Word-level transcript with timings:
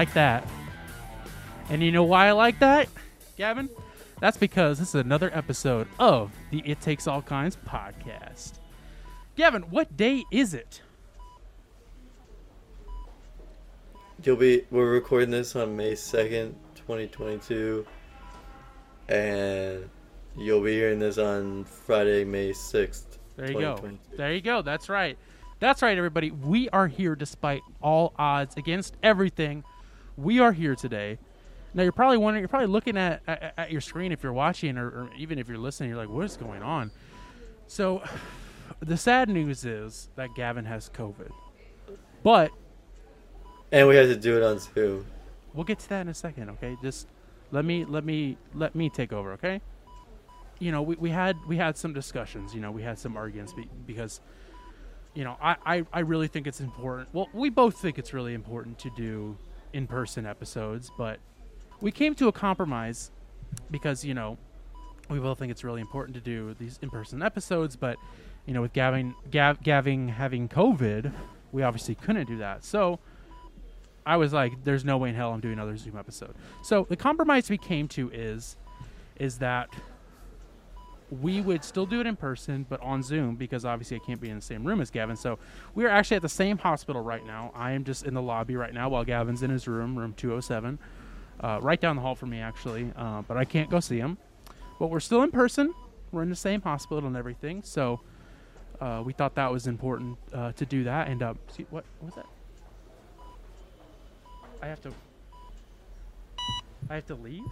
Like 0.00 0.14
that. 0.14 0.48
And 1.68 1.82
you 1.82 1.92
know 1.92 2.04
why 2.04 2.28
I 2.28 2.32
like 2.32 2.58
that, 2.60 2.88
Gavin? 3.36 3.68
That's 4.18 4.38
because 4.38 4.78
this 4.78 4.88
is 4.88 4.94
another 4.94 5.30
episode 5.34 5.88
of 5.98 6.32
the 6.50 6.62
It 6.64 6.80
Takes 6.80 7.06
All 7.06 7.20
Kinds 7.20 7.58
podcast. 7.68 8.52
Gavin, 9.36 9.60
what 9.64 9.94
day 9.98 10.24
is 10.30 10.54
it? 10.54 10.80
You'll 14.24 14.36
be 14.36 14.64
we're 14.70 14.90
recording 14.90 15.30
this 15.30 15.54
on 15.54 15.76
May 15.76 15.94
second, 15.96 16.54
twenty 16.74 17.06
twenty 17.06 17.36
two. 17.36 17.86
And 19.10 19.86
you'll 20.34 20.62
be 20.62 20.72
hearing 20.72 20.98
this 20.98 21.18
on 21.18 21.64
Friday, 21.64 22.24
May 22.24 22.54
sixth. 22.54 23.18
There 23.36 23.52
you 23.52 23.60
go. 23.60 23.98
There 24.16 24.32
you 24.32 24.40
go. 24.40 24.62
That's 24.62 24.88
right. 24.88 25.18
That's 25.58 25.82
right, 25.82 25.98
everybody. 25.98 26.30
We 26.30 26.70
are 26.70 26.86
here 26.86 27.14
despite 27.14 27.60
all 27.82 28.14
odds, 28.18 28.56
against 28.56 28.96
everything. 29.02 29.62
We 30.20 30.38
are 30.38 30.52
here 30.52 30.74
today. 30.76 31.18
Now 31.72 31.82
you're 31.82 31.92
probably 31.92 32.18
wondering, 32.18 32.42
you're 32.42 32.48
probably 32.48 32.66
looking 32.68 32.96
at 32.96 33.22
at, 33.26 33.54
at 33.56 33.70
your 33.70 33.80
screen 33.80 34.12
if 34.12 34.22
you're 34.22 34.32
watching, 34.32 34.76
or, 34.76 34.86
or 34.86 35.10
even 35.16 35.38
if 35.38 35.48
you're 35.48 35.58
listening. 35.58 35.88
You're 35.88 35.98
like, 35.98 36.08
"What 36.08 36.24
is 36.24 36.36
going 36.36 36.62
on?" 36.62 36.90
So, 37.66 38.02
the 38.80 38.96
sad 38.96 39.28
news 39.28 39.64
is 39.64 40.08
that 40.16 40.34
Gavin 40.34 40.64
has 40.64 40.90
COVID, 40.90 41.30
but 42.22 42.50
And 43.72 43.86
we 43.88 43.96
had 43.96 44.08
to 44.08 44.16
do 44.16 44.36
it 44.36 44.42
on 44.42 44.58
Zoom. 44.58 45.06
we'll 45.54 45.64
get 45.64 45.78
to 45.80 45.88
that 45.90 46.02
in 46.02 46.08
a 46.08 46.14
second. 46.14 46.50
Okay, 46.50 46.76
just 46.82 47.06
let 47.50 47.64
me 47.64 47.84
let 47.84 48.04
me 48.04 48.36
let 48.54 48.74
me 48.74 48.90
take 48.90 49.12
over. 49.12 49.32
Okay. 49.32 49.60
You 50.58 50.72
know, 50.72 50.82
we, 50.82 50.96
we 50.96 51.10
had 51.10 51.36
we 51.46 51.56
had 51.56 51.78
some 51.78 51.94
discussions. 51.94 52.54
You 52.54 52.60
know, 52.60 52.70
we 52.70 52.82
had 52.82 52.98
some 52.98 53.16
arguments 53.16 53.54
be, 53.54 53.66
because, 53.86 54.20
you 55.14 55.24
know, 55.24 55.36
I, 55.40 55.56
I 55.64 55.86
I 55.92 56.00
really 56.00 56.28
think 56.28 56.46
it's 56.46 56.60
important. 56.60 57.08
Well, 57.14 57.28
we 57.32 57.48
both 57.48 57.78
think 57.80 57.98
it's 57.98 58.12
really 58.12 58.34
important 58.34 58.78
to 58.80 58.90
do 58.90 59.38
in 59.72 59.86
person 59.86 60.26
episodes, 60.26 60.90
but 60.96 61.18
we 61.80 61.90
came 61.90 62.14
to 62.16 62.28
a 62.28 62.32
compromise 62.32 63.10
because 63.70 64.04
you 64.04 64.14
know 64.14 64.36
we 65.08 65.18
both 65.18 65.38
think 65.38 65.50
it's 65.50 65.64
really 65.64 65.80
important 65.80 66.14
to 66.14 66.20
do 66.20 66.54
these 66.58 66.78
in 66.82 66.90
person 66.90 67.22
episodes, 67.22 67.76
but 67.76 67.96
you 68.46 68.54
know, 68.54 68.62
with 68.62 68.72
Gavin 68.72 69.14
Gav, 69.30 69.62
Gavin 69.62 70.08
having 70.08 70.48
COVID, 70.48 71.12
we 71.52 71.62
obviously 71.62 71.94
couldn't 71.94 72.26
do 72.26 72.38
that. 72.38 72.64
So. 72.64 72.98
I 74.06 74.16
was 74.16 74.32
like, 74.32 74.64
"There's 74.64 74.82
no 74.82 74.96
way 74.96 75.10
in 75.10 75.14
hell 75.14 75.30
I'm 75.30 75.40
doing 75.40 75.52
another 75.52 75.76
Zoom 75.76 75.96
episode." 75.96 76.34
So 76.62 76.86
the 76.88 76.96
compromise 76.96 77.50
we 77.50 77.58
came 77.58 77.86
to 77.88 78.10
is, 78.10 78.56
is 79.16 79.38
that 79.38 79.68
we 81.10 81.40
would 81.40 81.64
still 81.64 81.86
do 81.86 82.00
it 82.00 82.06
in 82.06 82.16
person, 82.16 82.64
but 82.68 82.80
on 82.80 83.02
Zoom 83.02 83.34
because 83.36 83.64
obviously 83.64 83.96
I 83.96 84.00
can't 84.00 84.20
be 84.20 84.30
in 84.30 84.36
the 84.36 84.42
same 84.42 84.64
room 84.64 84.80
as 84.80 84.90
Gavin. 84.90 85.16
So 85.16 85.38
we 85.74 85.84
are 85.84 85.88
actually 85.88 86.16
at 86.16 86.22
the 86.22 86.28
same 86.28 86.58
hospital 86.58 87.02
right 87.02 87.24
now. 87.26 87.50
I 87.54 87.72
am 87.72 87.84
just 87.84 88.04
in 88.04 88.14
the 88.14 88.22
lobby 88.22 88.56
right 88.56 88.72
now 88.72 88.88
while 88.88 89.04
Gavin's 89.04 89.42
in 89.42 89.50
his 89.50 89.66
room, 89.66 89.98
room 89.98 90.14
207, 90.14 90.78
uh, 91.40 91.58
right 91.60 91.80
down 91.80 91.96
the 91.96 92.02
hall 92.02 92.14
from 92.14 92.30
me 92.30 92.40
actually. 92.40 92.92
Uh, 92.96 93.22
but 93.22 93.36
I 93.36 93.44
can't 93.44 93.70
go 93.70 93.80
see 93.80 93.98
him. 93.98 94.18
But 94.78 94.88
we're 94.88 95.00
still 95.00 95.22
in 95.22 95.30
person. 95.30 95.74
We're 96.12 96.22
in 96.22 96.30
the 96.30 96.36
same 96.36 96.62
hospital 96.62 97.06
and 97.06 97.16
everything. 97.16 97.62
So 97.62 98.00
uh, 98.80 99.02
we 99.04 99.12
thought 99.12 99.34
that 99.34 99.50
was 99.52 99.66
important 99.66 100.18
uh, 100.32 100.52
to 100.52 100.64
do 100.64 100.84
that. 100.84 101.08
And 101.08 101.22
uh, 101.22 101.34
see, 101.54 101.66
what 101.70 101.84
what 101.98 102.06
was 102.06 102.14
that? 102.14 102.26
I 104.62 104.66
have 104.66 104.80
to. 104.82 104.92
I 106.88 106.94
have 106.94 107.06
to 107.06 107.14
leave. 107.14 107.44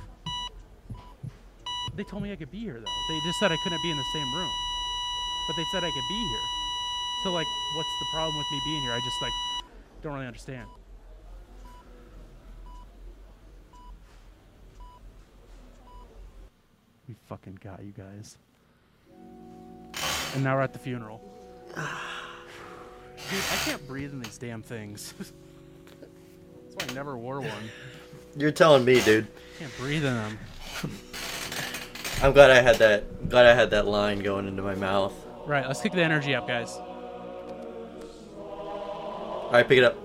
They 1.98 2.04
told 2.04 2.22
me 2.22 2.30
I 2.30 2.36
could 2.36 2.52
be 2.52 2.60
here 2.60 2.78
though. 2.78 2.92
They 3.08 3.18
just 3.26 3.40
said 3.40 3.50
I 3.50 3.56
couldn't 3.64 3.82
be 3.82 3.90
in 3.90 3.96
the 3.96 4.04
same 4.12 4.32
room, 4.32 4.52
but 5.48 5.56
they 5.56 5.64
said 5.72 5.82
I 5.82 5.90
could 5.90 6.08
be 6.08 6.28
here. 6.28 6.38
So 7.24 7.32
like, 7.32 7.48
what's 7.74 7.88
the 7.98 8.06
problem 8.14 8.36
with 8.38 8.46
me 8.52 8.60
being 8.64 8.82
here? 8.82 8.92
I 8.92 9.00
just 9.00 9.20
like 9.20 9.32
don't 10.00 10.14
really 10.14 10.28
understand. 10.28 10.68
We 17.08 17.16
fucking 17.26 17.58
got 17.64 17.82
you 17.82 17.92
guys. 17.92 18.38
And 20.36 20.44
now 20.44 20.54
we're 20.54 20.62
at 20.62 20.72
the 20.72 20.78
funeral. 20.78 21.20
Dude, 21.74 21.84
I 23.40 23.56
can't 23.64 23.88
breathe 23.88 24.12
in 24.12 24.20
these 24.20 24.38
damn 24.38 24.62
things. 24.62 25.14
That's 25.18 25.32
why 26.76 26.86
I 26.92 26.94
never 26.94 27.18
wore 27.18 27.40
one. 27.40 27.70
You're 28.36 28.52
telling 28.52 28.84
me, 28.84 29.00
dude. 29.00 29.26
I 29.26 29.58
Can't 29.58 29.76
breathe 29.78 30.04
in 30.04 30.14
them. 30.14 30.38
I'm 32.20 32.32
glad 32.32 32.50
I 32.50 32.60
had 32.60 32.76
that 32.76 33.28
glad 33.28 33.46
I 33.46 33.54
had 33.54 33.70
that 33.70 33.86
line 33.86 34.18
going 34.18 34.48
into 34.48 34.60
my 34.60 34.74
mouth. 34.74 35.14
Right, 35.46 35.64
let's 35.66 35.80
kick 35.80 35.92
the 35.92 36.02
energy 36.02 36.34
up, 36.34 36.48
guys. 36.48 36.76
Alright, 38.36 39.68
pick 39.68 39.78
it 39.78 39.84
up. 39.84 39.96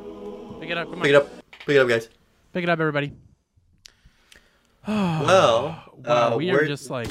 Pick 0.62 0.70
it 0.70 0.78
up, 0.78 0.86
come 0.90 1.00
on. 1.00 1.02
Pick 1.02 1.10
it 1.10 1.16
up. 1.16 1.30
Pick 1.66 1.76
it 1.76 1.80
up, 1.80 1.88
guys. 1.88 2.10
Pick 2.54 2.64
it 2.64 2.70
up, 2.70 2.80
everybody. 2.80 3.14
Well, 4.88 5.82
Wow, 6.06 6.34
uh, 6.34 6.36
we 6.38 6.52
are 6.52 6.66
just 6.66 6.90
like, 6.90 7.10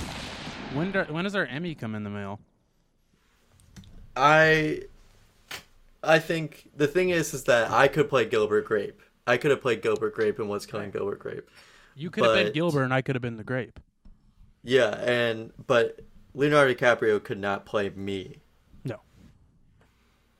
when 0.75 0.93
do, 0.93 1.05
when 1.09 1.25
does 1.25 1.35
our 1.35 1.47
Emmy 1.47 1.75
come 1.75 1.95
in 1.95 2.05
the 2.05 2.11
mail? 2.11 2.39
I 4.15 4.83
I 6.03 6.19
think 6.19 6.69
the 6.77 6.87
thing 6.87 7.11
is 7.11 7.35
is 7.35 7.45
that 7.45 7.71
I 7.71 7.89
could 7.89 8.09
play 8.09 8.25
Gilbert 8.25 8.67
Grape. 8.67 9.01
I 9.27 9.37
could 9.37 9.51
have 9.51 9.63
played 9.63 9.83
Gilbert 9.83 10.15
Grape 10.15 10.39
in 10.39 10.49
What's 10.49 10.67
Coming 10.67 10.91
Gilbert 10.91 11.19
Grape. 11.19 11.49
You 11.97 12.11
could 12.11 12.25
have 12.25 12.35
been 12.35 12.53
Gilbert, 12.53 12.85
and 12.85 12.95
I 12.95 13.03
could 13.03 13.15
have 13.15 13.23
been 13.23 13.37
the 13.37 13.45
grape. 13.45 13.81
Yeah, 14.65 14.91
and 15.01 15.53
but 15.67 16.01
Leonardo 16.35 16.75
DiCaprio 16.75 17.23
could 17.23 17.39
not 17.39 17.67
play 17.67 17.91
me. 17.91 18.37
No. 18.85 19.01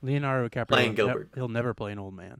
Leonardo 0.01 0.47
DiCaprio. 0.47 0.67
Playing 0.67 0.95
will 0.95 1.07
nev- 1.07 1.15
Gilbert. 1.15 1.29
he'll 1.35 1.49
never 1.49 1.73
play 1.73 1.91
an 1.91 1.99
old 1.99 2.15
man. 2.15 2.39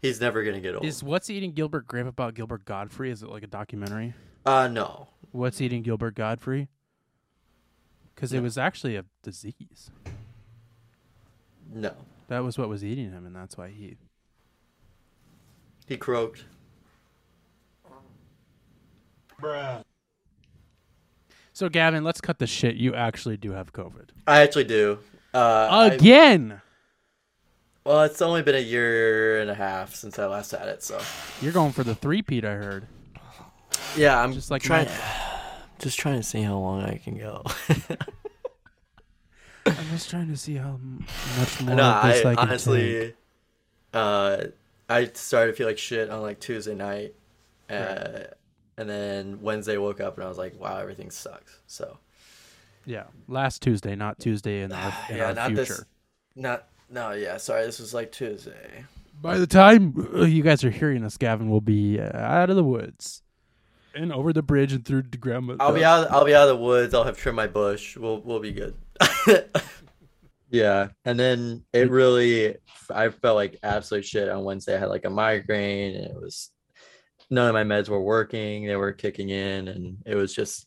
He's 0.00 0.20
never 0.20 0.44
gonna 0.44 0.60
get 0.60 0.74
old. 0.74 0.84
Is 0.84 1.02
What's 1.02 1.30
Eating 1.30 1.52
Gilbert 1.52 1.86
Grape 1.86 2.06
about 2.06 2.34
Gilbert 2.34 2.64
Gottfried? 2.64 3.12
Is 3.12 3.22
it 3.22 3.28
like 3.28 3.42
a 3.42 3.48
documentary? 3.48 4.14
Uh 4.44 4.68
no. 4.68 5.08
What's 5.32 5.60
Eating 5.60 5.82
Gilbert 5.82 6.14
Gottfried? 6.14 6.68
Because 8.14 8.32
it 8.32 8.40
was 8.40 8.56
actually 8.56 8.96
a 8.96 9.04
disease. 9.22 9.90
No. 11.72 11.92
That 12.28 12.42
was 12.44 12.56
what 12.56 12.68
was 12.68 12.84
eating 12.84 13.10
him, 13.10 13.26
and 13.26 13.36
that's 13.36 13.56
why 13.58 13.68
he. 13.68 13.96
He 15.86 15.96
croaked. 15.96 16.44
So 21.56 21.70
Gavin, 21.70 22.04
let's 22.04 22.20
cut 22.20 22.38
the 22.38 22.46
shit. 22.46 22.76
You 22.76 22.94
actually 22.94 23.38
do 23.38 23.52
have 23.52 23.72
COVID 23.72 24.10
I 24.26 24.42
actually 24.42 24.64
do. 24.64 24.98
Uh 25.32 25.68
I- 25.70 25.86
again. 25.86 26.60
well, 27.82 28.02
it's 28.02 28.20
only 28.20 28.42
been 28.42 28.56
a 28.56 28.58
year 28.58 29.40
and 29.40 29.48
a 29.48 29.54
half 29.54 29.94
since 29.94 30.18
I 30.18 30.26
last 30.26 30.50
had 30.50 30.68
it, 30.68 30.82
so 30.82 31.00
You're 31.40 31.54
going 31.54 31.72
for 31.72 31.82
the 31.82 31.94
three-peat. 31.94 32.44
I 32.44 32.52
heard. 32.52 32.86
yeah, 33.96 34.20
I'm 34.22 34.34
Just 34.34 34.50
like 34.50 34.60
trying. 34.60 34.86
Just 35.78 35.98
trying 35.98 36.18
to 36.18 36.22
see 36.22 36.42
how 36.42 36.58
long 36.58 36.82
I 36.82 36.98
can 36.98 37.16
go. 37.16 37.42
I'm 39.64 39.88
just 39.92 40.10
trying 40.10 40.28
to 40.28 40.36
see 40.36 40.56
how 40.56 40.78
much 41.38 41.60
more 41.62 41.74
no, 41.74 41.82
I 41.84 42.18
I, 42.18 42.22
can 42.22 42.38
honestly, 42.38 43.14
uh, 43.94 44.44
I 44.90 45.06
started 45.14 45.52
to 45.52 45.56
feel 45.56 45.66
like 45.66 45.78
shit 45.78 46.08
on 46.10 46.20
like 46.20 46.38
Tuesday 46.38 46.74
night, 46.74 47.14
uh, 47.70 47.74
Right. 47.74 48.26
And 48.78 48.88
then 48.88 49.40
Wednesday 49.40 49.76
woke 49.78 50.00
up 50.00 50.16
and 50.16 50.24
I 50.24 50.28
was 50.28 50.38
like, 50.38 50.58
wow, 50.60 50.78
everything 50.78 51.10
sucks. 51.10 51.60
So 51.66 51.98
Yeah, 52.84 53.04
last 53.28 53.62
Tuesday, 53.62 53.96
not 53.96 54.18
Tuesday 54.18 54.62
in 54.62 54.72
our, 54.72 54.94
in 55.08 55.16
yeah, 55.16 55.24
our 55.26 55.34
not 55.34 55.48
future. 55.48 55.64
this, 55.64 55.84
not 56.34 56.68
no, 56.88 57.12
yeah, 57.12 57.36
sorry, 57.36 57.64
this 57.66 57.80
was 57.80 57.92
like 57.94 58.12
Tuesday. 58.12 58.84
By 59.20 59.38
the 59.38 59.46
time 59.46 59.94
uh, 60.14 60.24
you 60.24 60.42
guys 60.42 60.62
are 60.62 60.70
hearing 60.70 61.02
this, 61.02 61.16
Gavin 61.16 61.48
will 61.50 61.60
be 61.60 61.98
uh, 61.98 62.16
out 62.16 62.50
of 62.50 62.56
the 62.56 62.62
woods 62.64 63.22
and 63.94 64.12
over 64.12 64.32
the 64.32 64.42
bridge 64.42 64.72
and 64.72 64.84
through 64.84 65.02
the 65.10 65.16
grandma. 65.16 65.56
I'll 65.58 65.72
be 65.72 65.84
out. 65.84 66.10
I'll 66.10 66.24
be 66.26 66.34
out 66.34 66.48
of 66.48 66.58
the 66.58 66.62
woods. 66.62 66.92
I'll 66.94 67.04
have 67.04 67.16
trimmed 67.16 67.36
my 67.36 67.46
bush. 67.46 67.96
We'll 67.96 68.20
we'll 68.20 68.40
be 68.40 68.52
good. 68.52 68.74
Yeah, 70.48 70.88
and 71.04 71.18
then 71.18 71.64
it 71.72 71.90
really, 71.90 72.56
I 72.88 73.08
felt 73.08 73.34
like 73.34 73.58
absolute 73.64 74.04
shit 74.04 74.28
on 74.28 74.44
Wednesday. 74.44 74.76
I 74.76 74.78
had 74.78 74.88
like 74.90 75.04
a 75.04 75.10
migraine, 75.10 75.96
and 75.96 76.04
it 76.06 76.14
was 76.14 76.50
none 77.30 77.48
of 77.48 77.54
my 77.54 77.64
meds 77.64 77.88
were 77.88 78.00
working; 78.00 78.66
they 78.66 78.76
were 78.76 78.92
kicking 78.92 79.30
in, 79.30 79.68
and 79.68 79.98
it 80.06 80.14
was 80.14 80.34
just, 80.34 80.66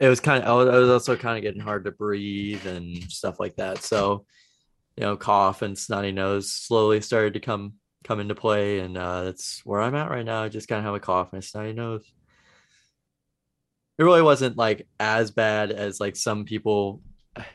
it 0.00 0.08
was 0.08 0.20
kind 0.20 0.44
of. 0.44 0.68
I 0.68 0.78
was 0.78 0.90
also 0.90 1.16
kind 1.16 1.36
of 1.36 1.42
getting 1.42 1.60
hard 1.60 1.84
to 1.84 1.92
breathe 1.92 2.66
and 2.66 3.02
stuff 3.10 3.40
like 3.40 3.56
that. 3.56 3.82
So, 3.82 4.26
you 4.96 5.02
know, 5.02 5.16
cough 5.16 5.62
and 5.62 5.78
snotty 5.78 6.12
nose 6.12 6.52
slowly 6.52 7.00
started 7.00 7.34
to 7.34 7.40
come 7.40 7.74
come 8.04 8.20
into 8.20 8.34
play, 8.34 8.80
and 8.80 8.96
uh, 8.96 9.24
that's 9.24 9.64
where 9.64 9.80
I'm 9.80 9.94
at 9.94 10.10
right 10.10 10.24
now. 10.24 10.42
I 10.42 10.48
just 10.48 10.68
kind 10.68 10.78
of 10.78 10.84
have 10.84 10.94
a 10.94 11.00
cough 11.00 11.32
and 11.32 11.42
a 11.42 11.46
snotty 11.46 11.72
nose. 11.72 12.12
It 13.98 14.02
really 14.04 14.22
wasn't 14.22 14.56
like 14.56 14.88
as 14.98 15.30
bad 15.30 15.70
as 15.70 16.00
like 16.00 16.16
some 16.16 16.44
people 16.44 17.00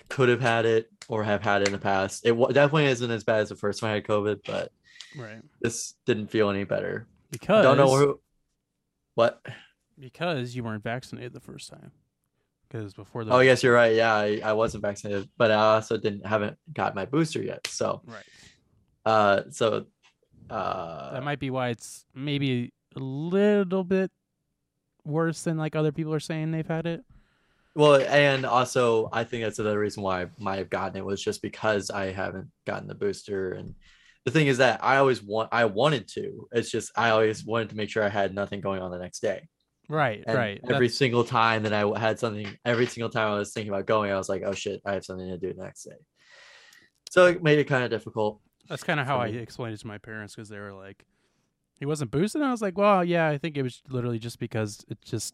could 0.09 0.29
have 0.29 0.41
had 0.41 0.65
it 0.65 0.89
or 1.07 1.23
have 1.23 1.41
had 1.41 1.61
it 1.61 1.67
in 1.67 1.73
the 1.73 1.79
past. 1.79 2.25
It 2.25 2.33
definitely 2.53 2.85
isn't 2.85 3.11
as 3.11 3.23
bad 3.23 3.41
as 3.41 3.49
the 3.49 3.55
first 3.55 3.79
time 3.79 3.91
I 3.91 3.93
had 3.95 4.05
COVID, 4.05 4.39
but 4.45 4.71
right. 5.17 5.41
this 5.61 5.95
didn't 6.05 6.27
feel 6.27 6.49
any 6.49 6.63
better. 6.63 7.07
Because 7.31 7.63
don't 7.63 7.77
know 7.77 7.95
who. 7.95 8.19
What? 9.15 9.45
Because 9.97 10.55
you 10.55 10.63
weren't 10.63 10.83
vaccinated 10.83 11.33
the 11.33 11.39
first 11.39 11.69
time. 11.69 11.91
Because 12.67 12.93
before 12.93 13.25
the 13.25 13.33
oh 13.33 13.39
yes, 13.39 13.63
you're 13.63 13.73
right. 13.73 13.95
Yeah, 13.95 14.13
I, 14.13 14.41
I 14.43 14.53
wasn't 14.53 14.83
vaccinated, 14.83 15.29
but 15.37 15.51
I 15.51 15.75
also 15.75 15.97
didn't 15.97 16.25
haven't 16.25 16.57
got 16.73 16.95
my 16.95 17.05
booster 17.05 17.41
yet. 17.41 17.65
So 17.67 18.01
right. 18.05 18.23
Uh, 19.05 19.41
so 19.49 19.85
uh, 20.49 21.13
that 21.13 21.23
might 21.23 21.39
be 21.39 21.49
why 21.49 21.69
it's 21.69 22.05
maybe 22.13 22.71
a 22.95 22.99
little 22.99 23.83
bit 23.83 24.11
worse 25.03 25.43
than 25.43 25.57
like 25.57 25.75
other 25.75 25.91
people 25.91 26.13
are 26.13 26.19
saying 26.19 26.51
they've 26.51 26.67
had 26.67 26.85
it. 26.85 27.03
Well, 27.75 28.01
and 28.01 28.45
also 28.45 29.09
I 29.11 29.23
think 29.23 29.43
that's 29.43 29.59
another 29.59 29.79
reason 29.79 30.03
why 30.03 30.23
I 30.23 30.27
might 30.37 30.57
have 30.57 30.69
gotten 30.69 30.97
it 30.97 31.05
was 31.05 31.23
just 31.23 31.41
because 31.41 31.89
I 31.89 32.11
haven't 32.11 32.49
gotten 32.65 32.87
the 32.87 32.95
booster. 32.95 33.51
And 33.51 33.75
the 34.25 34.31
thing 34.31 34.47
is 34.47 34.57
that 34.57 34.83
I 34.83 34.97
always 34.97 35.23
want 35.23 35.49
I 35.51 35.65
wanted 35.65 36.07
to. 36.09 36.47
It's 36.51 36.69
just 36.69 36.91
I 36.95 37.09
always 37.11 37.45
wanted 37.45 37.69
to 37.69 37.75
make 37.75 37.89
sure 37.89 38.03
I 38.03 38.09
had 38.09 38.33
nothing 38.35 38.61
going 38.61 38.81
on 38.81 38.91
the 38.91 38.99
next 38.99 39.19
day. 39.21 39.47
Right, 39.87 40.23
And 40.27 40.37
right. 40.37 40.59
Every 40.65 40.87
That's- 40.87 40.95
single 40.95 41.23
time 41.23 41.63
that 41.63 41.73
I 41.73 41.99
had 41.99 42.19
something, 42.19 42.47
every 42.63 42.85
single 42.85 43.09
time 43.09 43.31
I 43.31 43.37
was 43.39 43.51
thinking 43.53 43.73
about 43.73 43.87
going, 43.87 44.11
I 44.11 44.17
was 44.17 44.29
like, 44.29 44.43
oh 44.45 44.53
shit, 44.53 44.81
I 44.85 44.93
have 44.93 45.03
something 45.03 45.27
to 45.27 45.37
do 45.39 45.51
the 45.51 45.63
next 45.63 45.83
day. 45.85 45.95
So 47.09 47.25
it 47.25 47.41
made 47.41 47.57
it 47.57 47.63
kind 47.63 47.83
of 47.83 47.89
difficult. 47.89 48.39
That's 48.67 48.83
kind 48.83 48.99
of 48.99 49.07
how 49.07 49.17
I 49.17 49.27
explained 49.29 49.73
it 49.73 49.79
to 49.79 49.87
my 49.87 49.97
parents 49.97 50.35
because 50.35 50.47
they 50.47 50.59
were 50.59 50.73
like, 50.73 51.03
"He 51.79 51.87
wasn't 51.87 52.11
boosting. 52.11 52.43
I 52.43 52.51
was 52.51 52.61
like, 52.61 52.77
"Well, 52.77 53.03
yeah, 53.03 53.27
I 53.29 53.39
think 53.39 53.57
it 53.57 53.63
was 53.63 53.81
literally 53.89 54.19
just 54.19 54.37
because 54.37 54.85
it 54.89 55.01
just 55.01 55.33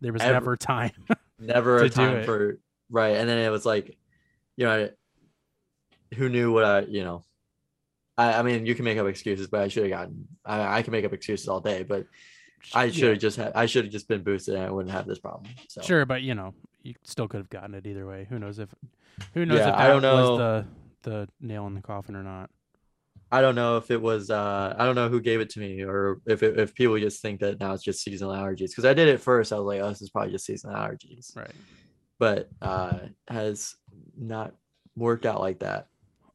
there 0.00 0.12
was 0.12 0.20
never 0.22 0.56
time." 0.56 0.90
Never 1.38 1.78
To 1.80 1.84
a 1.84 1.88
do 1.90 1.94
time 1.94 2.16
it. 2.16 2.24
for 2.24 2.58
right. 2.90 3.14
And 3.14 3.28
then 3.28 3.38
it 3.38 3.50
was 3.50 3.64
like, 3.66 3.96
you 4.56 4.64
know, 4.64 4.88
who 6.14 6.28
knew 6.30 6.50
what 6.50 6.64
I, 6.64 6.80
you 6.80 7.04
know, 7.04 7.24
I, 8.18 8.34
I 8.34 8.42
mean, 8.42 8.66
you 8.66 8.74
can 8.74 8.84
make 8.84 8.98
up 8.98 9.06
excuses, 9.06 9.46
but 9.46 9.60
I 9.60 9.68
should 9.68 9.84
have 9.84 9.90
gotten. 9.90 10.26
I, 10.44 10.78
I 10.78 10.82
can 10.82 10.92
make 10.92 11.04
up 11.04 11.12
excuses 11.12 11.48
all 11.48 11.60
day, 11.60 11.82
but 11.82 12.06
I 12.74 12.90
should 12.90 13.02
have 13.04 13.12
Yeah, 13.16 13.18
just 13.18 13.36
had. 13.36 13.52
I 13.54 13.66
should 13.66 13.84
have 13.84 13.92
just 13.92 14.08
been 14.08 14.22
boosted, 14.22 14.54
and 14.54 14.64
I 14.64 14.70
wouldn't 14.70 14.92
have 14.92 15.06
this 15.06 15.18
problem. 15.18 15.50
So 15.68 15.82
sure, 15.82 16.06
but 16.06 16.22
you 16.22 16.34
know, 16.34 16.54
you 16.82 16.94
still 17.04 17.28
could 17.28 17.38
have 17.38 17.50
gotten 17.50 17.74
it 17.74 17.86
either 17.86 18.06
way. 18.06 18.26
Who 18.28 18.38
knows 18.38 18.58
if 18.58 18.74
who 19.34 19.44
knows 19.46 19.58
Yeah, 19.58 19.68
if 19.68 19.76
that 19.76 19.80
I 19.80 19.88
don't 19.88 20.02
know. 20.02 20.30
was 20.32 20.38
the 20.38 20.66
the 21.10 21.28
nail 21.40 21.66
in 21.66 21.74
the 21.74 21.82
coffin 21.82 22.16
or 22.16 22.22
not. 22.22 22.50
I 23.30 23.40
don't 23.40 23.54
know 23.56 23.76
if 23.76 23.90
it 23.90 24.00
was. 24.00 24.30
uh 24.30 24.74
I 24.78 24.84
don't 24.84 24.94
know 24.94 25.08
who 25.08 25.20
gave 25.20 25.40
it 25.40 25.50
to 25.50 25.60
me, 25.60 25.82
or 25.82 26.20
if 26.26 26.42
it, 26.42 26.58
if 26.58 26.74
people 26.74 26.98
just 26.98 27.20
think 27.20 27.40
that 27.40 27.60
now 27.60 27.74
it's 27.74 27.82
just 27.82 28.02
seasonal 28.02 28.32
allergies. 28.32 28.70
Because 28.70 28.84
I 28.84 28.94
did 28.94 29.08
it 29.08 29.20
first, 29.20 29.52
I 29.52 29.56
was 29.58 29.66
like, 29.66 29.80
oh, 29.80 29.88
this 29.88 30.00
is 30.02 30.10
probably 30.10 30.32
just 30.32 30.46
seasonal 30.46 30.76
allergies. 30.76 31.36
Right. 31.36 31.50
But 32.18 32.48
uh 32.62 32.98
has 33.28 33.74
not 34.16 34.54
worked 34.96 35.26
out 35.26 35.40
like 35.40 35.58
that. 35.60 35.88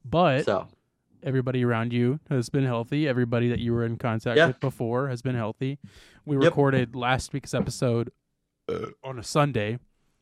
But 0.05 0.45
So 0.45 0.67
everybody 1.23 1.63
around 1.63 1.93
you 1.93 2.19
has 2.29 2.49
been 2.49 2.63
healthy. 2.65 3.07
Everybody 3.07 3.49
that 3.49 3.59
you 3.59 3.73
were 3.73 3.85
in 3.85 3.97
contact 3.97 4.37
Yeah. 4.37 4.47
with 4.47 4.59
before 4.59 5.09
has 5.09 5.21
been 5.21 5.35
healthy. 5.35 5.79
We 6.25 6.35
Yep. 6.37 6.43
recorded 6.43 6.95
last 6.95 7.33
week's 7.33 7.53
episode 7.53 8.11
uh, 8.67 8.87
on 9.03 9.19
a 9.19 9.23
Sunday, 9.23 9.79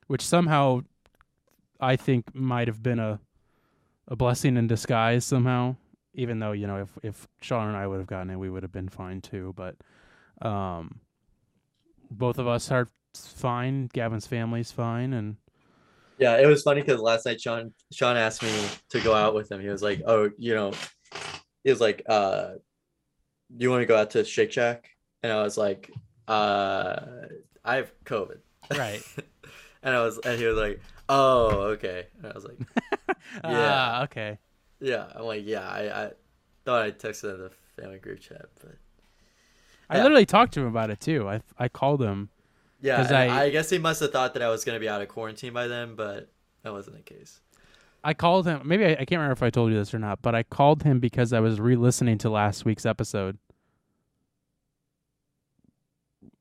which 0.07 0.21
somehow 0.25 0.81
I 1.79 1.95
think 1.95 2.33
might 2.35 2.67
have 2.67 2.81
been 2.83 2.99
a 2.99 3.19
a 4.07 4.15
blessing 4.15 4.57
in 4.57 4.65
disguise 4.67 5.23
somehow. 5.23 5.75
Even 6.15 6.39
though 6.39 6.51
you 6.51 6.65
know, 6.67 6.77
if 6.81 6.97
if 7.03 7.27
Sean 7.41 7.67
and 7.67 7.77
I 7.77 7.85
would 7.87 7.97
have 7.99 8.07
gotten 8.07 8.31
it, 8.31 8.37
we 8.37 8.49
would 8.49 8.63
have 8.63 8.71
been 8.71 8.89
fine 8.89 9.21
too. 9.21 9.53
But 9.55 9.75
um, 10.41 10.99
both 12.09 12.37
of 12.39 12.47
us 12.47 12.71
are 12.71 12.89
fine. 13.13 13.87
Gavin's 13.93 14.25
family's 14.27 14.71
fine, 14.71 15.13
and 15.13 15.37
Yeah, 16.19 16.37
it 16.37 16.45
was 16.45 16.63
funny 16.63 16.81
because 16.81 16.99
last 16.99 17.25
night 17.25 17.39
Sean 17.39 17.73
Sean 17.93 18.17
asked 18.17 18.43
me 18.43 18.53
to 18.89 18.99
go 18.99 19.13
out 19.13 19.33
with 19.33 19.49
him. 19.51 19.61
He 19.61 19.69
was 19.69 19.81
like, 19.81 20.01
"Oh, 20.05 20.29
you 20.37 20.53
know," 20.53 20.73
he 21.63 21.69
was 21.69 21.79
like, 21.79 22.03
"Uh, 22.07 22.55
do 23.55 23.63
you 23.63 23.69
want 23.69 23.81
to 23.81 23.85
go 23.85 23.97
out 23.97 24.11
to 24.11 24.25
Shake 24.25 24.51
Shack?" 24.51 24.89
And 25.23 25.31
I 25.31 25.41
was 25.41 25.57
like, 25.57 25.91
"Uh, 26.27 26.99
I 27.63 27.75
have 27.77 27.91
COVID." 28.03 28.39
right. 28.75 29.01
and 29.83 29.95
I 29.95 30.01
was, 30.01 30.19
and 30.19 30.37
he 30.37 30.45
was 30.45 30.57
like, 30.57 30.81
"Oh, 31.07 31.47
okay." 31.73 32.07
And 32.17 32.31
I 32.31 32.35
was 32.35 32.43
like, 32.43 32.59
Ah, 33.43 34.03
okay. 34.03 34.37
"Yeah." 34.81 35.07
I'm 35.15 35.23
like, 35.23 35.43
"Yeah." 35.45 35.67
I, 35.67 36.05
I 36.05 36.11
thought 36.65 36.81
I 36.81 36.91
texted 36.91 37.35
in 37.35 37.41
the 37.43 37.51
family 37.81 37.99
group 37.99 38.19
chat, 38.19 38.45
but 38.61 38.75
I 39.89 40.03
literally 40.03 40.25
talked 40.25 40.53
to 40.55 40.61
him 40.61 40.67
about 40.67 40.89
it 40.89 40.99
too. 40.99 41.29
I 41.29 41.41
I 41.57 41.69
called 41.69 42.01
him. 42.01 42.29
Yeah, 42.81 43.07
I- 43.09 43.43
I, 43.43 43.49
guess 43.49 43.69
he 43.69 43.77
must 43.77 43.99
have 44.01 44.11
thought 44.11 44.33
that 44.33 44.43
I 44.43 44.49
was 44.49 44.63
gonna 44.63 44.79
be 44.79 44.89
out 44.89 45.01
of 45.01 45.07
quarantine 45.07 45.53
by 45.53 45.67
then, 45.67 45.95
but 45.95 46.29
that 46.63 46.71
wasn't 46.71 46.97
the 46.97 47.03
case. 47.03 47.39
I 48.03 48.13
called 48.13 48.45
him. 48.45 48.61
Maybe 48.63 48.85
I, 48.85 48.91
I 48.91 48.95
can't 48.95 49.11
remember 49.11 49.33
if 49.33 49.43
I 49.43 49.49
told 49.49 49.71
you 49.71 49.77
this 49.77 49.93
or 49.93 49.99
not, 49.99 50.21
but 50.21 50.33
I 50.33 50.43
called 50.43 50.83
him 50.83 50.99
because 50.99 51.33
I 51.33 51.41
was 51.41 51.59
re-listening 51.59 52.17
to 52.19 52.29
last 52.29 52.63
week's 52.63 52.85
episode. 52.85 53.37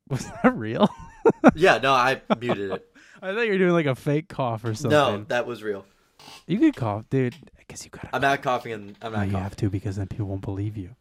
Was 0.08 0.26
that 0.42 0.56
real? 0.56 0.88
yeah, 1.54 1.78
no, 1.78 1.92
I 1.92 2.22
muted 2.38 2.72
it. 2.72 2.88
I 3.22 3.34
thought 3.34 3.42
you 3.42 3.52
were 3.52 3.58
doing 3.58 3.72
like 3.72 3.86
a 3.86 3.94
fake 3.94 4.28
cough 4.28 4.64
or 4.64 4.74
something. 4.74 4.90
No, 4.90 5.24
that 5.24 5.46
was 5.46 5.62
real. 5.62 5.84
you 6.46 6.58
could 6.58 6.74
cough, 6.76 7.04
dude. 7.10 7.34
I 7.58 7.62
guess 7.68 7.84
you 7.84 7.90
gotta. 7.90 8.08
I'm 8.14 8.22
not 8.22 8.42
coughing, 8.42 8.72
and 8.72 8.96
I'm 9.02 9.12
No, 9.12 9.18
not 9.18 9.28
you 9.28 9.36
have 9.36 9.56
to 9.56 9.68
because 9.68 9.96
then 9.96 10.06
people 10.06 10.26
won't 10.26 10.40
believe 10.40 10.78
you. 10.78 10.94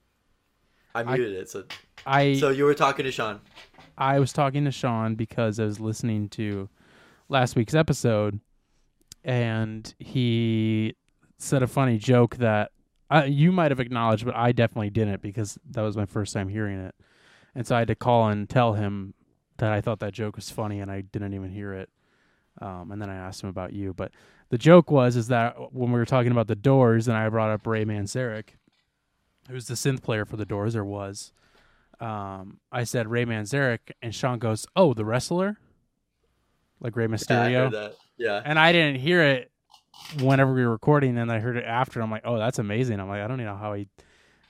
I 0.94 1.04
muted 1.04 1.36
it. 1.36 1.50
So, 1.50 1.63
I 2.06 2.38
so 2.39 2.50
you 2.50 2.66
were 2.66 2.74
talking 2.74 3.06
to 3.06 3.12
Sean. 3.12 3.39
I 3.98 4.20
was 4.20 4.32
talking 4.32 4.66
to 4.66 4.72
Sean 4.72 5.16
because 5.16 5.60
I 5.60 5.66
was 5.66 5.80
listening 5.80 6.30
to 6.30 6.70
last 7.30 7.56
week's 7.56 7.74
episode, 7.74 8.40
and 9.24 9.94
he 9.98 10.96
said 11.38 11.64
a 11.64 11.68
funny 11.68 11.98
joke 11.98 12.38
that 12.38 12.72
uh, 13.10 13.24
you 13.28 13.52
might 13.52 13.72
have 13.72 13.80
acknowledged, 13.80 14.26
but 14.26 14.36
I 14.36 14.52
definitely 14.52 14.90
didn't 14.90 15.22
because 15.22 15.58
that 15.72 15.82
was 15.82 15.98
my 15.98 16.06
first 16.06 16.34
time 16.34 16.50
hearing 16.50 16.80
it, 16.80 16.96
and 17.56 17.66
so 17.66 17.76
I 17.76 17.80
had 17.80 17.88
to 17.88 17.96
call 17.96 18.30
and 18.30 18.48
tell 18.48 18.74
him 18.74 19.13
that 19.58 19.72
I 19.72 19.82
thought 19.82 20.00
that 20.00 20.13
joke 20.13 20.36
was 20.36 20.51
funny, 20.51 20.80
and 20.80 20.92
I 20.92 21.01
didn't 21.01 21.34
even 21.34 21.51
hear 21.51 21.74
it. 21.74 21.89
Um, 22.62 22.92
and 22.92 23.01
then 23.01 23.10
I 23.10 23.16
asked 23.16 23.44
him 23.44 23.50
about 23.50 23.74
you, 23.74 23.94
but 23.94 24.12
the 24.50 24.58
joke 24.58 24.89
was 24.92 25.16
is 25.16 25.27
that 25.27 25.74
when 25.74 25.92
we 25.92 26.00
were 26.00 26.06
talking 26.06 26.32
about 26.32 26.48
the 26.48 26.56
Doors, 26.56 27.08
and 27.08 27.18
I 27.18 27.27
brought 27.30 27.50
up 27.50 27.66
Ray 27.66 27.86
Manzarek, 27.86 28.50
who's 29.50 29.68
the 29.68 29.75
synth 29.75 30.04
player 30.04 30.25
for 30.25 30.38
the 30.38 30.46
Doors, 30.46 30.75
or 30.75 30.86
was 30.86 31.34
um, 32.00 32.60
I 32.72 32.84
said 32.84 33.08
Ray 33.08 33.25
Manzarek, 33.25 33.80
and 34.01 34.13
Sean 34.13 34.39
goes, 34.39 34.66
"Oh, 34.75 34.94
the 34.94 35.06
wrestler, 35.06 35.58
like 36.80 36.96
Yeah, 36.96 37.04
I 37.04 37.08
Mysterio," 37.08 37.63
heard 37.63 37.74
that. 37.74 37.96
Yeah. 38.18 38.42
and 38.44 38.58
I 38.60 38.72
didn't 38.72 39.00
hear 39.01 39.22
it 39.24 39.51
whenever 40.22 40.54
we 40.54 40.63
were 40.63 40.72
recording. 40.72 41.18
and 41.18 41.32
I 41.32 41.39
heard 41.39 41.58
it 41.58 41.66
after. 41.66 42.01
I'm 42.01 42.12
like, 42.12 42.24
"Oh, 42.25 42.38
that's 42.38 42.60
amazing!" 42.60 43.00
I'm 43.00 43.08
like, 43.10 43.22
"I 43.22 43.27
don't 43.27 43.39
even 43.42 43.51
know 43.51 43.58
how 43.58 43.74
he 43.74 43.88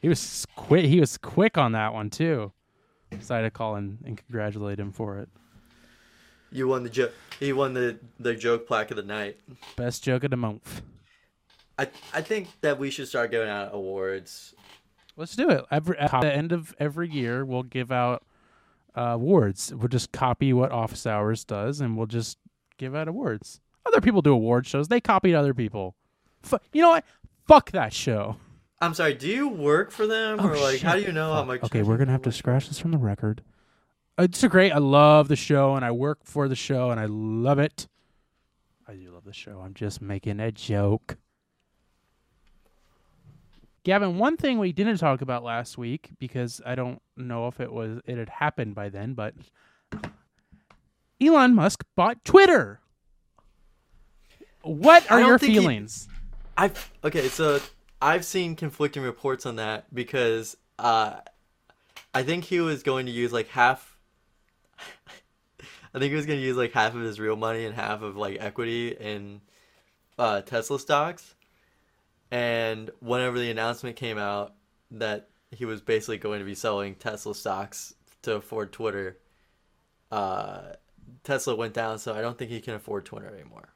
he 0.02 0.10
was 0.10 0.46
quick. 0.56 0.86
He 0.86 1.00
was 1.00 1.18
quick 1.18 1.58
on 1.58 1.72
that 1.74 1.94
one 1.94 2.10
too." 2.10 2.52
So 3.22 3.34
I 3.36 3.38
had 3.38 3.44
to 3.46 3.52
call 3.52 3.76
and, 3.76 4.00
and 4.06 4.18
congratulate 4.18 4.80
him 4.80 4.92
for 4.92 5.20
it. 5.20 5.30
You 6.52 6.68
won 6.68 6.84
the 6.84 6.90
joke. 6.90 7.14
He 7.40 7.54
won 7.54 7.74
the 7.74 7.98
the 8.20 8.36
joke 8.36 8.68
plaque 8.68 8.92
of 8.92 8.98
the 8.98 9.04
night. 9.04 9.40
Best 9.76 10.04
joke 10.04 10.24
of 10.26 10.32
the 10.32 10.38
month. 10.38 10.82
I 11.80 11.88
I 12.14 12.22
think 12.22 12.50
that 12.62 12.80
we 12.80 12.90
should 12.90 13.08
start 13.08 13.32
giving 13.32 13.48
out 13.50 13.70
awards. 13.74 14.54
Let's 15.18 15.36
do 15.36 15.50
it. 15.50 15.66
Every, 15.72 15.98
at 15.98 16.12
the 16.22 16.34
end 16.34 16.52
of 16.52 16.74
every 16.80 17.10
year, 17.10 17.44
we'll 17.44 17.64
give 17.64 17.92
out 17.92 18.24
uh, 18.96 19.02
awards. 19.02 19.74
We'll 19.74 19.88
just 19.88 20.12
copy 20.12 20.54
what 20.54 20.72
Office 20.72 21.06
Hours 21.08 21.44
does, 21.44 21.82
and 21.82 21.98
we'll 21.98 22.06
just 22.08 22.38
give 22.78 22.96
out 22.96 23.08
awards. 23.08 23.60
Other 23.86 24.00
people 24.00 24.22
do 24.22 24.32
award 24.32 24.68
shows. 24.68 24.88
They 24.88 25.02
copied 25.02 25.34
other 25.36 25.54
people. 25.54 25.96
F- 26.44 26.62
you 26.72 26.82
know 26.82 26.90
what? 26.92 27.06
Fuck 27.48 27.72
that 27.72 27.94
show. 27.94 28.36
I'm 28.80 28.94
sorry. 28.94 29.16
Do 29.16 29.28
you 29.28 29.48
work 29.48 29.90
for 29.92 30.06
them, 30.06 30.40
or 30.40 30.56
Oh, 30.56 30.62
like 30.62 30.82
how 30.82 30.96
do 30.96 31.02
you 31.02 31.12
know 31.12 31.34
how 31.34 31.44
much? 31.44 31.64
Okay, 31.64 31.82
we're 31.82 31.98
gonna 31.98 32.12
have 32.12 32.22
to 32.24 32.32
scratch 32.32 32.68
this 32.68 32.80
from 32.80 32.92
the 32.92 32.98
record. 33.00 33.42
Uh, 34.20 34.24
It's 34.24 34.44
a 34.44 34.50
great. 34.50 34.72
I 34.72 34.78
love 34.78 35.30
the 35.30 35.36
show, 35.36 35.76
and 35.76 35.84
I 35.84 35.90
work 35.92 36.20
for 36.24 36.48
the 36.48 36.56
show, 36.56 36.92
and 36.92 37.00
I 37.00 37.06
love 37.06 37.58
it. 37.58 37.88
I 38.88 38.94
do 38.94 39.10
love 39.12 39.24
the 39.26 39.34
show. 39.34 39.62
I'm 39.66 39.74
just 39.74 40.00
making 40.02 40.40
a 40.40 40.52
joke. 40.52 41.18
Gavin, 43.88 44.18
one 44.18 44.36
thing 44.36 44.60
we 44.60 44.74
didn't 44.74 44.98
talk 44.98 45.22
about 45.22 45.46
last 45.46 45.78
week 45.78 46.10
because 46.20 46.60
I 46.66 46.76
don't 46.76 47.02
know 47.16 47.48
if 47.48 47.62
it 47.62 47.72
was 47.72 48.02
it 48.06 48.18
had 48.18 48.28
happened 48.28 48.76
by 48.76 48.90
then, 48.90 49.14
but 49.14 49.34
Elon 51.22 51.56
Musk 51.56 51.86
bought 51.96 52.26
Twitter. 52.26 52.82
What 54.62 55.10
are 55.10 55.22
your 55.22 55.40
think 55.40 55.54
he- 55.54 55.60
feelings? 55.60 56.10
I've 56.58 56.92
okay, 57.02 57.30
so 57.30 57.62
I've 58.02 58.26
seen 58.26 58.58
conflicting 58.58 59.04
reports 59.04 59.46
on 59.46 59.56
that 59.56 59.86
because 59.96 60.58
uh, 60.78 61.22
I 62.14 62.24
think 62.24 62.44
he 62.44 62.60
was 62.60 62.84
going 62.84 63.06
to 63.06 63.12
use 63.14 63.32
like 63.32 63.48
half. 63.48 63.98
I 65.94 66.00
think 66.00 66.10
he 66.10 66.16
was 66.18 66.26
going 66.26 66.40
to 66.40 66.46
use 66.46 66.58
like 66.58 66.74
half 66.74 66.94
of 66.94 67.00
his 67.00 67.22
real 67.22 67.38
money 67.38 67.64
and 67.64 67.74
half 67.74 68.02
of 68.02 68.18
like 68.18 68.36
equity 68.42 68.90
in 68.90 69.40
uh, 70.20 70.42
Tesla 70.42 70.78
stocks. 70.78 71.36
And 72.32 72.90
whenever 73.00 73.40
the 73.40 73.50
announcement 73.52 73.96
came 73.96 74.18
out 74.18 74.54
that 74.92 75.30
he 75.52 75.66
was 75.66 75.82
basically 75.82 76.18
going 76.18 76.40
to 76.40 76.46
be 76.46 76.56
selling 76.56 76.96
Tesla 76.96 77.34
stocks 77.34 77.94
to 78.24 78.36
afford 78.36 78.72
Twitter, 78.74 79.18
uh, 80.12 80.74
Tesla 81.24 81.56
went 81.56 81.74
down. 81.74 82.00
So 82.00 82.14
I 82.14 82.22
don't 82.22 82.38
think 82.38 82.52
he 82.52 82.60
can 82.60 82.74
afford 82.74 83.06
Twitter 83.06 83.34
anymore. 83.34 83.70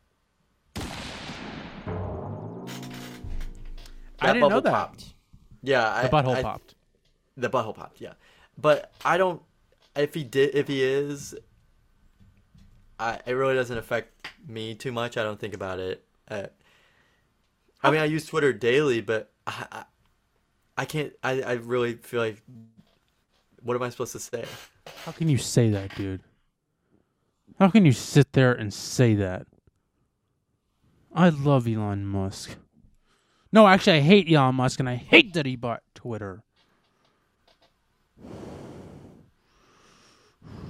I 4.24 4.34
didn't 4.34 4.50
know 4.50 4.60
that. 4.60 4.72
Popped. 4.72 5.13
Yeah, 5.63 6.03
The 6.03 6.10
butthole 6.10 6.36
I- 6.36 6.41
popped. 6.43 6.75
The 7.38 7.50
butthole 7.50 7.75
popped. 7.75 8.01
Yeah, 8.01 8.13
but 8.58 8.91
I 9.05 9.17
don't. 9.17 9.41
If 9.96 10.13
he 10.13 10.24
did, 10.24 10.53
if 10.55 10.67
he 10.67 10.84
is, 10.84 11.34
I 13.00 13.20
it 13.25 13.34
really 13.34 13.55
doesn't 13.55 13.77
affect 13.77 14.27
me 14.48 14.75
too 14.75 14.91
much. 14.91 15.17
I 15.17 15.24
don't 15.24 15.39
think 15.39 15.53
about 15.53 15.79
it. 15.79 16.03
Uh, 16.29 16.48
I 17.84 17.92
mean, 17.92 18.00
I 18.00 18.06
use 18.06 18.26
Twitter 18.26 18.54
daily, 18.54 19.02
but 19.02 19.32
I, 19.48 19.66
I, 19.72 19.84
I 20.78 20.86
can't. 20.86 21.14
I, 21.24 21.42
I 21.42 21.54
really 21.54 21.96
feel 21.96 22.22
like. 22.22 22.42
What 23.64 23.76
am 23.76 23.84
I 23.84 23.90
supposed 23.90 24.14
to 24.14 24.20
say? 24.20 24.46
How 25.06 25.12
can 25.12 25.30
you 25.30 25.38
say 25.38 25.70
that, 25.70 25.96
dude? 25.96 26.22
How 27.60 27.70
can 27.70 27.86
you 27.86 27.92
sit 27.92 28.34
there 28.34 28.54
and 28.54 28.74
say 28.74 29.14
that? 29.16 29.46
I 31.14 31.30
love 31.30 31.68
Elon 31.68 32.08
Musk. 32.08 32.56
No, 33.52 33.68
actually, 33.68 33.98
I 33.98 34.02
hate 34.02 34.32
Elon 34.32 34.56
Musk, 34.56 34.80
and 34.80 34.90
I 34.90 34.96
hate 34.96 35.34
that 35.34 35.46
he 35.46 35.56
bought 35.56 35.84
Twitter. 35.94 36.44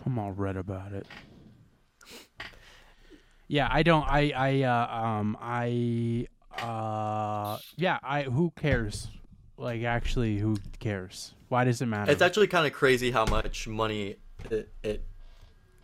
I'm 0.05 0.19
all 0.19 0.31
red 0.31 0.57
about 0.57 0.91
it. 0.91 1.07
Yeah, 3.47 3.69
I 3.71 3.83
don't. 3.83 4.05
I. 4.09 4.31
I. 4.35 4.61
Uh, 4.63 5.05
um. 5.05 5.37
I. 5.39 6.27
Uh. 6.61 7.57
Yeah. 7.75 7.99
I. 8.03 8.23
Who 8.23 8.51
cares? 8.59 9.07
Like, 9.57 9.83
actually, 9.83 10.37
who 10.39 10.57
cares? 10.79 11.33
Why 11.49 11.63
does 11.65 11.81
it 11.81 11.85
matter? 11.85 12.11
It's 12.11 12.21
actually 12.21 12.47
kind 12.47 12.65
of 12.65 12.73
crazy 12.73 13.11
how 13.11 13.25
much 13.25 13.67
money 13.67 14.15
it, 14.49 14.71
it 14.83 15.03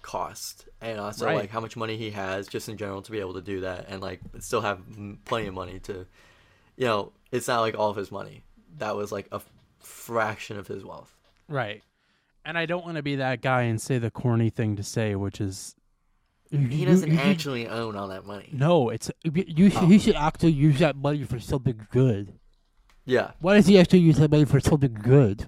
cost, 0.02 0.68
and 0.82 1.00
also 1.00 1.26
Right. 1.26 1.36
like 1.36 1.50
how 1.52 1.60
much 1.60 1.76
money 1.76 1.98
he 1.98 2.12
has 2.12 2.48
just 2.48 2.70
in 2.70 2.78
general 2.78 3.02
to 3.02 3.12
be 3.12 3.20
able 3.20 3.34
to 3.36 3.42
do 3.42 3.62
that, 3.62 3.86
and 3.90 4.02
like 4.02 4.22
still 4.40 4.62
have 4.62 4.80
plenty 5.26 5.48
of 5.48 5.54
money 5.54 5.80
to, 5.80 6.06
you 6.78 6.86
know, 6.86 7.12
it's 7.32 7.48
not 7.48 7.60
like 7.62 7.78
all 7.78 7.90
of 7.90 7.98
his 7.98 8.12
money. 8.12 8.44
That 8.78 8.96
was 8.96 9.12
like 9.12 9.28
a 9.32 9.42
fraction 9.80 10.58
of 10.58 10.68
his 10.68 10.84
wealth. 10.86 11.14
Right. 11.48 11.84
And 12.46 12.58
I 12.58 12.66
don't 12.66 12.86
want 12.86 12.96
to 12.98 13.04
be 13.04 13.18
that 13.18 13.42
guy 13.42 13.64
and 13.64 13.80
say 13.82 13.98
the 13.98 14.10
corny 14.10 14.50
thing 14.50 14.78
to 14.78 14.84
say, 14.84 15.16
which 15.16 15.42
is 15.42 15.76
He 16.51 16.86
doesn't 16.86 17.18
actually 17.18 17.68
own 17.68 17.96
all 17.96 18.08
that 18.10 18.25
money. 18.25 18.50
No, 18.54 18.89
it's 18.89 19.12
you. 19.24 19.70
Should, 19.70 19.84
oh. 19.84 19.86
He 19.88 20.00
should 20.00 20.16
actually 20.16 20.51
use 20.54 20.80
that 20.80 20.96
money 20.96 21.24
for 21.24 21.39
something 21.39 21.88
good. 21.92 22.34
Yeah, 23.06 23.32
Why 23.39 23.56
does 23.56 23.68
he 23.68 23.80
actually 23.80 24.00
use 24.00 24.18
that 24.18 24.32
money 24.32 24.44
for 24.44 24.60
something 24.60 24.94
good? 24.94 25.48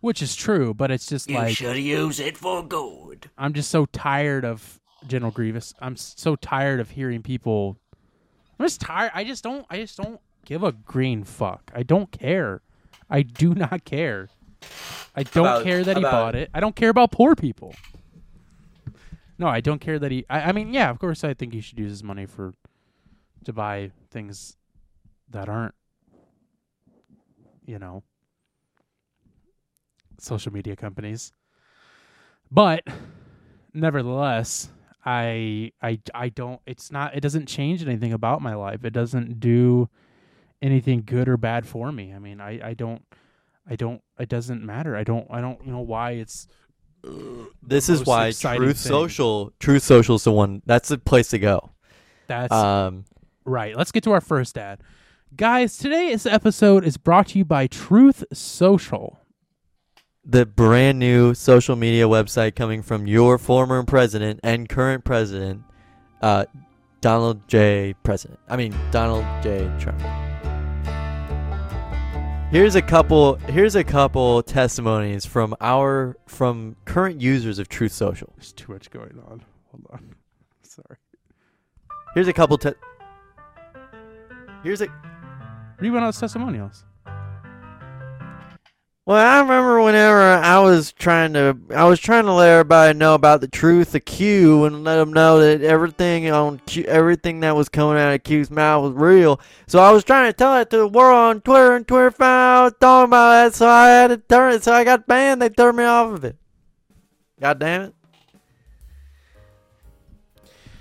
Which 0.00 0.22
is 0.22 0.36
true, 0.36 0.72
but 0.72 0.90
it's 0.92 1.06
just 1.06 1.28
like 1.30 1.48
you 1.50 1.54
should 1.54 1.76
use 1.76 2.20
it 2.20 2.36
for 2.36 2.62
good. 2.64 3.28
I'm 3.36 3.52
just 3.52 3.70
so 3.70 3.86
tired 3.86 4.44
of 4.44 4.80
General 5.06 5.32
Grievous. 5.32 5.74
I'm 5.80 5.96
so 5.96 6.36
tired 6.36 6.78
of 6.80 6.90
hearing 6.90 7.22
people. 7.22 7.76
I'm 8.58 8.66
just 8.66 8.80
tired. 8.80 9.10
I 9.14 9.24
just 9.24 9.42
don't. 9.42 9.66
I 9.70 9.78
just 9.78 9.96
don't 9.96 10.20
give 10.44 10.62
a 10.62 10.72
green 10.72 11.24
fuck. 11.24 11.70
I 11.74 11.82
don't 11.82 12.10
care. 12.12 12.62
I 13.10 13.22
do 13.22 13.54
not 13.54 13.84
care. 13.84 14.28
I 15.16 15.24
don't 15.24 15.44
About- 15.44 15.64
care 15.64 15.82
that 15.82 15.96
he 15.96 16.02
about- 16.02 16.12
bought 16.12 16.34
it. 16.36 16.50
I 16.54 16.60
don't 16.60 16.76
care 16.76 16.88
about 16.90 17.10
poor 17.12 17.34
people. 17.34 17.74
No, 19.42 19.48
I 19.48 19.60
don't 19.60 19.80
care 19.80 19.98
that 19.98 20.12
he. 20.12 20.24
I, 20.30 20.40
I 20.42 20.52
mean, 20.52 20.72
yeah, 20.72 20.88
of 20.88 21.00
course, 21.00 21.24
I 21.24 21.34
think 21.34 21.52
he 21.52 21.60
should 21.60 21.76
use 21.76 21.90
his 21.90 22.04
money 22.04 22.26
for 22.26 22.54
to 23.44 23.52
buy 23.52 23.90
things 24.08 24.56
that 25.30 25.48
aren't, 25.48 25.74
you 27.66 27.80
know, 27.80 28.04
social 30.20 30.52
media 30.52 30.76
companies. 30.76 31.32
But 32.52 32.84
nevertheless, 33.74 34.68
I 35.04 35.72
I 35.82 35.98
I 36.14 36.28
don't 36.28 36.60
it's 36.64 36.92
not 36.92 37.16
it 37.16 37.20
doesn't 37.20 37.46
change 37.46 37.82
anything 37.82 38.12
about 38.12 38.42
my 38.42 38.54
life. 38.54 38.84
It 38.84 38.92
doesn't 38.92 39.40
do 39.40 39.88
anything 40.62 41.02
good 41.04 41.28
or 41.28 41.36
bad 41.36 41.66
for 41.66 41.90
me. 41.90 42.14
I 42.14 42.20
mean, 42.20 42.40
I 42.40 42.68
I 42.68 42.74
don't 42.74 43.02
I 43.68 43.74
don't 43.74 44.02
it 44.20 44.28
doesn't 44.28 44.64
matter. 44.64 44.94
I 44.94 45.02
don't 45.02 45.26
I 45.30 45.40
don't 45.40 45.66
know 45.66 45.80
why 45.80 46.12
it's 46.12 46.46
This 47.62 47.88
is 47.88 48.04
why 48.04 48.30
Truth 48.32 48.78
thing. 48.78 48.90
Social, 48.90 49.52
Truth 49.60 49.82
Social 49.82 50.16
is 50.16 50.24
the 50.24 50.32
one. 50.32 50.62
That's 50.66 50.88
the 50.88 50.98
place 50.98 51.28
to 51.28 51.38
go. 51.38 51.72
that's 52.26 52.52
Um, 52.52 53.04
right. 53.44 53.76
Let's 53.76 53.92
get 53.92 54.04
to 54.04 54.12
our 54.12 54.20
first 54.20 54.56
ad. 54.58 54.80
Guys, 55.34 55.78
today's 55.78 56.26
episode 56.26 56.84
is 56.84 56.96
brought 56.96 57.28
to 57.28 57.38
you 57.38 57.44
by 57.44 57.66
Truth 57.66 58.24
Social. 58.32 59.18
the 60.24 60.46
brand 60.46 60.98
new 61.00 61.34
social 61.34 61.74
media 61.74 62.04
website 62.06 62.54
coming 62.54 62.80
from 62.82 63.06
your 63.08 63.38
former 63.38 63.82
president 63.82 64.38
and 64.44 64.68
current 64.68 65.04
president, 65.04 65.62
uh, 66.20 66.44
Donald 67.00 67.48
J. 67.48 67.94
President. 68.04 68.38
I 68.48 68.56
mean 68.56 68.72
Donald 68.92 69.24
J. 69.42 69.68
Trump. 69.80 70.00
Here's 72.52 72.74
a 72.74 72.82
couple. 72.82 73.36
Here's 73.36 73.76
a 73.76 73.82
couple 73.82 74.42
testimonies 74.42 75.24
from 75.24 75.56
our 75.62 76.18
from 76.26 76.76
current 76.84 77.18
users 77.18 77.58
of 77.58 77.70
Truth 77.70 77.92
Social. 77.92 78.30
There's 78.36 78.52
too 78.52 78.70
much 78.70 78.90
going 78.90 79.18
on. 79.26 79.42
Hold 79.70 79.86
on. 79.90 80.14
Sorry. 80.62 80.98
Here's 82.12 82.28
a 82.28 82.32
couple. 82.34 82.58
Te- 82.58 82.74
here's 84.62 84.82
a. 84.82 84.88
Read 85.80 85.92
one 85.92 86.02
of 86.02 86.08
those 86.08 86.20
testimonials. 86.20 86.84
Well, 89.04 89.16
I 89.16 89.40
remember 89.40 89.82
whenever 89.82 90.20
I 90.20 90.60
was 90.60 90.92
trying 90.92 91.32
to, 91.32 91.58
I 91.74 91.84
was 91.86 91.98
trying 91.98 92.24
to 92.26 92.32
let 92.32 92.50
everybody 92.50 92.96
know 92.96 93.14
about 93.14 93.40
the 93.40 93.48
truth 93.48 93.96
of 93.96 94.04
Q 94.04 94.64
and 94.64 94.84
let 94.84 94.94
them 94.94 95.12
know 95.12 95.40
that 95.40 95.60
everything 95.60 96.30
on 96.30 96.60
Q, 96.66 96.84
everything 96.84 97.40
that 97.40 97.56
was 97.56 97.68
coming 97.68 98.00
out 98.00 98.14
of 98.14 98.22
Q's 98.22 98.48
mouth 98.48 98.84
was 98.84 98.92
real. 98.92 99.40
So 99.66 99.80
I 99.80 99.90
was 99.90 100.04
trying 100.04 100.30
to 100.30 100.32
tell 100.32 100.56
it 100.56 100.70
to 100.70 100.76
the 100.76 100.86
world 100.86 101.16
on 101.16 101.40
Twitter, 101.40 101.74
and 101.74 101.86
Twitter 101.86 102.12
found 102.12 102.74
out 102.74 102.80
talking 102.80 103.08
about 103.08 103.30
that, 103.30 103.54
so 103.56 103.66
I 103.66 103.88
had 103.88 104.08
to 104.08 104.18
turn 104.18 104.52
it. 104.52 104.62
So 104.62 104.72
I 104.72 104.84
got 104.84 105.08
banned. 105.08 105.42
They 105.42 105.48
turned 105.48 105.78
me 105.78 105.84
off 105.84 106.12
of 106.12 106.24
it. 106.24 106.36
God 107.40 107.58
damn 107.58 107.82
it. 107.82 107.94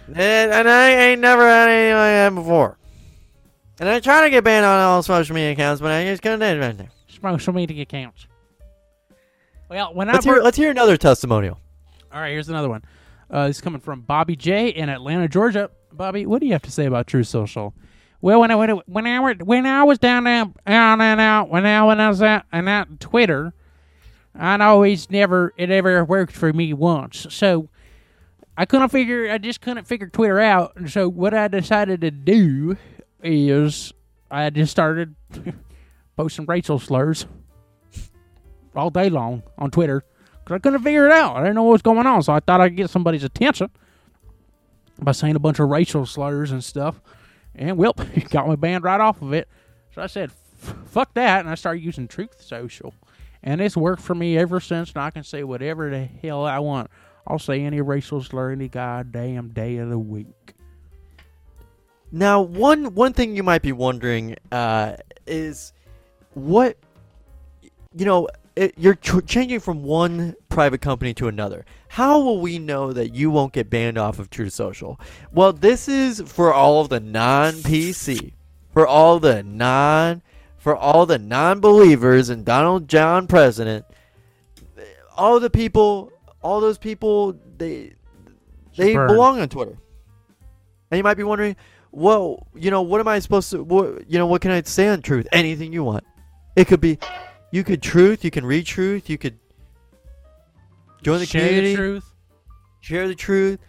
And, 0.10 0.52
and 0.52 0.70
I 0.70 0.90
ain't 0.92 1.22
never 1.22 1.42
had 1.42 1.70
anything 1.70 1.96
like 1.96 2.36
that 2.36 2.36
before. 2.36 2.78
And 3.80 3.90
I 3.90 4.00
tried 4.00 4.26
to 4.26 4.30
get 4.30 4.44
banned 4.44 4.64
on 4.64 4.80
all 4.80 5.02
social 5.02 5.34
media 5.34 5.54
accounts, 5.54 5.82
but 5.82 5.92
I 5.92 6.04
just 6.04 6.22
couldn't 6.22 6.42
do 6.42 6.46
anything. 6.46 6.90
Social 7.22 7.54
media 7.54 7.82
accounts. 7.84 8.28
Well, 9.70 9.94
when 9.94 10.08
Let's 10.08 10.26
I 10.26 10.34
hear, 10.34 10.42
let's 10.42 10.58
hear 10.58 10.72
another 10.72 10.98
testimonial. 10.98 11.58
All 12.14 12.20
right, 12.20 12.32
here's 12.32 12.50
another 12.50 12.68
one. 12.70 12.84
Uh, 13.30 13.48
this 13.48 13.58
is 13.58 13.62
coming 13.62 13.80
from 13.80 14.02
Bobby 14.02 14.36
J 14.36 14.70
in 14.70 14.90
Atlanta, 14.90 15.30
Georgia. 15.30 15.70
Bobby, 15.94 16.26
what 16.26 16.42
do 16.42 16.48
you 16.48 16.52
have 16.54 16.62
to 16.64 16.72
say 16.72 16.86
about 16.86 17.08
True 17.08 17.24
Social? 17.24 17.74
Well, 18.20 18.42
when 18.42 18.52
I 18.52 18.56
when 18.56 18.70
I, 18.70 18.74
when 18.86 19.08
I, 19.08 19.34
when 19.34 19.66
I 19.66 19.84
was 19.84 19.98
down 19.98 20.26
there 20.26 20.46
out 20.68 21.02
and 21.02 21.22
out 21.22 21.50
when 21.50 21.66
I 21.66 21.84
when 21.84 22.00
I 22.00 22.10
was 22.10 22.22
out 22.22 22.44
and 22.52 22.68
out 22.68 23.00
Twitter, 23.00 23.54
I'd 24.36 24.62
always 24.62 25.10
never 25.10 25.54
it 25.58 25.72
ever 25.72 26.04
worked 26.04 26.34
for 26.34 26.52
me 26.52 26.74
once. 26.74 27.28
So 27.30 27.70
I 28.58 28.66
couldn't 28.66 28.90
figure 28.90 29.32
I 29.32 29.38
just 29.38 29.62
couldn't 29.62 29.88
figure 29.88 30.08
Twitter 30.08 30.40
out. 30.40 30.74
And 30.76 30.92
so 30.92 31.10
what 31.10 31.34
I 31.34 31.48
decided 31.48 32.02
to 32.02 32.12
do 32.12 32.78
is 33.24 33.94
I 34.30 34.50
just 34.50 34.72
started 34.72 35.16
posting 36.16 36.46
racial 36.46 36.80
slurs 36.80 37.26
all 38.76 38.90
day 38.90 39.10
long 39.10 39.44
on 39.58 39.72
Twitter 39.72 40.04
because 40.40 40.56
I 40.56 40.60
couldn't 40.60 40.84
figure 40.84 41.06
it 41.06 41.12
out. 41.12 41.36
I 41.36 41.42
didn't 41.42 41.56
know 41.56 41.64
what 41.64 41.74
was 41.74 41.82
going 41.82 42.06
on, 42.08 42.24
so 42.24 42.34
I 42.34 42.40
thought 42.40 42.62
I'd 42.62 42.76
get 42.76 42.90
somebody's 42.90 43.24
attention 43.24 43.70
by 45.00 45.12
saying 45.12 45.36
a 45.36 45.40
bunch 45.40 45.60
of 45.60 45.70
racial 45.70 46.06
slurs 46.06 46.52
and 46.52 46.64
stuff. 46.64 47.02
And 47.56 47.78
well, 47.78 47.94
got 48.30 48.48
my 48.48 48.56
banned 48.56 48.84
right 48.84 49.02
off 49.02 49.22
of 49.22 49.34
it. 49.34 49.48
So 49.94 50.02
I 50.02 50.08
said, 50.08 50.32
"Fuck 50.32 51.14
that," 51.16 51.42
and 51.42 51.50
I 51.50 51.56
started 51.56 51.84
using 51.84 52.08
Truth 52.08 52.42
Social, 52.42 52.94
and 53.44 53.60
it's 53.62 53.76
worked 53.76 54.02
for 54.02 54.16
me 54.16 54.38
ever 54.38 54.60
since. 54.60 54.92
And 54.92 55.02
I 55.02 55.12
can 55.12 55.24
say 55.24 55.44
whatever 55.44 55.90
the 55.90 56.06
hell 56.06 56.46
I 56.46 56.60
want. 56.60 56.90
I'll 57.28 57.40
say 57.40 57.62
any 57.62 57.82
racial 57.82 58.24
slur 58.24 58.52
any 58.52 58.68
goddamn 58.68 59.50
day 59.50 59.78
of 59.78 59.90
the 59.90 60.00
week. 60.00 60.54
Now, 62.12 62.42
one 62.42 62.96
one 62.96 63.14
thing 63.14 63.36
you 63.36 63.44
might 63.44 63.62
be 63.62 63.72
wondering 63.72 64.36
uh, 64.52 64.96
is 65.28 65.74
what 66.34 66.78
you 67.96 68.06
know. 68.06 68.28
It, 68.54 68.74
you're 68.78 68.96
ch- 68.96 69.26
changing 69.26 69.62
from 69.62 69.82
one 69.82 70.36
private 70.50 70.82
company 70.82 71.14
to 71.14 71.30
another. 71.30 71.66
How 71.88 72.20
will 72.20 72.42
we 72.42 72.60
know 72.60 72.92
that 72.92 73.16
you 73.16 73.32
won't 73.32 73.54
get 73.54 73.70
banned 73.70 73.98
off 73.98 74.20
of 74.20 74.30
True 74.30 74.50
Social? 74.50 75.00
Well, 75.32 75.54
this 75.54 75.88
is 75.88 76.22
for 76.26 76.54
all 76.54 76.82
of 76.82 76.90
the 76.90 77.00
non-PC. 77.00 78.34
for 78.74 78.86
all 78.86 79.20
the 79.20 79.42
non 79.42 80.22
for 80.58 80.76
all 80.76 81.06
the 81.06 81.18
non-believers 81.18 82.30
in 82.30 82.44
Donald 82.44 82.88
John 82.90 83.26
president. 83.26 83.86
All 85.16 85.40
the 85.40 85.50
people, 85.50 86.12
all 86.42 86.60
those 86.60 86.78
people, 86.78 87.40
they 87.58 87.94
they 88.78 88.94
burn. 88.94 89.08
belong 89.08 89.40
on 89.40 89.50
Twitter. 89.50 89.78
And 90.92 90.98
you 90.98 91.04
might 91.04 91.16
be 91.18 91.24
wondering, 91.24 91.56
well, 91.92 92.48
you 92.54 92.70
know, 92.70 92.82
what 92.82 93.00
am 93.00 93.08
I 93.08 93.20
supposed 93.20 93.50
to? 93.52 93.64
What, 93.64 94.10
you 94.10 94.18
know, 94.20 94.28
what 94.28 94.42
can 94.42 94.52
I 94.52 94.62
say 94.64 94.88
on 94.90 95.02
truth? 95.02 95.28
Anything 95.32 95.74
you 95.74 95.84
want. 95.84 96.04
It 96.56 96.68
could 96.68 96.82
be, 96.82 96.98
you 97.52 97.64
could 97.64 97.82
truth, 97.82 98.24
you 98.24 98.32
can 98.32 98.46
read 98.46 98.66
truth, 98.66 99.10
you 99.10 99.18
could 99.18 99.38
join 101.02 101.20
the 101.20 101.26
Share 101.26 101.48
community, 101.48 101.72
the 101.72 101.76
truth. 101.78 102.06
share 102.82 103.08
the 103.08 103.16
truth. 103.16 103.60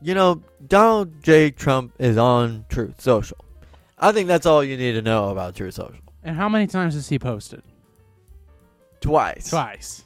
You 0.00 0.14
know, 0.14 0.42
Donald 0.66 1.22
J. 1.22 1.50
Trump 1.50 1.92
is 1.98 2.16
on 2.16 2.64
Truth 2.68 3.00
Social. 3.00 3.38
I 3.98 4.10
think 4.10 4.26
that's 4.26 4.46
all 4.46 4.64
you 4.64 4.76
need 4.76 4.92
to 4.92 5.02
know 5.02 5.28
about 5.30 5.54
Truth 5.54 5.74
Social. 5.74 5.94
And 6.24 6.36
how 6.36 6.48
many 6.48 6.66
times 6.66 6.94
has 6.94 7.08
he 7.08 7.18
posted? 7.18 7.62
Twice. 9.00 9.50
Twice. 9.50 10.04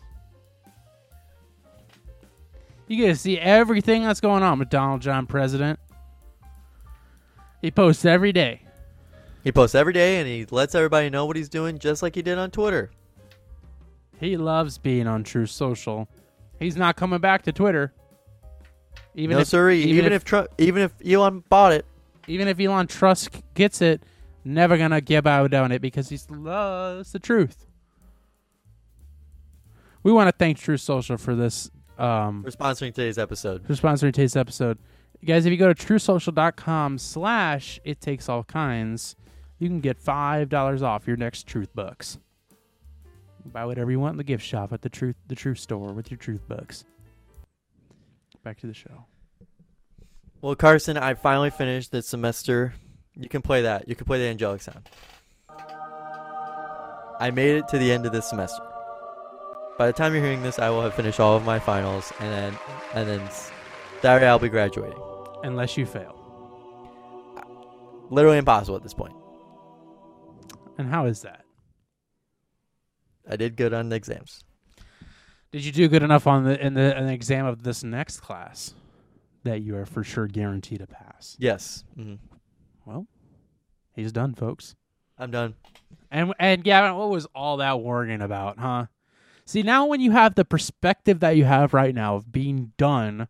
You 2.89 2.99
get 2.99 3.09
to 3.09 3.17
see 3.17 3.39
everything 3.39 4.05
that's 4.05 4.21
going 4.21 4.43
on 4.43 4.59
with 4.59 4.69
Donald 4.69 5.01
John 5.01 5.27
President. 5.27 5.79
He 7.63 7.71
posts 7.71 8.05
every 8.05 8.33
day. 8.33 8.63
He 9.47 9.53
posts 9.53 9.77
every 9.77 9.93
day 9.93 10.19
and 10.19 10.27
he 10.27 10.45
lets 10.51 10.75
everybody 10.75 11.09
know 11.09 11.25
what 11.25 11.37
he's 11.37 11.49
doing, 11.49 11.79
just 11.79 12.03
like 12.03 12.17
he 12.17 12.23
did 12.23 12.37
on 12.37 12.51
Twitter. 12.51 12.91
He 14.19 14.37
loves 14.37 14.77
being 14.77 15.07
on 15.07 15.23
True 15.23 15.47
Social. 15.47 16.09
He's 16.59 16.75
not 16.75 16.97
coming 16.97 17.21
back 17.21 17.43
to 17.43 17.53
Twitter. 17.53 17.93
Even 19.15 19.37
no, 19.37 19.43
if 19.43 19.47
sorry. 19.47 19.79
even 19.83 19.95
Even, 19.95 20.07
if- 20.07 20.13
if, 20.15 20.25
Trump, 20.25 20.49
even 20.59 20.83
if 20.83 20.95
Elon 21.09 21.45
bought 21.49 21.73
it, 21.73 21.87
even 22.27 22.49
if 22.49 22.59
Elon 22.59 22.89
Musk 23.01 23.41
gets 23.55 23.81
it, 23.81 24.03
never 24.45 24.77
gonna 24.77 25.01
give 25.01 25.29
out 25.29 25.55
on 25.55 25.71
it 25.71 25.81
because 25.81 26.09
he 26.09 26.19
loves 26.29 27.13
the 27.13 27.21
truth. 27.21 27.67
We 30.03 30.11
want 30.11 30.27
to 30.27 30.33
thank 30.37 30.59
True 30.59 30.77
Social 30.77 31.19
for 31.19 31.37
this 31.37 31.71
um, 32.01 32.43
we're 32.43 32.51
sponsoring 32.51 32.93
today's 32.93 33.17
episode. 33.17 33.65
for 33.65 33.75
sponsoring 33.75 34.13
today's 34.13 34.35
episode. 34.35 34.79
Guys, 35.25 35.47
if 35.47 35.53
you 35.53 35.57
go 35.57 35.73
to 35.73 35.87
truesocial.com 35.87 36.99
slash 36.99 37.79
it 37.85 38.01
takes 38.01 38.29
all 38.29 38.43
kinds, 38.43 39.15
you 39.59 39.69
can 39.69 39.81
get 39.81 39.99
five 39.99 40.49
dollars 40.49 40.83
off 40.83 41.07
your 41.07 41.17
next 41.17 41.47
truth 41.47 41.69
bucks. 41.75 42.19
Buy 43.45 43.65
whatever 43.65 43.91
you 43.91 44.01
want 44.01 44.13
in 44.15 44.19
the 44.19 44.25
gift 44.25 44.45
shop 44.45 44.73
at 44.73 44.83
the 44.83 44.89
truth 44.89 45.17
the 45.29 45.35
truth 45.35 45.59
store 45.59 45.93
with 45.93 46.11
your 46.11 46.19
truth 46.19 46.43
bucks. 46.49 46.85
Back 48.43 48.59
to 48.61 48.67
the 48.67 48.75
show. 48.75 49.07
Well, 50.41 50.55
Carson, 50.55 50.97
I 50.97 51.15
finally 51.15 51.51
finished 51.51 51.91
this 51.91 52.07
semester. 52.07 52.75
You 53.15 53.29
can 53.29 53.43
play 53.43 53.63
that. 53.63 53.89
You 53.89 53.97
can 53.97 54.05
play 54.07 54.19
the 54.19 54.27
angelic 54.27 54.61
sound. 54.63 54.89
I 57.19 57.31
made 57.33 57.57
it 57.57 57.69
to 57.69 57.79
the 57.79 57.91
end 57.91 58.05
of 58.05 58.13
this 58.13 58.29
semester. 58.29 58.63
By 59.79 59.87
the 59.87 59.93
time 59.93 60.13
you're 60.15 60.23
hearing 60.23 60.43
this, 60.43 60.59
I 60.59 60.69
will 60.71 60.83
have 60.83 60.95
finished 60.95 61.19
all 61.21 61.37
of 61.37 61.45
my 61.45 61.59
finals, 61.59 62.13
and 62.21 62.31
then 62.33 62.59
and 62.95 63.09
then 63.09 63.21
s- 63.23 63.51
that 64.03 64.21
way 64.21 64.27
I'll 64.29 64.39
be 64.39 64.49
graduating. 64.49 64.99
Unless 65.43 65.77
you 65.77 65.87
fail. 65.87 66.15
Literally 68.11 68.39
impossible 68.39 68.77
at 68.77 68.83
this 68.83 68.95
point. 68.95 69.15
And 70.79 70.89
how 70.89 71.07
is 71.07 71.23
that? 71.23 71.45
I 73.29 73.37
did 73.37 73.57
good 73.57 73.75
on 73.75 73.89
the 73.89 73.97
exams. 73.97 74.45
Did 75.53 75.65
you 75.65 75.73
do 75.73 75.89
good 75.89 76.03
enough 76.03 76.27
on 76.27 76.45
the 76.45 76.65
in 76.65 76.75
the 76.75 76.97
an 76.97 77.09
exam 77.09 77.47
of 77.47 77.63
this 77.63 77.83
next 77.83 78.21
class 78.21 78.75
that 79.45 79.63
you 79.63 79.77
are 79.77 79.87
for 79.87 80.05
sure 80.05 80.27
guaranteed 80.27 80.81
to 80.81 80.87
pass? 80.87 81.37
Yes. 81.39 81.85
Mm-hmm. 81.99 82.15
Well, 82.85 83.07
He's 83.97 84.13
done, 84.13 84.35
folks. 84.35 84.77
I'm 85.19 85.31
done. 85.31 85.55
And 86.11 86.35
and 86.39 86.63
Gavin, 86.63 86.95
what 86.95 87.09
was 87.09 87.27
all 87.35 87.57
that 87.57 87.81
worrying 87.81 88.21
about, 88.21 88.59
huh? 88.59 88.87
See, 89.47 89.63
now 89.63 89.87
when 89.87 90.01
you 90.01 90.11
have 90.11 90.35
the 90.35 90.45
perspective 90.45 91.21
that 91.21 91.37
you 91.37 91.45
have 91.45 91.73
right 91.73 91.95
now 91.95 92.17
of 92.17 92.31
being 92.31 92.73
done 92.77 93.29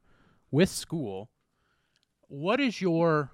with 0.50 0.68
school, 0.68 1.30
what 2.26 2.58
is 2.60 2.80
your 2.80 3.30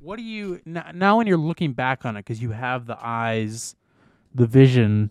what 0.00 0.16
do 0.16 0.22
you 0.22 0.60
n- 0.66 0.84
now 0.94 1.18
when 1.18 1.26
you're 1.26 1.36
looking 1.36 1.72
back 1.72 2.04
on 2.04 2.16
it 2.16 2.20
because 2.20 2.40
you 2.42 2.50
have 2.50 2.86
the 2.86 2.98
eyes, 3.00 3.74
the 4.34 4.46
vision 4.46 5.10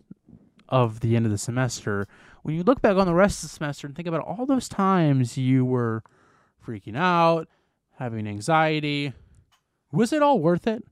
of 0.69 0.99
the 1.01 1.15
end 1.15 1.25
of 1.25 1.31
the 1.31 1.37
semester. 1.37 2.07
When 2.43 2.55
you 2.55 2.63
look 2.63 2.81
back 2.81 2.95
on 2.95 3.07
the 3.07 3.13
rest 3.13 3.43
of 3.43 3.49
the 3.49 3.55
semester 3.55 3.87
and 3.87 3.95
think 3.95 4.07
about 4.07 4.21
all 4.21 4.45
those 4.45 4.69
times 4.69 5.37
you 5.37 5.65
were 5.65 6.03
freaking 6.65 6.97
out, 6.97 7.47
having 7.97 8.27
anxiety, 8.27 9.13
was 9.91 10.13
it 10.13 10.21
all 10.21 10.39
worth 10.39 10.67
it? 10.67 10.83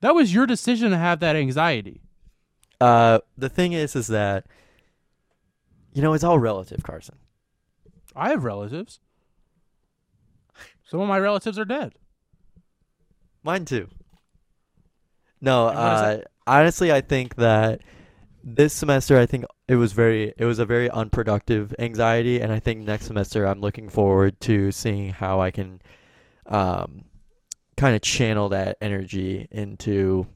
That 0.00 0.14
was 0.14 0.34
your 0.34 0.46
decision 0.46 0.90
to 0.90 0.98
have 0.98 1.20
that 1.20 1.36
anxiety. 1.36 2.00
Uh, 2.80 3.20
the 3.36 3.48
thing 3.48 3.72
is, 3.72 3.94
is 3.94 4.06
that 4.06 4.46
you 5.92 6.00
know 6.02 6.14
it's 6.14 6.24
all 6.24 6.38
relative, 6.38 6.82
Carson. 6.82 7.16
I 8.16 8.30
have 8.30 8.44
relatives. 8.44 9.00
Some 10.84 11.00
of 11.00 11.08
my 11.08 11.18
relatives 11.18 11.58
are 11.58 11.64
dead. 11.64 11.94
Mine 13.42 13.64
too. 13.64 13.88
No, 15.40 15.68
And 15.68 15.78
what 15.78 15.92
is 15.92 16.02
uh, 16.02 16.22
honestly, 16.46 16.92
I 16.92 17.00
think 17.00 17.36
that 17.36 17.80
this 18.44 18.72
semester, 18.72 19.18
I 19.18 19.26
think 19.26 19.44
it 19.68 19.76
was 19.76 19.92
very, 19.92 20.34
it 20.36 20.44
was 20.44 20.58
a 20.58 20.66
very 20.66 20.90
unproductive 20.90 21.74
anxiety, 21.78 22.40
and 22.40 22.52
I 22.52 22.58
think 22.58 22.80
next 22.80 23.06
semester, 23.06 23.46
I'm 23.46 23.60
looking 23.60 23.88
forward 23.88 24.40
to 24.42 24.70
seeing 24.72 25.10
how 25.10 25.40
I 25.40 25.50
can, 25.50 25.80
um, 26.46 27.04
kind 27.76 27.94
of 27.96 28.02
channel 28.02 28.50
that 28.50 28.76
energy 28.82 29.48
into 29.50 30.26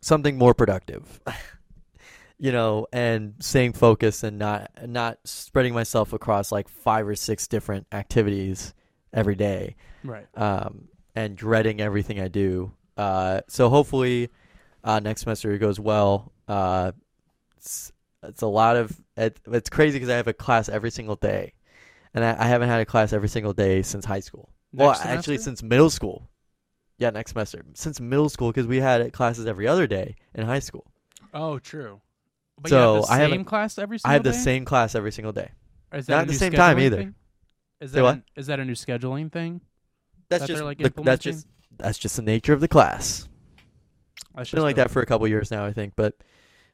something 0.00 0.36
more 0.36 0.52
productive. 0.54 1.20
you 2.38 2.52
know, 2.52 2.86
and 2.92 3.34
staying 3.40 3.72
focused 3.72 4.22
and 4.22 4.38
not 4.38 4.70
not 4.86 5.18
spreading 5.24 5.74
myself 5.74 6.12
across 6.12 6.52
like 6.52 6.68
five 6.68 7.06
or 7.06 7.14
six 7.14 7.48
different 7.48 7.86
activities 7.92 8.74
every 9.12 9.34
day 9.34 9.74
Right. 10.04 10.26
um, 10.36 10.87
and 11.18 11.36
dreading 11.36 11.80
everything 11.80 12.20
I 12.20 12.28
do. 12.28 12.72
Uh, 12.96 13.40
so 13.48 13.68
hopefully, 13.68 14.30
uh, 14.84 15.00
next 15.00 15.22
semester 15.22 15.52
it 15.52 15.58
goes 15.58 15.78
well. 15.80 16.32
Uh, 16.46 16.92
it's, 17.56 17.92
it's 18.22 18.42
a 18.42 18.46
lot 18.46 18.76
of 18.76 18.96
it, 19.16 19.38
it's 19.50 19.68
crazy 19.70 19.96
because 19.98 20.08
I 20.10 20.16
have 20.16 20.28
a 20.28 20.32
class 20.32 20.68
every 20.68 20.90
single 20.90 21.16
day, 21.16 21.54
and 22.14 22.24
I, 22.24 22.44
I 22.44 22.46
haven't 22.46 22.68
had 22.68 22.80
a 22.80 22.86
class 22.86 23.12
every 23.12 23.28
single 23.28 23.52
day 23.52 23.82
since 23.82 24.04
high 24.04 24.20
school. 24.20 24.48
well, 24.72 24.90
Next 24.90 25.06
actually, 25.06 25.38
since 25.38 25.62
middle 25.62 25.90
school. 25.90 26.28
Yeah, 26.98 27.10
next 27.10 27.30
semester. 27.32 27.64
Since 27.74 28.00
middle 28.00 28.28
school, 28.28 28.48
because 28.50 28.66
we 28.66 28.78
had 28.78 29.12
classes 29.12 29.46
every 29.46 29.68
other 29.68 29.86
day 29.86 30.16
in 30.34 30.44
high 30.46 30.58
school. 30.58 30.84
Oh, 31.34 31.58
true. 31.60 32.00
But 32.60 32.70
So, 32.70 32.76
you 32.76 32.94
have 32.96 33.06
the 33.06 33.12
I 33.12 33.16
same 33.18 33.30
haven't- 33.30 33.44
class 33.44 33.78
every 33.78 33.98
single 33.98 34.10
I 34.10 34.14
have 34.14 34.22
the 34.24 34.32
day? 34.32 34.36
same 34.38 34.64
class 34.64 34.94
every 34.96 35.12
single 35.12 35.32
day. 35.32 35.50
Is 35.92 36.06
that 36.06 36.14
not 36.14 36.22
at 36.22 36.28
the 36.28 36.34
same 36.34 36.52
time 36.52 36.78
either. 36.80 37.14
Is 37.80 37.92
that 37.92 38.04
an- 38.04 38.24
is 38.36 38.46
that 38.48 38.58
a 38.60 38.64
new 38.64 38.74
scheduling 38.74 39.30
thing? 39.30 39.60
That's 40.30 40.42
that 40.42 40.46
just 40.48 40.62
like, 40.62 40.78
the, 40.78 40.92
that's 41.02 41.22
just 41.22 41.46
that's 41.78 41.98
just 41.98 42.16
the 42.16 42.22
nature 42.22 42.52
of 42.52 42.60
the 42.60 42.68
class. 42.68 43.28
It's 44.36 44.50
been 44.50 44.62
like 44.62 44.76
that 44.76 44.90
for 44.90 45.02
a 45.02 45.06
couple 45.06 45.26
years 45.26 45.50
now, 45.50 45.64
I 45.64 45.72
think. 45.72 45.94
But 45.96 46.14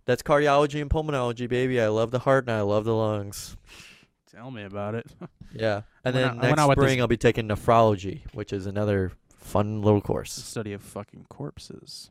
that's 0.04 0.22
cardiology 0.22 0.80
and 0.82 0.90
pulmonology, 0.90 1.48
baby. 1.48 1.80
I 1.80 1.88
love 1.88 2.10
the 2.10 2.18
heart 2.18 2.44
and 2.44 2.52
I 2.54 2.60
love 2.62 2.84
the 2.84 2.94
lungs. 2.94 3.56
Tell 4.30 4.50
me 4.50 4.64
about 4.64 4.94
it. 4.94 5.06
Yeah. 5.56 5.82
And 6.04 6.16
When 6.16 6.24
then 6.24 6.38
I- 6.44 6.50
next 6.50 6.72
spring, 6.72 7.00
I'll 7.00 7.06
be 7.06 7.16
taking 7.16 7.46
nephrology, 7.46 8.22
which 8.32 8.52
is 8.52 8.66
another 8.66 9.12
fun 9.38 9.82
little 9.82 10.00
course. 10.00 10.34
the 10.34 10.42
study 10.42 10.72
of 10.72 10.82
fucking 10.82 11.26
corpses. 11.28 12.10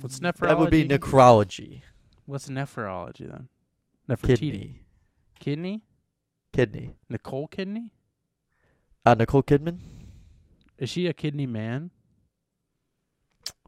What's 0.00 0.20
nephrology? 0.20 0.48
That 0.48 0.58
would 0.58 0.70
be 0.70 0.86
necrology. 0.86 1.80
What's 2.26 2.48
nephrology 2.48 3.30
then? 3.30 3.48
Nefertiti. 4.08 4.38
Kidney. 4.38 4.80
Kidney? 5.40 5.82
Kidney. 6.52 6.94
Nicole 7.08 7.46
Kidney? 7.48 7.90
Uh, 9.06 9.14
Nicole 9.14 9.42
Kidman? 9.42 9.78
Is 10.78 10.88
she 10.90 11.06
a 11.06 11.12
kidney 11.12 11.46
man? 11.46 11.90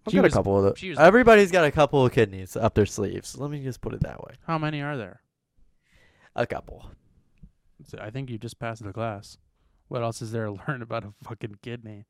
I've 0.07 0.11
She 0.13 0.17
got 0.17 0.25
was- 0.25 0.33
a 0.33 0.37
couple 0.37 0.57
of 0.57 0.63
those. 0.65 0.79
she 0.79 0.91
was- 0.91 0.99
Everybody's 0.99 1.51
got 1.51 1.65
a 1.65 1.71
couple 1.71 2.05
of 2.05 2.13
kidneys 2.13 2.57
up 2.57 2.75
their 2.75 2.87
sleeves. 2.87 3.37
Let 3.37 3.51
me 3.51 3.63
just 3.63 3.81
put 3.81 3.93
it 3.95 4.01
that 4.01 4.23
way. 4.23 4.35
How 4.47 4.59
many 4.59 4.81
are 4.81 4.97
there? 4.97 5.21
A 6.35 6.47
couple. 6.47 6.91
So 7.87 7.99
I 8.01 8.11
think 8.11 8.31
you 8.31 8.39
just 8.39 8.59
passed 8.59 8.83
the 8.83 8.93
class. 8.93 9.39
What 9.89 10.03
else 10.03 10.23
is 10.23 10.33
there 10.33 10.47
to 10.47 10.53
learn 10.69 10.83
about 10.83 11.05
a 11.05 11.13
fucking 11.25 11.57
kidney? 11.63 12.05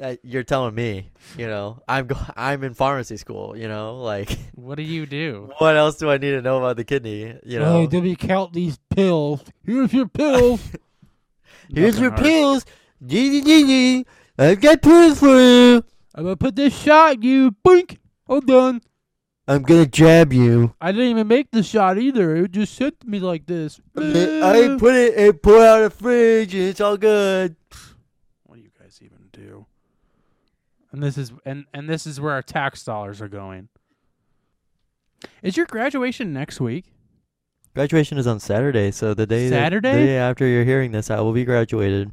Uh, 0.00 0.14
you're 0.22 0.44
telling 0.44 0.74
me, 0.74 1.10
you 1.36 1.48
know, 1.48 1.82
I'm 1.88 2.06
go- 2.06 2.16
I'm 2.36 2.62
in 2.62 2.74
pharmacy 2.74 3.16
school, 3.16 3.56
you 3.56 3.66
know, 3.68 3.96
like 4.00 4.38
What 4.54 4.76
do 4.76 4.82
you 4.84 5.04
do? 5.04 5.50
what 5.58 5.76
else 5.76 5.96
do 5.96 6.08
I 6.08 6.16
need 6.18 6.30
to 6.30 6.42
know 6.42 6.58
about 6.58 6.76
the 6.76 6.84
kidney, 6.84 7.36
you 7.44 7.58
know? 7.58 7.82
let 7.90 8.02
me 8.02 8.14
count 8.16 8.52
these 8.52 8.78
pills. 8.90 9.42
Here's 9.64 9.92
your 9.92 10.06
pills. 10.08 10.62
Here's 11.72 12.00
Nothing 12.00 12.02
your 12.02 12.16
pills. 12.16 12.66
Gee, 13.04 13.40
gee, 13.42 13.64
gee. 13.64 14.06
I've 14.38 14.60
got 14.60 14.82
pills 14.82 15.20
for 15.20 15.38
you. 15.40 15.84
I'm 16.14 16.24
gonna 16.24 16.36
put 16.36 16.56
this 16.56 16.76
shot 16.76 17.22
you. 17.22 17.54
Boink. 17.64 17.98
All 18.26 18.40
done. 18.40 18.82
I'm 19.46 19.62
gonna 19.62 19.86
jab 19.86 20.32
you. 20.32 20.74
I 20.80 20.92
didn't 20.92 21.08
even 21.08 21.28
make 21.28 21.50
the 21.50 21.62
shot 21.62 21.98
either. 21.98 22.36
It 22.36 22.52
just 22.52 22.74
sent 22.74 23.06
me 23.06 23.18
like 23.18 23.46
this. 23.46 23.80
I 23.96 24.76
put 24.78 24.94
it 24.94 25.16
and 25.16 25.42
pull 25.42 25.60
out 25.60 25.82
a 25.82 25.90
fridge 25.90 26.54
and 26.54 26.64
it's 26.64 26.80
all 26.80 26.96
good. 26.96 27.56
What 28.44 28.56
do 28.56 28.62
you 28.62 28.70
guys 28.78 29.00
even 29.02 29.28
do? 29.32 29.66
And 30.92 31.02
this 31.02 31.18
is 31.18 31.32
and 31.44 31.66
and 31.74 31.88
this 31.88 32.06
is 32.06 32.20
where 32.20 32.32
our 32.32 32.42
tax 32.42 32.84
dollars 32.84 33.20
are 33.20 33.28
going. 33.28 33.68
Is 35.42 35.56
your 35.56 35.66
graduation 35.66 36.32
next 36.32 36.60
week? 36.60 36.92
Graduation 37.74 38.18
is 38.18 38.26
on 38.26 38.40
Saturday, 38.40 38.90
so 38.90 39.14
the 39.14 39.26
day 39.26 39.48
that- 39.48 39.54
Saturday? 39.56 39.92
the 39.92 40.06
day 40.06 40.16
after 40.18 40.44
you're 40.46 40.64
hearing 40.64 40.90
this, 40.92 41.10
I 41.10 41.20
will 41.20 41.32
be 41.32 41.44
graduated. 41.44 42.10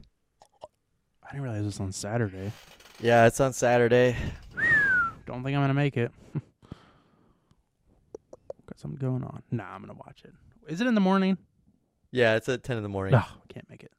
I 1.23 1.31
didn't 1.31 1.41
realize 1.43 1.61
it 1.63 1.65
was 1.65 1.79
on 1.79 1.91
Saturday. 1.91 2.51
Yeah, 2.99 3.25
it's 3.25 3.39
on 3.39 3.53
Saturday. 3.53 4.15
Don't 5.25 5.43
think 5.43 5.55
I'm 5.57 5.63
gonna 5.63 5.73
make 5.73 5.97
it. 5.97 6.11
Got 8.65 8.79
something 8.79 8.99
going 8.99 9.23
on. 9.23 9.41
Nah, 9.51 9.65
I'm 9.73 9.81
gonna 9.81 9.93
watch 9.93 10.21
it. 10.23 10.33
Is 10.67 10.79
it 10.79 10.87
in 10.87 10.95
the 10.95 11.01
morning? 11.01 11.37
Yeah, 12.11 12.35
it's 12.35 12.47
at 12.49 12.63
ten 12.63 12.77
in 12.77 12.83
the 12.83 12.89
morning. 12.89 13.11
No, 13.13 13.23
can't 13.49 13.69
make 13.69 13.83
it. 13.83 13.91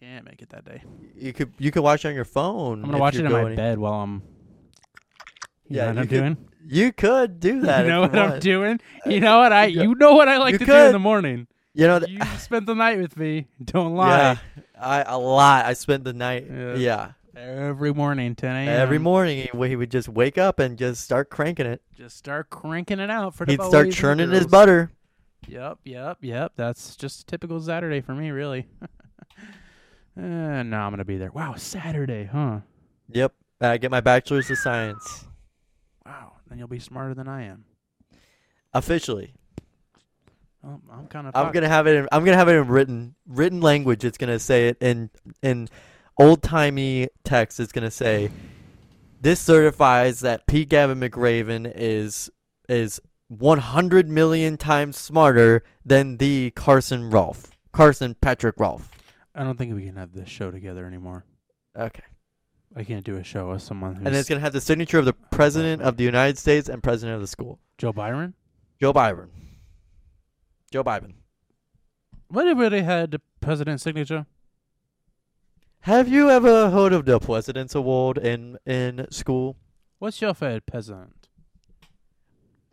Can't 0.00 0.24
make 0.24 0.42
it 0.42 0.48
that 0.50 0.64
day. 0.64 0.82
You 1.14 1.32
could 1.32 1.52
you 1.58 1.70
could 1.70 1.82
watch 1.82 2.04
it 2.04 2.08
on 2.08 2.14
your 2.14 2.24
phone. 2.24 2.80
I'm 2.80 2.86
gonna 2.86 2.96
if 2.96 3.00
watch 3.00 3.14
it 3.14 3.18
you're 3.18 3.26
in 3.26 3.32
my 3.32 3.40
going- 3.42 3.56
bed 3.56 3.78
while 3.78 3.94
I'm. 4.02 4.22
You 5.68 5.76
Yeah, 5.76 5.82
know 5.82 5.88
what 5.88 5.94
you 5.96 6.00
I'm 6.02 6.08
could 6.08 6.16
doing. 6.20 6.36
You 6.68 6.92
could 6.92 7.40
do 7.40 7.60
that. 7.62 7.84
you 7.84 7.92
know 7.92 8.00
what 8.02 8.18
I'm 8.18 8.40
doing. 8.40 8.80
You 9.06 9.20
know 9.20 9.38
what 9.38 9.52
I. 9.52 9.66
You 9.66 9.94
know 9.94 10.14
what 10.14 10.28
I 10.28 10.38
like 10.38 10.52
You 10.52 10.58
to 10.58 10.64
do 10.66 10.74
in 10.74 10.92
the 10.92 10.98
morning. 10.98 11.46
You 11.74 11.86
know, 11.86 11.98
th- 12.00 12.10
You 12.10 12.20
spent 12.38 12.66
the 12.66 12.74
night 12.74 12.98
with 12.98 13.16
me. 13.16 13.46
Don't 13.64 13.94
lie. 13.94 14.08
yeah, 14.08 14.36
I 14.80 15.02
a 15.02 15.18
lot. 15.18 15.66
I 15.66 15.74
spent 15.74 16.04
the 16.04 16.12
night. 16.12 16.46
Yeah. 16.50 16.74
Yeah, 16.74 17.12
Every 17.36 17.92
morning, 17.92 18.34
10 18.34 18.50
a.m. 18.56 18.68
every 18.68 18.98
morning 18.98 19.46
he, 19.52 19.76
would 19.76 19.90
just 19.90 20.08
wake 20.08 20.38
up 20.38 20.58
and 20.58 20.78
just 20.78 21.04
start 21.04 21.28
cranking 21.28 21.66
it. 21.66 21.82
Just 21.94 22.16
start 22.16 22.48
cranking 22.48 22.98
it 22.98 23.10
out 23.10 23.34
for 23.34 23.44
the 23.44 23.52
He'd 23.52 23.62
start 23.62 23.90
churning 23.92 24.30
his 24.30 24.46
butter. 24.46 24.90
Yep, 25.46 25.80
yep, 25.84 26.18
yep. 26.22 26.52
That's 26.56 26.96
just 26.96 27.26
typical 27.26 27.60
Saturday 27.60 28.00
for 28.00 28.14
me, 28.14 28.30
really. 28.30 28.66
uh, 30.18 30.20
no, 30.62 30.78
I'm 30.78 30.90
gonna 30.90 31.04
be 31.04 31.18
there. 31.18 31.30
Wow, 31.30 31.54
Saturday, 31.56 32.24
huh? 32.24 32.60
Yep, 33.12 33.34
I 33.60 33.76
get 33.76 33.90
my 33.90 34.00
bachelor's 34.00 34.50
of 34.50 34.58
science 34.58 35.26
Wow, 36.06 36.32
then 36.48 36.58
you'll 36.58 36.68
be 36.68 36.78
smarter 36.78 37.14
than 37.14 37.28
I 37.28 37.42
am. 37.44 37.64
officially. 38.72 39.34
Oh, 40.64 40.80
I'm 40.92 41.06
kind 41.06 41.26
of. 41.26 41.36
I'm 41.36 41.52
gonna 41.52 41.68
have 41.68 41.86
it. 41.86 41.96
In, 41.96 42.08
I'm 42.12 42.24
gonna 42.24 42.36
have 42.36 42.48
it 42.48 42.56
in 42.56 42.66
written 42.66 43.14
written 43.26 43.60
language. 43.60 44.04
It's 44.04 44.18
gonna 44.18 44.38
say 44.38 44.68
it 44.68 44.76
in 44.80 45.10
in 45.42 45.68
old 46.18 46.42
timey 46.42 47.08
text. 47.24 47.60
It's 47.60 47.72
gonna 47.72 47.90
say, 47.90 48.30
"This 49.20 49.40
certifies 49.40 50.20
that 50.20 50.46
P. 50.46 50.64
Gavin 50.64 50.98
McRaven 51.00 51.70
is 51.74 52.30
is 52.68 53.00
100 53.28 54.08
million 54.08 54.56
times 54.56 54.96
smarter 54.96 55.62
than 55.84 56.16
the 56.16 56.50
Carson 56.52 57.10
Rolfe, 57.10 57.50
Carson 57.72 58.14
Patrick 58.20 58.58
Rolfe." 58.58 58.90
I 59.34 59.44
don't 59.44 59.56
think 59.56 59.74
we 59.74 59.84
can 59.84 59.96
have 59.96 60.12
this 60.12 60.28
show 60.28 60.50
together 60.50 60.86
anymore. 60.86 61.24
Okay, 61.78 62.02
I 62.76 62.84
can't 62.84 63.04
do 63.04 63.16
a 63.16 63.24
show 63.24 63.50
with 63.50 63.62
someone 63.62 63.94
who's 63.94 64.06
and 64.06 64.14
it's 64.14 64.28
gonna 64.28 64.42
have 64.42 64.52
the 64.52 64.60
signature 64.60 64.98
of 64.98 65.06
the 65.06 65.14
president 65.14 65.80
of 65.80 65.96
the 65.96 66.04
United 66.04 66.36
States 66.38 66.68
and 66.68 66.82
president 66.82 67.14
of 67.14 67.22
the 67.22 67.26
school, 67.26 67.58
Joe 67.78 67.92
Byron. 67.92 68.34
Joe 68.78 68.92
Byron. 68.92 69.30
Joe 70.70 70.84
Biden. 70.84 71.14
What 72.28 72.46
if 72.46 72.70
they 72.70 72.82
had 72.82 73.12
the 73.12 73.20
president's 73.40 73.82
signature? 73.82 74.26
Have 75.80 76.08
you 76.08 76.28
ever 76.28 76.70
heard 76.70 76.92
of 76.92 77.06
the 77.06 77.18
President's 77.18 77.74
Award 77.74 78.18
in 78.18 78.58
in 78.66 79.06
school? 79.10 79.56
What's 79.98 80.20
your 80.20 80.34
favorite 80.34 80.66
president? 80.66 81.28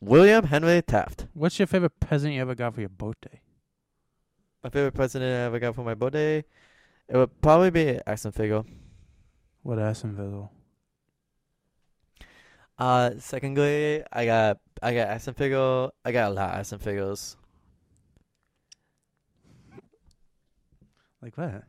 William 0.01 0.45
Henry 0.45 0.81
Taft. 0.81 1.27
What's 1.33 1.59
your 1.59 1.67
favorite 1.67 1.97
president 2.01 2.35
you 2.35 2.41
ever 2.41 2.55
got 2.55 2.73
for 2.73 2.81
your 2.81 2.89
birthday? 2.89 3.39
My 4.63 4.69
favorite 4.69 4.95
president 4.95 5.31
I 5.31 5.45
ever 5.45 5.59
got 5.59 5.75
for 5.75 5.83
my 5.83 5.93
birthday, 5.93 6.43
it 7.07 7.15
would 7.15 7.39
probably 7.41 7.69
be 7.69 7.99
Axel 8.05 8.31
Figo. 8.31 8.65
What 9.63 9.77
Assenville? 9.79 10.49
Uh, 12.77 13.11
secondly, 13.19 14.03
I 14.11 14.25
got 14.25 14.59
I 14.81 14.93
got 14.93 15.07
Axel 15.07 15.33
Figo. 15.33 15.91
I 16.03 16.11
got 16.11 16.31
a 16.31 16.33
lot 16.33 16.49
of 16.53 16.59
Axel 16.59 16.79
Figos. 16.79 17.35
Like 21.21 21.37
what? 21.37 21.63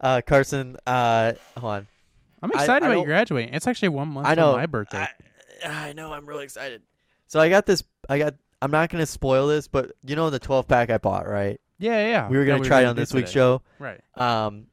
Uh, 0.00 0.20
Carson. 0.26 0.76
Uh, 0.86 1.34
hold 1.56 1.72
on. 1.72 1.86
I'm 2.42 2.50
excited 2.50 2.70
I 2.70 2.76
about 2.76 2.88
you 2.88 2.94
don't- 2.96 3.04
graduating. 3.06 3.54
It's 3.54 3.66
actually 3.66 3.90
one 3.90 4.08
month 4.08 4.26
I 4.26 4.34
know 4.34 4.52
from 4.52 4.60
my 4.60 4.66
birthday. 4.66 5.06
I, 5.64 5.88
I 5.88 5.92
know. 5.92 6.12
I'm 6.12 6.26
really 6.26 6.44
excited. 6.44 6.82
So 7.26 7.40
I 7.40 7.48
got 7.48 7.66
this. 7.66 7.82
I 8.08 8.18
got. 8.18 8.34
I'm 8.60 8.70
not 8.70 8.88
gonna 8.90 9.06
spoil 9.06 9.46
this, 9.46 9.68
but 9.68 9.92
you 10.04 10.16
know 10.16 10.30
the 10.30 10.38
12 10.38 10.66
pack 10.66 10.88
I 10.90 10.98
bought, 10.98 11.28
right? 11.28 11.60
yeah, 11.78 11.98
yeah, 11.98 12.06
yeah. 12.08 12.28
we 12.28 12.38
were 12.38 12.44
gonna 12.46 12.64
try 12.64 12.80
it 12.82 12.86
on 12.86 12.96
this 12.96 13.12
week's 13.12 13.30
show. 13.30 13.60
Right. 13.78 14.00
Um, 14.16 14.66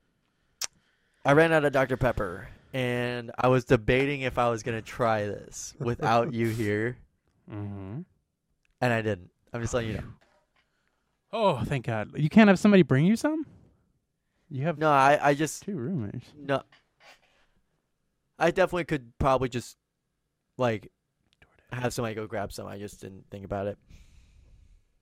I 1.26 1.34
ran 1.34 1.54
out 1.54 1.66
of 1.66 1.72
Dr. 1.74 1.98
Pepper, 1.98 2.48
and 2.74 3.32
I 3.38 3.48
was 3.48 3.64
debating 3.66 4.22
if 4.22 4.38
I 4.38 4.50
was 4.50 4.64
gonna 4.64 4.82
try 4.82 5.26
this 5.26 5.74
without 5.80 6.34
you 6.34 6.48
here, 6.50 6.98
Mm-hmm. 7.52 8.02
and 8.82 8.94
I 8.94 9.02
didn't. 9.02 9.30
I'm 9.54 9.62
just 9.62 9.74
letting 9.74 9.90
you 9.92 9.98
know. 9.98 10.04
Oh, 11.34 11.64
thank 11.64 11.86
God. 11.86 12.12
You 12.16 12.30
can't 12.30 12.48
have 12.48 12.60
somebody 12.60 12.84
bring 12.84 13.06
you 13.06 13.16
some? 13.16 13.46
You 14.50 14.64
have 14.64 14.78
No, 14.78 14.90
I, 14.92 15.20
I 15.22 15.34
just 15.34 15.64
two 15.64 15.76
roommates. 15.76 16.28
no. 16.38 16.62
I 18.40 18.50
definitely 18.52 18.86
could 18.86 19.12
probably 19.20 19.50
just 19.50 19.78
like 20.58 20.92
have 21.72 21.94
somebody 21.94 22.16
go 22.16 22.26
grab 22.26 22.52
some. 22.52 22.66
I 22.68 22.80
just 22.80 23.00
didn't 23.00 23.26
think 23.30 23.46
about 23.46 23.68
it. 23.68 23.78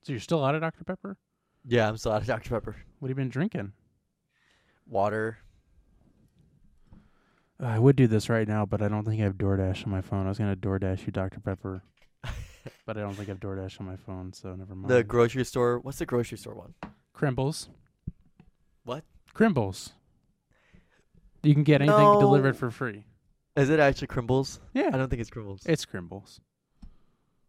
So 0.03 0.11
you're 0.11 0.19
still 0.19 0.43
out 0.43 0.55
of 0.55 0.61
Dr. 0.61 0.83
Pepper? 0.83 1.17
Yeah, 1.65 1.87
I'm 1.87 1.95
still 1.97 2.11
out 2.11 2.21
of 2.21 2.27
Dr. 2.27 2.49
Pepper. 2.49 2.75
What 2.99 3.07
have 3.09 3.17
you 3.17 3.21
been 3.23 3.29
drinking? 3.29 3.71
Water. 4.87 5.37
I 7.59 7.77
would 7.77 7.95
do 7.95 8.07
this 8.07 8.29
right 8.29 8.47
now, 8.47 8.65
but 8.65 8.81
I 8.81 8.87
don't 8.87 9.03
think 9.05 9.19
I 9.21 9.25
have 9.25 9.35
DoorDash 9.35 9.85
on 9.85 9.91
my 9.91 10.01
phone. 10.01 10.25
I 10.25 10.29
was 10.29 10.37
going 10.37 10.53
to 10.53 10.59
DoorDash 10.59 11.05
you 11.05 11.11
Dr. 11.11 11.39
Pepper, 11.41 11.83
but 12.85 12.97
I 12.97 13.01
don't 13.01 13.13
think 13.15 13.27
I 13.27 13.31
have 13.33 13.39
DoorDash 13.39 13.79
on 13.81 13.85
my 13.85 13.97
phone, 13.97 14.31
so 14.33 14.55
never 14.55 14.75
mind. 14.75 14.89
The 14.89 15.03
grocery 15.03 15.43
store. 15.43 15.79
What's 15.79 15.99
the 15.99 16.05
grocery 16.05 16.37
store 16.37 16.55
one? 16.55 16.73
Crimbles. 17.13 17.69
What? 18.85 19.03
Crimbles. 19.33 19.93
You 21.43 21.53
can 21.53 21.63
get 21.63 21.81
anything 21.81 21.97
No. 22.13 22.19
delivered 22.19 22.55
for 22.55 22.71
free. 22.71 23.03
Is 23.57 23.69
it 23.69 23.79
actually 23.79 24.07
Crimbles? 24.07 24.59
Yeah. 24.73 24.89
I 24.93 24.97
don't 24.97 25.09
think 25.09 25.19
it's 25.21 25.29
Crimbles. 25.29 25.61
It's 25.65 25.85
Crimbles. 25.85 26.39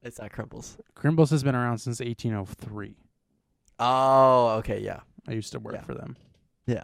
It's 0.02 0.18
not 0.18 0.32
Crimbles. 0.32 0.76
Crimbles 0.94 1.30
has 1.30 1.44
been 1.44 1.54
around 1.54 1.78
since 1.78 2.00
1803. 2.00 2.96
Oh, 3.78 4.56
okay, 4.58 4.80
yeah, 4.80 5.00
I 5.28 5.32
used 5.32 5.52
to 5.52 5.58
work 5.60 5.74
Yeah. 5.74 5.82
for 5.82 5.94
them. 5.94 6.16
yeah. 6.66 6.82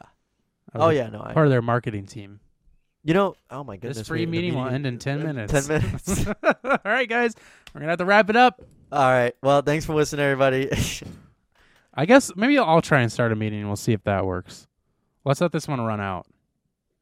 I 0.73 0.79
was 0.79 0.85
Oh 0.87 0.89
a 0.91 0.95
yeah, 0.95 1.09
no, 1.09 1.23
I. 1.25 1.33
Part 1.33 1.47
of 1.47 1.51
their 1.51 1.63
marketing 1.63 2.07
team. 2.07 2.41
You 3.07 3.15
know, 3.15 3.37
oh 3.51 3.63
my 3.65 3.77
goodness. 3.77 3.99
this 3.99 4.09
free 4.09 4.21
we- 4.21 4.25
the 4.27 4.31
meeting, 4.33 4.55
will 4.55 4.67
end 4.67 4.85
in 4.87 4.99
10 4.99 5.23
minutes. 5.23 5.53
Ten 5.53 5.67
minutes. 5.69 6.27
All 6.65 6.79
right, 6.85 7.09
guys. 7.09 7.35
We're 7.73 7.81
going 7.81 7.87
to 7.87 7.93
have 7.93 7.99
to 8.01 8.05
wrap 8.05 8.29
it 8.31 8.37
up. 8.37 8.61
All 8.91 9.11
right. 9.11 9.35
Well, 9.43 9.63
thanks 9.63 9.85
for 9.85 9.95
listening, 9.95 10.25
everybody. 10.25 10.69
I 11.95 12.05
guess 12.05 12.33
maybe 12.37 12.59
I'll 12.59 12.83
try 12.83 13.01
and 13.01 13.11
start 13.13 13.33
a 13.33 13.37
meeting 13.37 13.61
and 13.61 13.69
we'll 13.69 13.77
see 13.77 13.93
if 13.93 14.03
that 14.05 14.27
works. 14.27 14.67
Let's 15.25 15.41
let 15.41 15.53
this 15.53 15.67
one 15.69 15.81
run 15.81 16.01
out. 16.01 16.27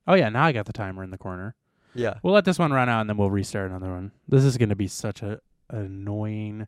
Oh, 0.07 0.15
yeah. 0.15 0.29
Now 0.29 0.45
I 0.45 0.53
got 0.53 0.67
the 0.67 0.73
timer 0.73 1.03
in 1.03 1.11
the 1.11 1.19
corner. 1.19 1.55
yeah. 1.95 2.15
We'll 2.23 2.35
let 2.35 2.45
this 2.45 2.59
one 2.59 2.73
run 2.73 2.89
out 2.89 3.01
and 3.01 3.09
then 3.11 3.17
we'll 3.17 3.31
restart 3.31 3.71
another 3.71 3.91
one. 3.93 4.13
This 4.29 4.45
is 4.45 4.57
going 4.59 4.69
to 4.69 4.77
be 4.77 4.89
such 4.89 5.23
a 5.23 5.41
annoying. 5.71 6.67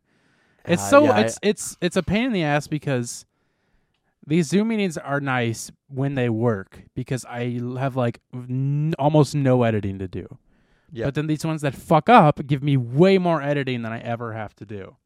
It's 0.65 0.83
Uh, 0.83 0.87
so 0.89 1.05
yeah, 1.05 1.13
I- 1.13 1.21
it's 1.21 1.39
it's 1.43 1.77
it's 1.81 1.97
a 1.97 2.03
pain 2.03 2.25
in 2.25 2.33
the 2.33 2.43
ass 2.43 2.67
because 2.67 3.25
these 4.27 4.49
Zoom 4.49 4.69
meetings 4.69 4.99
are 4.99 5.21
nice 5.21 5.71
when 5.89 6.15
they 6.17 6.29
work 6.29 6.83
because 6.95 7.25
I 7.25 7.61
have 7.79 7.97
like 7.97 8.21
n- 8.35 8.95
almost 8.99 9.35
no 9.35 9.63
editing 9.63 9.99
to 10.01 10.09
do. 10.09 10.39
Yeah. 10.93 11.07
But 11.07 11.15
then 11.15 11.27
these 11.27 11.45
ones 11.45 11.63
that 11.63 11.75
fuck 11.75 12.09
up 12.09 12.45
give 12.47 12.63
me 12.63 12.77
way 12.77 13.19
more 13.19 13.43
editing 13.43 13.83
than 13.83 13.93
I 13.93 14.01
ever 14.01 14.33
have 14.33 14.55
to 14.57 14.65
do, 14.65 14.97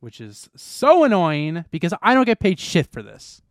which 0.00 0.20
is 0.20 0.48
so 0.56 1.04
annoying 1.04 1.64
because 1.70 1.92
I 2.02 2.14
don't 2.14 2.24
get 2.24 2.40
paid 2.40 2.58
shit 2.58 2.86
for 2.90 3.02
this. 3.02 3.42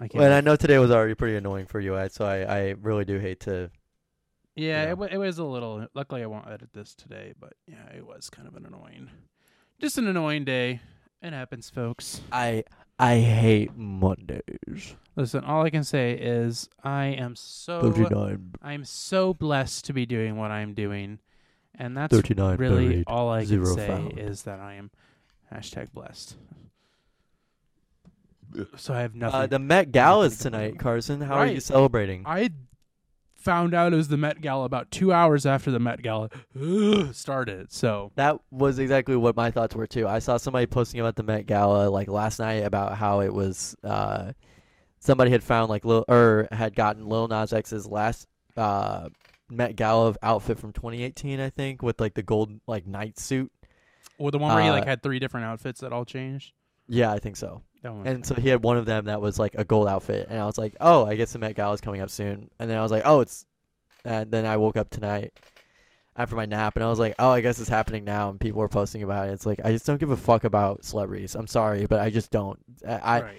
I 0.00 0.08
can't. 0.08 0.14
Well, 0.14 0.24
and 0.24 0.34
I 0.34 0.40
know 0.40 0.56
today 0.56 0.78
was 0.78 0.90
already 0.90 1.14
pretty 1.14 1.36
annoying 1.36 1.66
for 1.66 1.80
you, 1.80 1.96
Ed, 1.96 2.12
so 2.12 2.26
I, 2.26 2.42
I 2.42 2.74
really 2.80 3.04
do 3.04 3.18
hate 3.18 3.40
to. 3.40 3.70
Yeah, 4.56 4.80
you 4.80 4.86
know. 4.86 4.90
it, 4.90 4.98
wa 4.98 5.06
it 5.12 5.16
was 5.18 5.38
a 5.38 5.44
little. 5.44 5.86
Luckily, 5.94 6.22
I 6.22 6.26
won't 6.26 6.48
edit 6.48 6.70
this 6.72 6.94
today, 6.94 7.32
but 7.38 7.54
yeah, 7.66 7.88
it 7.96 8.04
was 8.04 8.28
kind 8.28 8.48
of 8.48 8.56
an 8.56 8.66
annoying, 8.66 9.10
just 9.80 9.96
an 9.96 10.06
annoying 10.06 10.44
day. 10.44 10.80
It 11.24 11.32
happens, 11.32 11.70
folks. 11.70 12.20
I 12.30 12.64
I 12.98 13.16
hate 13.18 13.74
Mondays. 13.76 14.94
Listen, 15.16 15.42
all 15.42 15.64
I 15.64 15.70
can 15.70 15.82
say 15.84 16.12
is 16.12 16.68
I 16.82 17.06
am 17.06 17.34
so 17.34 17.80
39, 17.80 18.52
I 18.62 18.72
am 18.74 18.84
so 18.84 19.32
blessed 19.32 19.86
to 19.86 19.92
be 19.94 20.04
doing 20.06 20.36
what 20.36 20.50
I'm 20.50 20.74
doing, 20.74 21.18
and 21.74 21.96
that's 21.96 22.14
39 22.14 22.56
really 22.58 22.88
buried. 22.88 23.04
all 23.06 23.30
I 23.30 23.40
can 23.40 23.46
zero 23.48 23.74
say 23.74 23.86
found. 23.86 24.18
is 24.18 24.42
that 24.42 24.60
I 24.60 24.74
am 24.74 24.90
hashtag 25.52 25.92
blessed. 25.92 26.36
So 28.76 28.92
I 28.94 29.00
have 29.00 29.14
nothing. 29.14 29.40
Uh, 29.40 29.46
the 29.46 29.58
Met 29.58 29.90
Gala 29.92 30.26
is 30.26 30.32
nothing 30.32 30.52
to 30.52 30.58
complain 30.58 30.68
tonight. 30.72 30.78
Carson. 30.78 31.20
How 31.22 31.34
are 31.36 31.46
you 31.46 31.54
Right. 31.54 31.62
celebrating? 31.62 32.22
I 32.26 32.50
found 33.44 33.74
out 33.74 33.92
it 33.92 33.96
was 33.96 34.08
the 34.08 34.16
Met 34.16 34.40
Gala 34.40 34.64
about 34.64 34.90
two 34.90 35.12
hours 35.12 35.44
after 35.46 35.70
the 35.70 35.78
Met 35.78 36.02
Gala 36.02 36.30
started. 37.12 37.72
So 37.72 38.10
That 38.16 38.38
was 38.50 38.78
exactly 38.78 39.16
what 39.16 39.36
my 39.36 39.50
thoughts 39.50 39.74
were 39.74 39.86
too. 39.86 40.08
I 40.08 40.18
saw 40.18 40.36
somebody 40.36 40.66
posting 40.66 41.00
about 41.00 41.16
the 41.16 41.22
Met 41.22 41.46
Gala 41.46 41.88
like 41.90 42.08
last 42.08 42.38
night 42.38 42.64
about 42.64 42.96
how 42.96 43.20
it 43.20 43.32
was 43.32 43.76
uh, 43.84 44.32
somebody 44.98 45.30
had 45.30 45.42
found 45.44 45.68
like 45.68 45.84
Lil 45.84 46.04
or 46.08 46.48
had 46.50 46.74
gotten 46.74 47.06
Lil 47.08 47.28
Nas 47.28 47.52
X's 47.52 47.86
last 47.86 48.26
uh 48.56 49.08
Met 49.50 49.76
Gala 49.76 50.14
outfit 50.22 50.58
from 50.58 50.72
2018, 50.72 51.38
I 51.38 51.50
think, 51.50 51.82
with 51.82 52.00
like 52.00 52.14
the 52.14 52.22
gold 52.22 52.52
like 52.66 52.86
night 52.86 53.18
suit. 53.18 53.52
Or 54.16 54.30
the 54.30 54.38
one 54.38 54.54
where 54.54 54.62
he 54.64 54.70
like 54.70 54.84
Uh, 54.84 54.86
had 54.86 55.02
three 55.02 55.18
different 55.18 55.46
outfits 55.46 55.80
that 55.80 55.92
all 55.92 56.04
changed. 56.06 56.52
Yeah, 56.88 57.12
I 57.12 57.18
think 57.18 57.36
so. 57.36 57.62
That 57.84 57.92
one. 57.92 58.06
And 58.06 58.26
so 58.26 58.34
he 58.34 58.48
had 58.48 58.62
one 58.62 58.78
of 58.78 58.86
them 58.86 59.04
that 59.04 59.20
was 59.20 59.38
like 59.38 59.54
a 59.56 59.64
gold 59.64 59.88
outfit, 59.88 60.28
and 60.30 60.40
I 60.40 60.46
was 60.46 60.56
like, 60.56 60.74
oh, 60.80 61.04
I 61.04 61.16
guess 61.16 61.34
the 61.34 61.38
Met 61.38 61.54
Gala 61.54 61.74
is 61.74 61.82
coming 61.82 62.00
up 62.00 62.08
soon. 62.08 62.50
And 62.58 62.68
then 62.68 62.78
I 62.78 62.82
was 62.82 62.90
like, 62.90 63.02
oh, 63.04 63.20
it's. 63.20 63.44
And 64.06 64.30
then 64.30 64.46
I 64.46 64.56
woke 64.56 64.78
up 64.78 64.88
tonight 64.88 65.34
after 66.16 66.34
my 66.34 66.46
nap, 66.46 66.76
and 66.76 66.84
I 66.84 66.88
was 66.88 66.98
like, 66.98 67.14
oh, 67.18 67.28
I 67.28 67.42
guess 67.42 67.60
it's 67.60 67.68
happening 67.68 68.04
now, 68.04 68.30
and 68.30 68.40
people 68.40 68.60
were 68.60 68.70
posting 68.70 69.02
about 69.02 69.28
it. 69.28 69.32
It's 69.32 69.44
like 69.44 69.60
I 69.64 69.70
just 69.70 69.84
don't 69.84 70.00
give 70.00 70.10
a 70.10 70.16
fuck 70.16 70.44
about 70.44 70.82
celebrities. 70.82 71.34
I'm 71.34 71.46
sorry, 71.46 71.84
but 71.84 72.00
I 72.00 72.08
just 72.08 72.30
don't. 72.30 72.58
I, 72.88 72.92
I 72.94 73.20
right. 73.20 73.36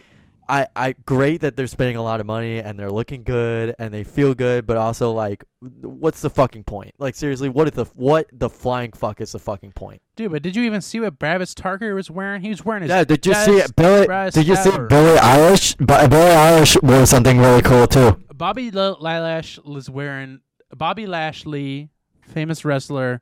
I, 0.48 0.68
I 0.76 0.94
great 1.06 1.42
that 1.42 1.56
they're 1.56 1.68
spending 1.68 1.96
a 1.96 2.04
lot 2.04 2.20
of 2.20 2.26
money 2.26 2.60
and 2.60 2.80
they're 2.80 2.92
looking 2.92 3.24
good 3.24 3.76
and 3.80 3.94
they 3.94 4.04
feel 4.04 4.34
good, 4.34 4.68
but 4.68 4.78
also 4.78 5.12
like, 5.12 5.44
what's 5.60 6.22
the 6.22 6.30
fucking 6.30 6.66
point? 6.66 6.94
Like 6.98 7.16
seriously, 7.16 7.50
what 7.50 7.68
is 7.68 7.74
the 7.74 7.86
what 7.96 8.28
the 8.32 8.50
flying 8.50 8.92
fuck 8.92 9.22
is 9.22 9.32
the 9.32 9.40
fucking 9.40 9.72
point? 9.72 10.02
Dude, 10.16 10.32
but 10.32 10.42
did 10.44 10.56
you 10.56 10.64
even 10.64 10.82
see 10.82 11.00
what 11.00 11.20
Travis 11.20 11.54
Barker 11.56 11.96
was 11.96 12.12
wearing? 12.12 12.42
He 12.42 12.50
was 12.50 12.64
wearing 12.64 12.84
his 12.84 12.90
Yeah, 12.90 13.04
did 13.04 13.26
you 13.26 13.34
see 13.34 13.58
it? 13.58 13.76
Billie, 13.76 14.08
did 14.32 14.48
you 14.48 14.56
see 14.56 14.70
ever. 14.70 14.88
Billie 14.88 15.18
Eilish? 15.18 15.78
Billie 15.78 16.08
Eilish 16.08 16.82
wore 16.84 17.06
something 17.06 17.40
really 17.40 17.62
cool 17.62 17.88
too. 17.88 18.22
Bobby 18.34 18.72
L- 18.74 18.98
Lash 19.00 19.58
was 19.60 19.90
wearing 19.90 20.42
Bobby 20.76 21.08
Lashley, 21.08 21.90
famous 22.22 22.66
wrestler, 22.66 23.22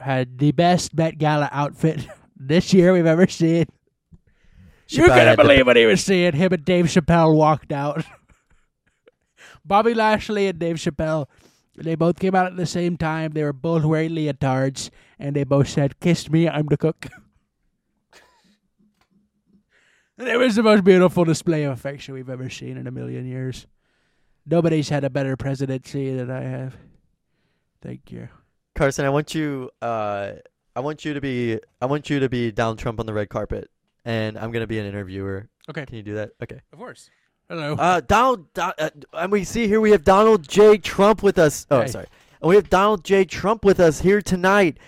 had 0.00 0.38
the 0.38 0.52
best 0.52 0.94
Met 0.94 1.18
Gala 1.18 1.48
outfit 1.52 2.06
this 2.36 2.72
year 2.74 2.92
we've 2.92 3.06
ever 3.06 3.26
seen. 3.26 3.66
You 4.92 5.02
Chappelle 5.04 5.06
couldn't 5.06 5.26
had 5.26 5.38
the- 5.38 5.42
believe 5.42 5.66
what 5.66 5.76
he 5.76 5.86
was 5.86 6.02
seeing. 6.04 6.32
Him 6.34 6.52
and 6.52 6.64
Dave 6.64 6.86
Chappelle 6.86 7.34
walked 7.34 7.72
out. 7.72 8.04
Bobby 9.64 9.94
Lashley 9.94 10.48
and 10.48 10.58
Dave 10.58 10.76
Chappelle, 10.76 11.28
they 11.76 11.94
both 11.94 12.18
came 12.18 12.34
out 12.34 12.46
at 12.46 12.56
the 12.56 12.66
same 12.66 12.96
time. 12.96 13.32
They 13.32 13.42
were 13.44 13.52
both 13.52 13.84
wearing 13.84 14.10
leotards, 14.10 14.90
and 15.18 15.36
they 15.36 15.44
both 15.44 15.68
said, 15.68 16.00
"Kiss 16.00 16.28
me, 16.30 16.48
I'm 16.48 16.66
the 16.66 16.76
cook." 16.76 17.06
and 20.18 20.28
it 20.28 20.36
was 20.36 20.56
the 20.56 20.62
most 20.62 20.84
beautiful 20.84 21.24
display 21.24 21.64
of 21.64 21.72
affection 21.72 22.14
we've 22.14 22.28
ever 22.28 22.50
seen 22.50 22.76
in 22.76 22.86
a 22.86 22.90
million 22.90 23.24
years. 23.26 23.66
Nobody's 24.44 24.88
had 24.88 25.04
a 25.04 25.10
better 25.10 25.36
presidency 25.36 26.14
than 26.14 26.30
I 26.30 26.42
have. 26.42 26.76
Thank 27.80 28.10
you. 28.10 28.28
Carson, 28.74 29.04
I 29.04 29.10
want 29.10 29.34
you 29.34 29.70
uh 29.80 30.32
I 30.74 30.80
want 30.80 31.04
you 31.04 31.14
to 31.14 31.20
be 31.20 31.60
I 31.80 31.86
want 31.86 32.10
you 32.10 32.20
to 32.20 32.28
be 32.28 32.50
Donald 32.50 32.78
Trump 32.78 32.98
on 32.98 33.06
the 33.06 33.12
red 33.12 33.28
carpet 33.28 33.70
and 34.04 34.36
I'm 34.38 34.50
going 34.52 34.62
to 34.62 34.66
be 34.66 34.78
an 34.78 34.86
interviewer. 34.86 35.48
Okay. 35.70 35.86
Can 35.86 35.96
you 35.96 36.02
do 36.02 36.14
that? 36.14 36.30
Okay. 36.42 36.60
Of 36.72 36.78
course. 36.78 37.10
Hello. 37.48 37.74
Uh 37.74 38.00
Donald 38.00 38.52
Don, 38.54 38.72
uh, 38.78 38.90
and 39.14 39.30
we 39.32 39.44
see 39.44 39.66
here 39.68 39.80
we 39.80 39.90
have 39.90 40.04
Donald 40.04 40.48
J 40.48 40.78
Trump 40.78 41.22
with 41.22 41.38
us. 41.38 41.66
Oh, 41.70 41.80
Hey. 41.82 41.86
sorry. 41.88 42.06
And 42.40 42.48
we 42.48 42.54
have 42.56 42.70
Donald 42.70 43.04
J 43.04 43.24
Trump 43.24 43.64
with 43.64 43.78
us 43.80 44.00
here 44.00 44.22
tonight. 44.22 44.78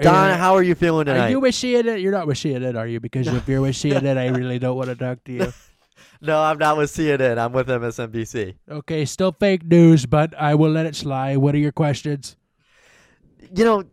Don, 0.00 0.30
Uh, 0.30 0.36
how 0.36 0.54
are 0.54 0.62
you 0.62 0.74
feeling 0.74 1.06
tonight? 1.06 1.26
Are 1.26 1.30
you 1.30 1.40
with 1.40 1.54
CNN? 1.54 2.00
You're 2.02 2.12
not 2.12 2.26
with 2.26 2.44
it, 2.44 2.76
are 2.76 2.86
you? 2.86 3.00
Because 3.00 3.26
if 3.28 3.46
you're 3.48 3.60
with 3.60 3.84
it, 3.84 4.16
I 4.16 4.26
really 4.38 4.58
don't 4.58 4.76
want 4.76 4.88
to 4.90 4.96
talk 4.96 5.22
to 5.24 5.32
you. 5.32 5.52
no, 6.20 6.40
I'm 6.42 6.58
not 6.58 6.76
with 6.76 6.90
CNN. 6.90 7.38
I'm 7.38 7.52
with 7.52 7.68
MSNBC. 7.68 8.54
Okay, 8.68 9.04
still 9.04 9.32
fake 9.32 9.64
news, 9.64 10.06
but 10.06 10.34
I 10.38 10.54
will 10.56 10.70
let 10.70 10.86
it 10.86 10.96
slide. 10.96 11.36
What 11.38 11.54
are 11.54 11.58
your 11.58 11.72
questions? 11.72 12.36
You 13.54 13.64
know, 13.64 13.84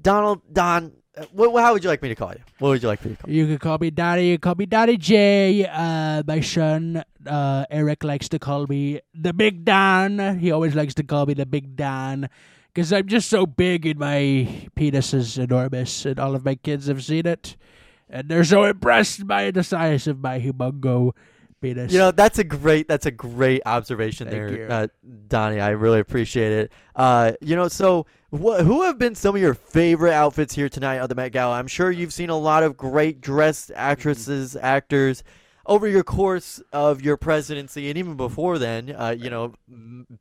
Donald 0.00 0.42
Don, 0.52 0.92
uh, 1.16 1.24
what, 1.32 1.60
how 1.60 1.72
would 1.72 1.82
you 1.82 1.90
like 1.90 2.02
me 2.02 2.08
to 2.08 2.14
call 2.14 2.32
you? 2.32 2.40
What 2.58 2.68
would 2.70 2.82
you 2.82 2.88
like 2.88 3.04
me 3.04 3.12
to 3.12 3.16
call 3.16 3.30
you? 3.30 3.42
You 3.42 3.46
can 3.48 3.58
call 3.58 3.78
me 3.78 3.90
Daddy. 3.90 4.26
You 4.28 4.38
can 4.38 4.42
call 4.42 4.54
me 4.56 4.66
Daddy 4.66 4.96
J. 4.96 5.66
Uh, 5.66 6.22
my 6.26 6.40
son 6.40 7.02
uh, 7.26 7.64
Eric 7.70 8.04
likes 8.04 8.28
to 8.30 8.38
call 8.38 8.66
me 8.66 9.00
the 9.14 9.32
Big 9.32 9.64
Don. 9.64 10.38
He 10.38 10.52
always 10.52 10.74
likes 10.74 10.94
to 10.94 11.02
call 11.02 11.26
me 11.26 11.34
the 11.34 11.46
Big 11.46 11.76
Don 11.76 12.28
because 12.72 12.92
I'm 12.92 13.08
just 13.08 13.28
so 13.28 13.46
big 13.46 13.86
and 13.86 13.98
my 13.98 14.68
penis 14.76 15.12
is 15.12 15.38
enormous, 15.38 16.06
and 16.06 16.18
all 16.20 16.34
of 16.34 16.44
my 16.44 16.54
kids 16.54 16.86
have 16.86 17.02
seen 17.02 17.26
it, 17.26 17.56
and 18.08 18.28
they're 18.28 18.44
so 18.44 18.64
impressed 18.64 19.26
by 19.26 19.50
the 19.50 19.64
size 19.64 20.06
of 20.06 20.20
my 20.20 20.38
humongo 20.38 21.12
penis. 21.60 21.92
You 21.92 21.98
know, 21.98 22.10
that's 22.12 22.38
a 22.38 22.44
great 22.44 22.88
that's 22.88 23.06
a 23.06 23.10
great 23.10 23.62
observation 23.66 24.28
Thank 24.28 24.50
there. 24.50 24.70
Uh, 24.70 24.86
Donnie. 25.26 25.60
I 25.60 25.70
really 25.70 26.00
appreciate 26.00 26.52
it. 26.52 26.72
Uh, 26.94 27.32
you 27.40 27.56
know, 27.56 27.68
so 27.68 28.06
wh- 28.32 28.62
who 28.62 28.82
have 28.82 28.98
been 28.98 29.14
some 29.14 29.34
of 29.34 29.40
your 29.40 29.54
favorite 29.54 30.12
outfits 30.12 30.54
here 30.54 30.68
tonight 30.68 30.96
at 30.96 31.08
the 31.08 31.14
Met 31.14 31.32
Gala? 31.32 31.56
I'm 31.56 31.66
sure 31.66 31.90
you've 31.90 32.12
seen 32.12 32.30
a 32.30 32.38
lot 32.38 32.62
of 32.62 32.76
great 32.76 33.20
dressed 33.20 33.70
actresses, 33.74 34.56
actors 34.56 35.22
over 35.66 35.86
your 35.86 36.02
course 36.02 36.62
of 36.72 37.02
your 37.02 37.16
presidency, 37.16 37.88
and 37.88 37.98
even 37.98 38.16
before 38.16 38.58
then. 38.58 38.94
Uh, 38.96 39.14
you 39.16 39.30
know, 39.30 39.54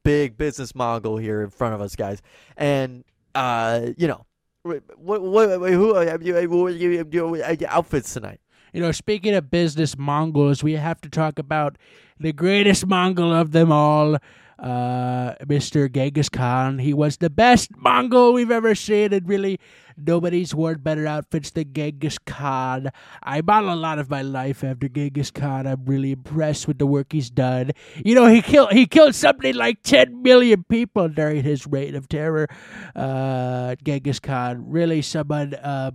big 0.04 0.38
business 0.38 0.76
mogul 0.76 1.18
here 1.18 1.42
in 1.42 1.50
front 1.50 1.74
of 1.74 1.82
us, 1.82 1.96
guys, 1.96 2.22
and 2.58 3.04
uh, 3.36 3.88
you 3.98 4.08
know. 4.08 4.26
What 4.64 4.84
what 4.98 5.22
what 5.22 5.72
who 5.72 5.96
have 5.96 6.22
you, 6.22 6.34
what 6.50 7.42
uh, 7.42 7.56
outfits 7.70 8.14
tonight? 8.14 8.42
You 8.74 8.82
know, 8.82 8.92
speaking 8.92 9.34
of 9.34 9.50
business 9.50 9.98
Mongols, 9.98 10.62
we 10.64 10.74
have 10.74 11.00
to 11.02 11.10
talk 11.10 11.40
about 11.40 11.78
the 12.20 12.34
greatest 12.34 12.86
Mongol 12.86 13.34
of 13.34 13.52
them 13.52 13.72
all, 13.72 14.18
uh, 14.62 15.36
Mr. 15.46 15.92
Genghis 15.92 16.30
Khan. 16.30 16.80
He 16.80 16.94
was 16.94 17.18
the 17.18 17.30
best 17.30 17.76
Mongol 17.78 18.34
we've 18.34 18.52
ever 18.52 18.76
seen, 18.76 19.14
and 19.14 19.28
really, 19.28 19.60
nobody's 19.98 20.54
worn 20.54 20.80
better 20.80 21.08
outfits 21.08 21.52
than 21.52 21.74
Genghis 21.74 22.18
Khan. 22.20 22.90
I 23.24 23.42
model 23.42 23.74
a 23.74 23.76
lot 23.76 24.00
of 24.00 24.10
my 24.10 24.22
life 24.22 24.64
after 24.64 24.88
Genghis 24.90 25.32
Khan. 25.32 25.66
I'm 25.68 25.86
really 25.86 26.12
impressed 26.12 26.68
with 26.68 26.78
the 26.78 26.86
work 26.86 27.14
he's 27.14 27.30
done. 27.30 27.72
You 28.04 28.16
know, 28.16 28.28
he 28.28 28.42
killed 28.42 28.72
he 28.74 28.86
killed 28.86 29.16
something 29.16 29.56
like 29.56 29.82
10 29.84 30.22
million 30.22 30.64
people 30.68 31.08
during 31.10 31.44
his 31.44 31.66
reign 31.68 31.96
of 31.96 32.08
terror. 32.10 32.48
Uh, 32.96 33.76
Genghis 33.84 34.20
Khan, 34.20 34.66
really 34.70 35.02
someone. 35.02 35.54
Uh, 35.56 35.92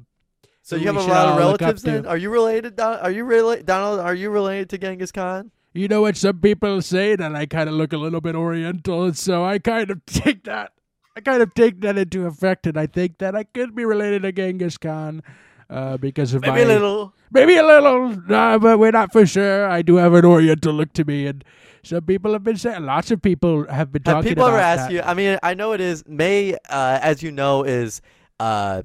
So 0.62 0.76
you 0.76 0.86
have 0.86 0.96
a 0.96 1.02
lot 1.02 1.28
of 1.28 1.36
all 1.36 1.44
look 1.44 1.62
up 1.62 1.76
relatives 1.76 1.82
then? 1.82 2.06
Are 2.06 2.16
you 2.16 2.30
related? 2.30 2.76
Don- 2.76 2.98
Are 3.00 3.10
you 3.10 3.24
related, 3.24 3.66
Donald? 3.66 4.00
Are 4.00 4.14
you 4.14 4.30
related 4.30 4.70
to 4.70 4.78
Genghis 4.78 5.12
Khan? 5.12 5.50
You 5.74 5.88
know 5.88 6.02
what 6.02 6.16
some 6.16 6.38
people 6.38 6.80
say 6.82 7.16
that 7.16 7.34
I 7.34 7.46
kind 7.46 7.68
of 7.68 7.74
look 7.74 7.92
a 7.92 7.96
little 7.96 8.20
bit 8.20 8.36
oriental, 8.36 9.04
and 9.06 9.18
so 9.18 9.44
I 9.44 9.58
kind 9.58 9.90
of 9.90 10.06
take 10.06 10.44
that. 10.44 10.72
I 11.16 11.20
kind 11.20 11.42
of 11.42 11.52
take 11.54 11.80
that 11.80 11.98
into 11.98 12.26
effect, 12.26 12.66
and 12.68 12.78
I 12.78 12.86
think 12.86 13.18
that 13.18 13.34
I 13.34 13.42
could 13.42 13.74
be 13.74 13.84
related 13.84 14.22
to 14.22 14.32
Genghis 14.32 14.78
Khan 14.78 15.22
uh, 15.68 15.96
because 15.96 16.32
of 16.32 16.42
Maybe 16.42 16.52
my 16.52 16.60
a 16.60 16.66
little. 16.66 17.12
maybe 17.32 17.56
a 17.56 17.64
little, 17.64 18.16
uh, 18.32 18.58
but 18.58 18.78
we're 18.78 18.92
not 18.92 19.12
for 19.12 19.26
sure. 19.26 19.68
I 19.68 19.82
do 19.82 19.96
have 19.96 20.14
an 20.14 20.24
oriental 20.24 20.72
look 20.72 20.92
to 20.92 21.04
me, 21.04 21.26
and 21.26 21.44
some 21.82 22.02
people 22.04 22.32
have 22.32 22.44
been 22.44 22.56
saying. 22.56 22.84
Lots 22.84 23.10
of 23.10 23.20
people 23.20 23.66
have 23.68 23.90
been 23.90 24.02
talking. 24.02 24.16
Have 24.16 24.24
people 24.24 24.44
about 24.44 24.54
ever 24.54 24.62
asked 24.62 24.92
you? 24.92 25.02
I 25.02 25.14
mean, 25.14 25.38
I 25.42 25.54
know 25.54 25.72
it 25.72 25.80
is 25.80 26.04
May, 26.06 26.54
uh, 26.54 26.98
as 27.02 27.22
you 27.22 27.32
know, 27.32 27.64
is 27.64 28.00
uh, 28.38 28.82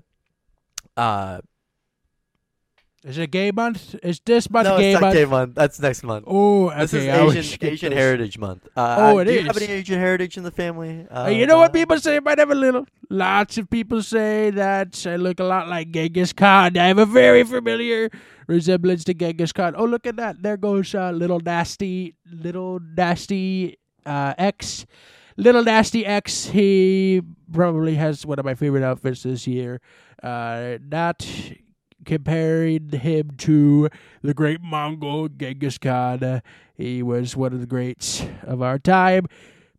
uh, 0.98 1.42
Is 3.06 3.18
it 3.18 3.32
gay 3.32 3.52
month? 3.52 3.96
Is 4.04 4.20
this 4.26 4.50
month 4.50 4.68
gay? 4.68 4.72
no, 4.72 4.78
gay 4.78 4.92
it's 4.92 5.02
not 5.02 5.08
month? 5.08 5.16
Gay 5.16 5.26
Month. 5.26 5.56
That's 5.56 5.80
next 5.80 6.04
month. 6.04 6.26
Oh, 6.28 6.70
okay. 6.70 6.80
This 6.82 6.94
is 6.94 7.08
I 7.62 7.68
Asian. 7.68 7.92
Heritage 7.94 8.38
Month. 8.38 8.68
Uh, 8.76 8.96
Oh, 9.00 9.18
it 9.20 9.26
do 9.26 9.34
you 9.34 9.44
have 9.44 9.56
any 9.56 9.68
Asian 9.72 9.98
heritage 10.00 10.36
in 10.36 10.44
the 10.44 10.52
family? 10.52 11.08
Uh, 11.10 11.28
you 11.28 11.46
know 11.46 11.60
what 11.60 11.72
people 11.72 11.98
say 12.00 12.20
might 12.20 12.40
have 12.40 12.52
a 12.52 12.56
little. 12.56 12.86
Lots 13.10 13.58
of 13.58 13.70
people 13.70 14.04
say 14.04 14.50
that 14.50 15.06
I 15.08 15.16
look 15.16 15.40
a 15.40 15.46
lot 15.46 15.70
like 15.70 15.92
Genghis 15.92 16.34
Khan. 16.34 16.78
I 16.78 16.88
have 16.88 16.98
a 16.98 17.06
very 17.06 17.44
familiar 17.46 18.10
resemblance 18.48 19.06
to 19.06 19.14
Genghis 19.14 19.54
Khan. 19.54 19.76
Oh, 19.78 19.86
look 19.86 20.06
at 20.06 20.18
that! 20.18 20.44
There 20.44 20.58
goes 20.58 20.94
uh, 20.94 21.12
little 21.12 21.40
nasty, 21.40 22.16
little 22.30 22.80
nasty 22.98 23.78
uh, 24.06 24.34
X. 24.38 24.86
Little 25.38 25.64
nasty 25.64 26.06
X. 26.06 26.48
He 26.48 27.22
probably 27.54 27.96
has 27.96 28.26
one 28.26 28.40
of 28.40 28.46
my 28.46 28.56
favorite 28.56 28.84
outfits 28.84 29.24
this 29.24 29.48
year. 29.48 29.80
Uh, 30.22 30.80
not 30.92 31.26
comparing 32.06 32.90
him 32.92 33.32
to 33.40 33.90
the 34.22 34.34
great 34.34 34.62
Mongol 34.62 35.30
Genghis 35.30 35.78
Khan. 35.78 36.42
He 36.76 37.04
was 37.04 37.36
one 37.36 37.54
of 37.54 37.60
the 37.60 37.66
greats 37.68 38.26
of 38.44 38.62
our 38.62 38.80
time. 38.80 39.26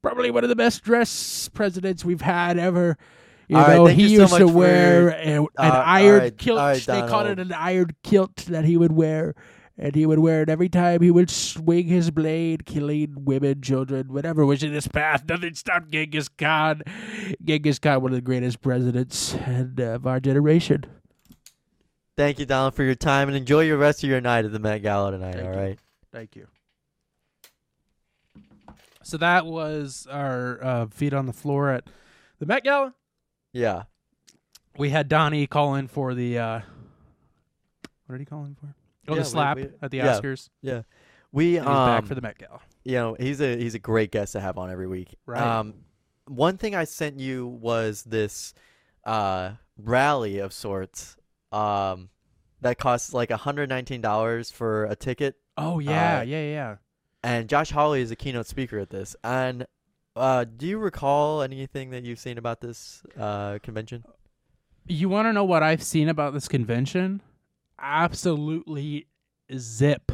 Probably 0.02 0.30
one 0.30 0.44
of 0.44 0.48
the 0.50 0.56
best 0.56 0.83
dressed 0.83 1.52
presidents 1.52 2.04
we've 2.04 2.22
had 2.22 2.59
ever. 2.59 2.96
You 3.48 3.56
All 3.56 3.68
know, 3.68 3.87
he 3.87 4.02
you 4.09 4.16
so 4.18 4.22
used 4.22 4.37
to 4.38 4.48
wear 4.48 5.00
your- 5.02 5.11
a, 5.11 5.42
an 5.42 5.46
Uh, 5.59 5.83
iron 5.85 6.18
right, 6.20 6.38
kilt. 6.38 6.59
right, 6.59 6.80
they 6.87 7.00
called 7.09 7.26
it 7.26 7.38
an 7.40 7.52
iron 7.52 7.90
kilt 8.02 8.37
that 8.48 8.64
he 8.64 8.76
would 8.76 8.92
wear. 8.92 9.35
And 9.83 9.94
he 9.94 10.04
would 10.04 10.18
wear 10.18 10.42
it 10.42 10.50
every 10.50 10.68
time 10.68 11.00
he 11.00 11.11
would 11.11 11.30
swing 11.30 11.87
his 11.87 12.11
blade, 12.11 12.66
killing 12.66 13.14
women, 13.24 13.62
children, 13.62 14.12
whatever 14.12 14.44
was 14.44 14.62
in 14.62 14.72
his 14.72 14.87
path. 14.87 15.24
Nothing 15.26 15.54
stopped 15.54 15.90
Genghis 15.90 16.28
Khan. 16.28 16.83
Genghis 17.42 17.78
Khan, 17.78 18.02
one 18.02 18.12
of 18.12 18.16
the 18.16 18.20
greatest 18.20 18.61
presidents 18.61 19.35
and, 19.35 19.80
of 19.80 20.06
our 20.06 20.20
generation. 20.20 20.85
Thank 22.20 22.38
you, 22.38 22.44
Donald, 22.44 22.74
for 22.74 22.83
your 22.83 22.94
time, 22.94 23.28
and 23.28 23.37
enjoy 23.37 23.61
your 23.61 23.78
rest 23.78 24.04
of 24.04 24.11
your 24.11 24.20
night 24.20 24.44
at 24.44 24.52
the 24.52 24.59
Met 24.59 24.83
Gala 24.83 25.11
tonight. 25.12 25.37
Thank 25.37 25.46
all 25.48 25.54
you. 25.54 25.59
right. 25.59 25.78
Thank 26.12 26.37
you. 26.37 26.48
So 29.02 29.16
that 29.16 29.46
was 29.46 30.06
our 30.11 30.62
uh, 30.62 30.87
feet 30.88 31.14
on 31.14 31.24
the 31.24 31.33
floor 31.33 31.70
at 31.70 31.85
the 32.38 32.44
Met 32.44 32.62
Gala. 32.62 32.92
Yeah. 33.54 33.85
We 34.76 34.90
had 34.90 35.09
Donnie 35.09 35.46
call 35.46 35.76
in 35.76 35.88
for 35.88 36.12
the. 36.12 36.38
Uh, 36.38 36.61
what 38.04 38.16
did 38.16 38.20
he 38.20 38.26
call 38.26 38.44
in 38.44 38.54
for? 38.54 38.74
Oh, 39.09 39.14
Yeah, 39.14 39.20
the 39.20 39.24
slap 39.24 39.56
we- 39.56 39.68
at 39.80 39.90
the 39.90 39.96
yeah. 39.96 40.18
Oscars. 40.20 40.50
Yeah. 40.61 40.83
We 41.33 41.56
And 41.56 41.66
he's 41.66 41.74
back 41.74 42.02
um, 42.02 42.06
for 42.06 42.14
the 42.14 42.20
Met 42.20 42.37
Gala. 42.37 42.61
you 42.85 42.96
know, 42.96 43.16
he's 43.18 43.40
a 43.40 43.56
he's 43.56 43.74
a 43.74 43.78
great 43.78 44.11
guest 44.11 44.33
to 44.33 44.40
have 44.40 44.59
on 44.59 44.70
every 44.70 44.88
week. 44.88 45.16
Right. 45.24 45.40
Um, 45.40 45.72
one 46.26 46.59
thing 46.59 46.74
I 46.74 46.85
sent 46.85 47.18
you 47.18 47.46
was 47.46 48.02
this 48.02 48.52
uh 49.06 49.52
rally 49.78 50.38
of 50.40 50.52
sorts. 50.52 51.16
Um, 51.52 52.10
that 52.60 52.78
costs 52.78 53.12
like 53.12 53.30
hundred 53.30 53.68
nineteen 53.68 54.00
dollars 54.00 54.50
for 54.50 54.84
a 54.84 54.94
ticket, 54.96 55.36
Oh 55.56 55.78
yeah, 55.78 56.18
uh, 56.18 56.22
yeah, 56.22 56.42
yeah. 56.42 56.76
and 57.22 57.48
Josh 57.48 57.70
Hawley 57.70 58.02
is 58.02 58.10
a 58.10 58.16
keynote 58.16 58.46
speaker 58.46 58.78
at 58.78 58.90
this. 58.90 59.16
And 59.24 59.66
uh, 60.14 60.44
do 60.44 60.66
you 60.66 60.78
recall 60.78 61.42
anything 61.42 61.90
that 61.90 62.04
you've 62.04 62.18
seen 62.18 62.38
about 62.38 62.60
this 62.60 63.02
uh 63.18 63.58
convention? 63.62 64.04
You 64.86 65.08
want 65.08 65.26
to 65.26 65.32
know 65.32 65.44
what 65.44 65.62
I've 65.62 65.82
seen 65.82 66.08
about 66.08 66.34
this 66.34 66.48
convention? 66.48 67.22
Absolutely 67.78 69.06
zip. 69.56 70.12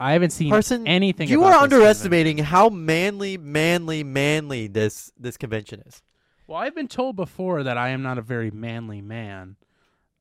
I 0.00 0.12
haven't 0.12 0.30
seen 0.30 0.50
Person, 0.50 0.86
anything. 0.86 1.28
You 1.28 1.42
are 1.44 1.54
underestimating 1.54 2.38
how 2.38 2.68
manly, 2.68 3.36
manly, 3.36 4.04
manly 4.04 4.68
this 4.68 5.10
this 5.18 5.36
convention 5.36 5.82
is. 5.86 6.02
Well, 6.46 6.58
I've 6.58 6.74
been 6.74 6.88
told 6.88 7.16
before 7.16 7.64
that 7.64 7.76
I 7.76 7.88
am 7.88 8.02
not 8.02 8.16
a 8.16 8.22
very 8.22 8.50
manly 8.50 9.02
man. 9.02 9.56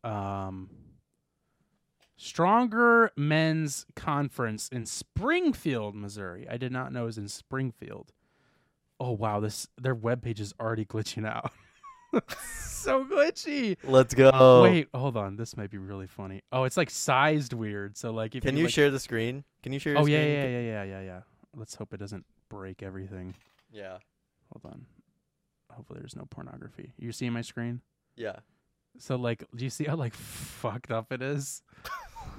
Um, 0.07 0.69
Stronger 2.15 3.11
Men's 3.15 3.85
Conference 3.95 4.69
in 4.69 4.85
Springfield, 4.85 5.95
Missouri. 5.95 6.47
I 6.49 6.57
did 6.57 6.71
not 6.71 6.91
know 6.91 7.03
it 7.03 7.07
was 7.07 7.17
in 7.17 7.27
Springfield. 7.27 8.11
Oh 8.99 9.11
wow, 9.11 9.39
this 9.39 9.67
their 9.79 9.95
webpage 9.95 10.39
is 10.39 10.53
already 10.59 10.83
glitching 10.85 11.27
out. 11.27 11.51
so 12.59 13.05
glitchy. 13.05 13.77
Let's 13.83 14.15
go. 14.15 14.63
Wait, 14.63 14.87
hold 14.95 15.15
on. 15.15 15.35
This 15.35 15.55
might 15.55 15.69
be 15.69 15.77
really 15.77 16.07
funny. 16.07 16.41
Oh, 16.51 16.63
it's 16.63 16.77
like 16.77 16.89
sized 16.89 17.53
weird. 17.53 17.95
So 17.97 18.11
like 18.11 18.33
if 18.33 18.43
Can 18.43 18.55
you 18.55 18.61
you 18.61 18.65
like, 18.67 18.73
share 18.73 18.89
the 18.89 18.99
screen? 18.99 19.43
Can 19.61 19.71
you 19.73 19.77
share? 19.79 19.93
Your 19.93 20.01
screen? 20.01 20.15
Oh 20.15 20.19
yeah, 20.19 20.25
yeah, 20.25 20.47
yeah, 20.47 20.59
yeah, 20.59 20.83
yeah, 20.83 21.01
yeah. 21.01 21.19
Let's 21.55 21.75
hope 21.75 21.93
it 21.93 21.97
doesn't 21.97 22.25
break 22.49 22.81
everything. 22.81 23.35
yeah, 23.71 23.97
Hold 24.53 24.73
on. 24.73 24.85
Hopefully 25.71 25.99
there's 25.99 26.15
no 26.15 26.25
pornography. 26.29 26.93
You 26.97 27.11
see 27.11 27.29
my 27.29 27.41
screen? 27.41 27.81
yeah. 28.15 28.37
So 28.99 29.15
like, 29.15 29.43
do 29.55 29.63
you 29.63 29.69
see 29.69 29.85
how 29.85 29.95
like 29.95 30.13
fucked 30.15 30.91
up 30.91 31.11
it 31.11 31.21
is? 31.21 31.61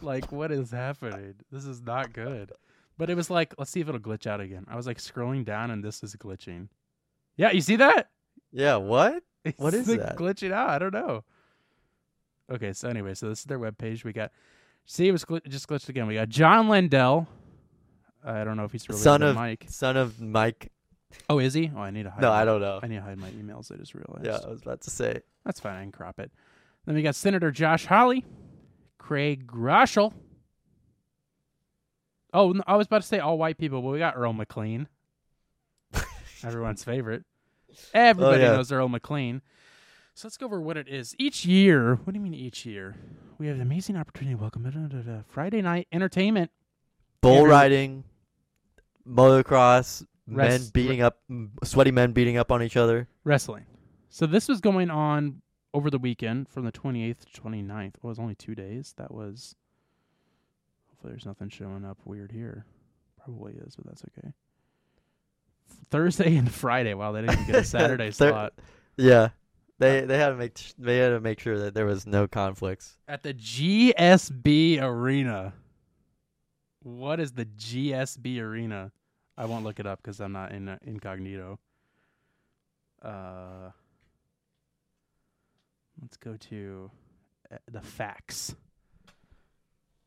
like, 0.02 0.30
what 0.32 0.50
is 0.52 0.70
happening? 0.70 1.34
This 1.50 1.64
is 1.64 1.80
not 1.82 2.12
good. 2.12 2.52
But 2.96 3.10
it 3.10 3.14
was 3.16 3.30
like, 3.30 3.54
let's 3.58 3.70
see 3.70 3.80
if 3.80 3.88
it'll 3.88 4.00
glitch 4.00 4.26
out 4.26 4.40
again. 4.40 4.64
I 4.68 4.76
was 4.76 4.86
like 4.86 4.98
scrolling 4.98 5.44
down 5.44 5.70
and 5.70 5.84
this 5.84 6.02
is 6.02 6.14
glitching. 6.16 6.68
Yeah, 7.36 7.52
you 7.52 7.60
see 7.60 7.76
that? 7.76 8.10
Yeah, 8.52 8.76
what? 8.76 9.22
It's 9.44 9.58
What 9.58 9.72
is 9.72 9.86
that? 9.86 10.16
glitching 10.16 10.50
out? 10.52 10.68
I 10.68 10.78
don't 10.78 10.92
know. 10.92 11.22
Okay, 12.50 12.72
so 12.72 12.88
anyway, 12.88 13.14
so 13.14 13.28
this 13.28 13.38
is 13.40 13.44
their 13.44 13.58
webpage. 13.58 14.04
We 14.04 14.12
got, 14.12 14.32
see, 14.84 15.06
it 15.08 15.12
was 15.12 15.24
gl- 15.24 15.46
just 15.48 15.68
glitched 15.68 15.88
again. 15.88 16.06
We 16.06 16.14
got 16.14 16.28
John 16.28 16.68
Lindell. 16.68 17.28
I 18.24 18.42
don't 18.44 18.56
know 18.56 18.64
if 18.64 18.72
he's 18.72 18.88
related 18.88 19.04
Son 19.04 19.20
to 19.20 19.28
of 19.28 19.36
Mike. 19.36 19.66
son 19.68 19.96
of 19.96 20.20
Mike. 20.20 20.72
Oh, 21.30 21.38
is 21.38 21.54
he? 21.54 21.70
Oh, 21.74 21.80
I 21.80 21.90
need 21.90 22.02
to 22.02 22.10
hide. 22.10 22.20
No, 22.20 22.30
my- 22.30 22.42
I 22.42 22.44
don't 22.44 22.60
know. 22.60 22.80
I 22.82 22.88
need 22.88 22.96
to 22.96 23.02
hide 23.02 23.16
my 23.18 23.30
emails. 23.30 23.72
I 23.72 23.76
just 23.76 23.94
realized. 23.94 24.26
Yeah, 24.26 24.38
I 24.44 24.50
was 24.50 24.60
about 24.60 24.80
to 24.82 24.90
say. 24.90 25.20
That's 25.44 25.60
fine. 25.60 25.76
I 25.76 25.82
can 25.82 25.92
crop 25.92 26.18
it. 26.18 26.30
Then 26.88 26.94
we 26.94 27.03
got 27.03 27.14
Senator 27.16 27.51
Josh 27.51 27.85
Hawley, 27.85 28.24
Craig 28.96 29.46
Groeschel. 29.46 30.14
Oh, 32.33 32.55
I 32.66 32.77
was 32.77 32.87
about 32.87 33.03
to 33.03 33.07
say 33.07 33.18
all 33.18 33.37
white 33.37 33.59
people, 33.59 33.83
but 33.83 33.90
we 33.90 33.98
got 33.98 34.16
Earl 34.16 34.33
McLean, 34.33 34.88
everyone's 36.42 36.83
favorite. 36.83 37.24
Everybody 37.92 38.40
yeah. 38.40 38.53
knows 38.53 38.72
Earl 38.72 38.88
McLean. 38.88 39.42
So 40.14 40.29
let's 40.29 40.38
go 40.38 40.46
over 40.46 40.62
what 40.62 40.79
it 40.79 40.88
is. 40.88 41.14
Each 41.18 41.44
year, 41.44 41.96
what 41.96 42.14
do 42.14 42.18
you 42.18 42.24
mean 42.24 42.33
each 42.33 42.64
year? 42.64 42.96
We 43.37 43.48
have 43.48 43.57
an 43.57 43.62
amazing 43.62 43.98
opportunity 43.98 44.35
to 44.35 44.40
welcome 44.40 44.62
da, 44.62 45.20
Friday 45.29 45.61
night 45.61 45.88
entertainment. 45.92 46.51
Bull 47.20 47.40
Every- 47.40 47.51
riding, 47.51 48.05
motocross, 49.07 50.07
men 50.27 50.62
beating 50.72 51.03
up, 51.03 51.18
sweaty 51.64 51.90
men 51.90 52.12
beating 52.12 52.38
up 52.38 52.51
on 52.51 52.62
each 52.62 52.79
other. 52.79 53.09
wrestling. 53.24 53.66
So 54.09 54.24
this 54.24 54.48
was 54.48 54.62
going 54.62 54.88
on 54.88 55.42
over 55.74 55.90
the 55.90 55.98
weekend 55.98 56.48
from 56.48 56.64
the 56.64 56.72
28th 56.72 57.31
to 57.33 57.40
29th. 57.40 57.94
Well, 58.02 58.09
it 58.11 58.12
was 58.12 58.18
only 58.18 58.35
two 58.35 58.54
days. 58.54 58.94
That 58.96 59.12
was. 59.12 59.54
Hopefully, 60.90 61.12
there's 61.12 61.26
nothing 61.26 61.48
showing 61.48 61.85
up 61.85 61.98
weird 62.04 62.33
here. 62.33 62.64
Probably 63.22 63.54
is, 63.54 63.76
but 63.76 63.87
that's 63.87 64.02
okay. 64.16 64.33
Thursday 65.90 66.37
and 66.37 66.50
Friday. 66.50 66.94
Wow, 66.94 67.12
they 67.12 67.20
didn't 67.22 67.46
get 67.46 67.57
a 67.57 67.64
Saturday 67.64 68.11
Thir- 68.11 68.31
slot 68.31 68.52
Yeah, 68.96 69.28
they 69.78 70.00
they 70.00 70.16
had 70.18 70.31
to 70.31 70.37
make 70.37 70.57
sh- 70.57 70.72
they 70.78 70.96
had 70.98 71.11
to 71.11 71.20
make 71.20 71.38
sure 71.40 71.59
that 71.59 71.74
there 71.74 71.87
was 71.87 72.07
no 72.07 72.26
conflicts. 72.26 72.96
at 73.07 73.22
the 73.22 73.35
GSB 73.35 74.81
Arena. 74.83 75.52
What 76.83 77.20
is 77.20 77.33
the 77.33 77.44
GSB 77.44 78.40
Arena? 78.40 78.92
I 79.37 79.44
won't 79.44 79.64
look 79.64 79.78
it 79.78 79.87
up 79.87 80.00
because 80.02 80.20
I'm 80.20 80.33
not 80.33 80.52
in 80.52 80.68
uh, 80.68 80.78
incognito. 80.83 81.59
Uh, 83.02 83.70
let's 86.08 86.16
go 86.16 86.36
to 86.38 86.90
uh, 87.52 87.56
the 87.70 87.82
facts. 87.82 88.54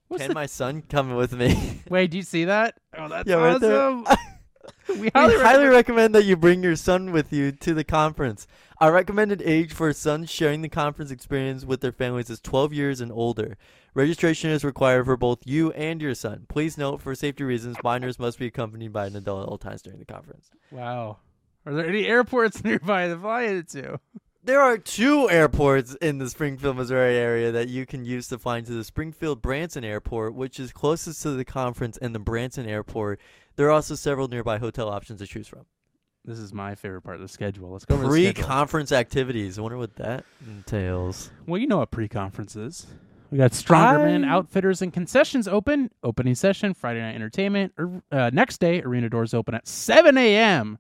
What's 0.08 0.24
Can 0.24 0.30
the- 0.30 0.34
my 0.34 0.48
son 0.48 0.82
come 0.82 1.14
with 1.14 1.32
me? 1.34 1.82
Wait, 1.92 2.10
do 2.10 2.18
you 2.18 2.24
see 2.24 2.46
that? 2.46 2.74
Oh, 2.98 3.08
that's 3.08 3.30
Yeah, 3.30 3.36
right 3.36 3.62
there. 3.62 3.80
awesome. 3.80 4.18
we 4.90 5.00
We 5.02 5.12
highly, 5.14 5.36
highly, 5.36 5.66
recommend- 5.68 5.72
recommend 5.72 6.16
that 6.16 6.26
you 6.26 6.36
bring 6.36 6.64
your 6.64 6.76
son 6.76 7.12
with 7.12 7.32
you 7.32 7.52
to 7.52 7.76
the 7.76 7.84
conference. 7.84 8.48
Our 8.80 8.92
recommended 8.92 9.44
age 9.44 9.74
for 9.74 9.94
sons 9.94 10.32
sharing 10.32 10.64
the 10.64 10.70
conference 10.70 11.12
experience 11.12 11.66
with 11.66 11.82
their 11.82 11.92
families 11.92 12.32
is 12.32 12.42
12 12.42 12.74
years 12.74 13.00
and 13.00 13.12
older. 13.12 13.56
Registration 13.94 14.50
is 14.50 14.64
required 14.66 15.06
for 15.06 15.16
both 15.18 15.46
you 15.46 15.72
and 15.74 16.02
your 16.02 16.16
son. 16.16 16.48
Please 16.50 16.80
note, 16.80 17.00
for 17.00 17.14
safety 17.14 17.44
reasons, 17.44 17.78
minors 17.84 18.18
must 18.18 18.40
be 18.40 18.48
accompanied 18.48 18.92
by 18.92 19.06
an 19.06 19.16
adult 19.16 19.44
at 19.44 19.50
all 19.50 19.60
times 19.60 19.84
during 19.84 20.00
the 20.00 20.06
conference. 20.06 20.50
Wow. 20.72 21.18
Are 21.68 21.76
there 21.76 21.88
any 21.88 22.08
airports 22.08 22.64
nearby 22.64 23.08
to 23.08 23.20
fly 23.20 23.44
into? 23.44 24.00
There 24.44 24.60
are 24.62 24.78
two 24.78 25.30
airports 25.30 25.94
in 26.02 26.18
the 26.18 26.28
Springfield, 26.28 26.76
Missouri 26.78 27.16
area 27.16 27.52
that 27.52 27.70
you 27.70 27.86
can 27.86 28.04
use 28.06 28.28
to 28.30 28.40
fly 28.40 28.58
into 28.58 28.72
the 28.74 28.84
Springfield 28.84 29.40
Branson 29.42 29.84
Airport, 29.84 30.34
which 30.34 30.60
is 30.60 30.72
closest 30.74 31.22
to 31.24 31.32
the 31.32 31.46
conference 31.46 31.98
and 31.98 32.16
the 32.16 32.20
Branson 32.20 32.66
Airport. 32.66 33.20
There 33.56 33.68
are 33.68 33.72
also 33.72 33.94
several 33.94 34.28
nearby 34.28 34.58
hotel 34.58 34.90
options 34.90 35.20
to 35.20 35.28
choose 35.28 35.48
from. 35.48 35.66
This 36.26 36.40
is 36.40 36.54
my 36.54 36.74
favorite 36.74 37.02
part 37.02 37.18
of 37.18 37.22
the 37.22 37.28
schedule. 37.28 37.72
Let's 37.72 37.86
go 37.86 37.96
over 37.96 38.06
the 38.06 38.10
schedule. 38.12 38.34
Pre-conference 38.34 38.92
activities. 38.92 39.60
I 39.60 39.62
wonder 39.62 39.78
what 39.78 39.96
that 39.98 40.26
entails. 40.48 41.30
Well, 41.46 41.60
you 41.62 41.68
know 41.68 41.78
what 41.78 41.92
pre-conference 41.92 42.56
is. 42.56 42.88
We 43.32 43.38
got 43.38 43.54
Stronger 43.54 44.00
Men 44.06 44.24
I- 44.26 44.30
Outfitters 44.30 44.82
and 44.82 44.92
Concessions 44.92 45.48
open. 45.48 45.90
Opening 46.04 46.34
session 46.36 46.74
Friday 46.74 47.00
night 47.00 47.16
entertainment. 47.16 47.74
Er, 47.80 48.02
Uh, 48.12 48.30
next 48.34 48.60
day, 48.60 48.82
arena 48.82 49.08
doors 49.10 49.34
open 49.36 49.54
at 49.56 49.68
7 49.68 50.18
a.m. 50.18 50.80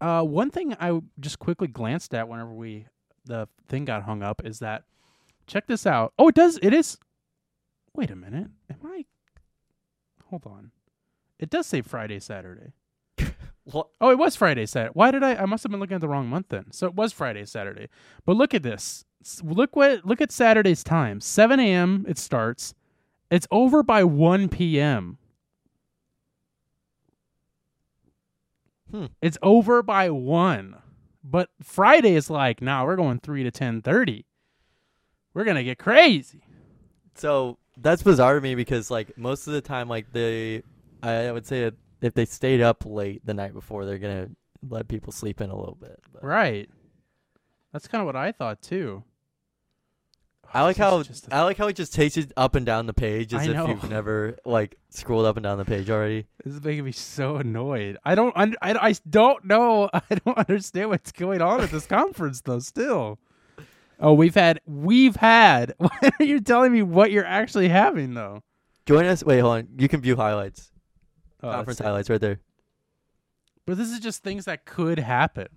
Uh, 0.00 0.22
one 0.22 0.50
thing 0.50 0.74
I 0.78 1.00
just 1.20 1.38
quickly 1.38 1.68
glanced 1.68 2.14
at 2.14 2.28
whenever 2.28 2.52
we 2.52 2.86
the 3.24 3.48
thing 3.68 3.84
got 3.84 4.04
hung 4.04 4.22
up 4.22 4.42
is 4.44 4.60
that 4.60 4.84
check 5.46 5.66
this 5.66 5.86
out. 5.86 6.12
Oh, 6.18 6.28
it 6.28 6.34
does. 6.34 6.58
It 6.62 6.72
is. 6.72 6.98
Wait 7.94 8.10
a 8.10 8.16
minute. 8.16 8.48
Am 8.70 8.78
I? 8.84 9.04
Hold 10.30 10.46
on. 10.46 10.70
It 11.38 11.50
does 11.50 11.66
say 11.66 11.82
Friday, 11.82 12.20
Saturday. 12.20 12.72
What? 13.72 13.88
Oh, 14.00 14.10
it 14.10 14.18
was 14.18 14.36
Friday, 14.36 14.64
Saturday. 14.64 14.92
Why 14.94 15.10
did 15.10 15.24
I? 15.24 15.34
I 15.34 15.44
must 15.44 15.64
have 15.64 15.72
been 15.72 15.80
looking 15.80 15.96
at 15.96 16.00
the 16.00 16.06
wrong 16.06 16.28
month 16.28 16.50
then. 16.50 16.70
So 16.70 16.86
it 16.86 16.94
was 16.94 17.12
Friday, 17.12 17.44
Saturday. 17.44 17.88
But 18.24 18.36
look 18.36 18.54
at 18.54 18.62
this. 18.62 19.04
Look 19.42 19.74
what. 19.74 20.06
Look 20.06 20.20
at 20.20 20.30
Saturday's 20.30 20.84
time. 20.84 21.20
7 21.20 21.58
a.m. 21.58 22.06
It 22.08 22.16
starts. 22.16 22.74
It's 23.28 23.48
over 23.50 23.82
by 23.82 24.04
1 24.04 24.50
p.m. 24.50 25.18
Hmm. 28.96 29.06
It's 29.20 29.36
over 29.42 29.82
by 29.82 30.08
one. 30.08 30.76
But 31.22 31.50
Friday 31.62 32.14
is 32.14 32.30
like, 32.30 32.62
nah, 32.62 32.84
we're 32.84 32.96
going 32.96 33.18
three 33.18 33.42
to 33.42 33.50
ten 33.50 33.82
thirty. 33.82 34.24
We're 35.34 35.44
gonna 35.44 35.64
get 35.64 35.78
crazy. 35.78 36.42
So 37.14 37.58
that's 37.76 38.02
bizarre 38.02 38.36
to 38.36 38.40
me 38.40 38.54
because 38.54 38.90
like 38.90 39.18
most 39.18 39.46
of 39.46 39.52
the 39.52 39.60
time, 39.60 39.88
like 39.88 40.10
they, 40.12 40.62
I 41.02 41.30
would 41.30 41.46
say 41.46 41.70
if 42.00 42.14
they 42.14 42.24
stayed 42.24 42.62
up 42.62 42.84
late 42.86 43.20
the 43.26 43.34
night 43.34 43.52
before, 43.52 43.84
they're 43.84 43.98
gonna 43.98 44.30
let 44.66 44.88
people 44.88 45.12
sleep 45.12 45.42
in 45.42 45.50
a 45.50 45.56
little 45.56 45.76
bit. 45.78 46.00
But 46.10 46.24
Right. 46.24 46.70
That's 47.72 47.88
kind 47.88 48.00
of 48.00 48.06
what 48.06 48.16
I 48.16 48.32
thought 48.32 48.62
too. 48.62 49.04
I 50.56 50.62
like 50.62 50.76
how 50.78 51.02
just 51.02 51.30
I 51.32 51.42
like 51.42 51.58
how 51.58 51.66
it 51.66 51.76
just 51.76 51.92
takes 51.92 52.16
you 52.16 52.26
up 52.36 52.54
and 52.54 52.64
down 52.64 52.86
the 52.86 52.94
page 52.94 53.34
as 53.34 53.42
I 53.42 53.50
if 53.50 53.56
know. 53.56 53.68
you've 53.68 53.90
never 53.90 54.38
like 54.46 54.76
scrolled 54.88 55.26
up 55.26 55.36
and 55.36 55.44
down 55.44 55.58
the 55.58 55.66
page 55.66 55.90
already. 55.90 56.26
This 56.44 56.54
is 56.54 56.62
making 56.64 56.84
me 56.84 56.92
so 56.92 57.36
annoyed. 57.36 57.98
I 58.04 58.14
don't. 58.14 58.34
Un- 58.36 58.56
I, 58.62 58.72
I 58.88 58.94
don't 59.10 59.44
know. 59.44 59.90
I 59.94 60.00
don't 60.24 60.38
understand 60.38 60.88
what's 60.88 61.12
going 61.12 61.42
on 61.42 61.60
at 61.60 61.70
this 61.70 61.84
conference, 61.98 62.40
though. 62.40 62.60
Still. 62.60 63.18
Oh, 64.00 64.14
we've 64.14 64.34
had. 64.34 64.60
We've 64.66 65.16
had. 65.16 65.74
Why 65.78 65.90
are 66.18 66.24
you 66.24 66.40
telling 66.40 66.72
me 66.72 66.80
what 66.82 67.10
you're 67.10 67.26
actually 67.26 67.68
having, 67.68 68.14
though? 68.14 68.42
Join 68.86 69.04
us. 69.04 69.22
Wait, 69.22 69.40
hold 69.40 69.56
on. 69.58 69.68
You 69.78 69.88
can 69.88 70.00
view 70.00 70.16
highlights. 70.16 70.72
Oh, 71.42 71.50
Conference 71.50 71.80
highlights 71.80 72.08
right 72.08 72.20
there. 72.20 72.40
But 73.66 73.76
this 73.76 73.90
is 73.90 74.00
just 74.00 74.22
things 74.22 74.46
that 74.46 74.64
could 74.64 74.98
happen. 74.98 75.48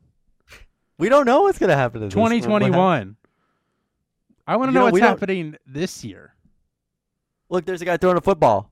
We 0.97 1.08
don't 1.08 1.26
know 1.26 1.43
what's 1.43 1.58
gonna 1.60 1.78
happen. 1.78 2.04
In 2.04 2.10
this. 2.10 2.16
What- 2.16 2.24
what 2.24 2.32
hap- 2.34 2.41
2021. 2.41 3.16
I 4.50 4.56
want 4.56 4.70
to 4.70 4.74
know 4.74 4.88
know, 4.88 4.91
what's 4.91 5.00
happening 5.00 5.56
this 5.68 6.04
year. 6.04 6.34
Look, 7.50 7.66
there's 7.66 7.84
a 7.84 7.86
guy 7.86 7.97
throwing 7.97 8.18
a 8.18 8.22
football. 8.22 8.72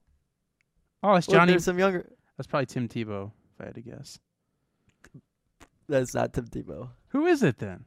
Oh, 1.04 1.14
it's 1.14 1.28
Johnny. 1.28 1.52
there's 1.52 1.66
some 1.66 1.78
younger. 1.78 2.12
That's 2.36 2.48
probably 2.48 2.66
Tim 2.66 2.88
Tebow, 2.88 3.32
if 3.54 3.62
I 3.62 3.66
had 3.66 3.76
to 3.76 3.82
guess. 3.82 4.18
That's 5.88 6.16
not 6.16 6.34
Tim 6.34 6.48
Tebow. 6.48 6.90
Who 7.10 7.28
is 7.28 7.44
it 7.44 7.60
then? 7.60 7.86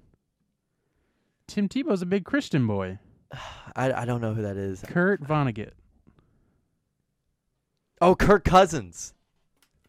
Tim 1.48 1.68
Tebow's 1.68 2.00
a 2.00 2.06
big 2.06 2.24
Christian 2.24 2.64
boy. 2.64 3.00
I 3.74 3.92
I 3.92 4.04
don't 4.04 4.20
know 4.20 4.34
who 4.34 4.42
that 4.42 4.56
is. 4.56 4.84
Kurt 4.86 5.20
Vonnegut. 5.24 5.72
Oh, 8.00 8.14
Kirk 8.14 8.44
Cousins. 8.44 9.14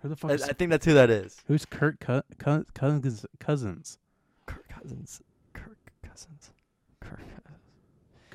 Who 0.01 0.09
the 0.09 0.15
fuck 0.15 0.31
I, 0.31 0.33
is 0.33 0.41
I 0.41 0.53
think 0.53 0.71
that's 0.71 0.87
who 0.87 0.95
that 0.95 1.11
is. 1.11 1.37
Who's 1.45 1.65
Co- 1.65 1.93
Co- 1.99 2.23
Cousins? 2.73 3.27
Cousins? 3.39 3.99
Kirk 4.47 4.67
Cousins. 4.69 5.21
Kirk 5.53 5.77
Cousins. 6.01 6.51
Kirk. 6.99 7.19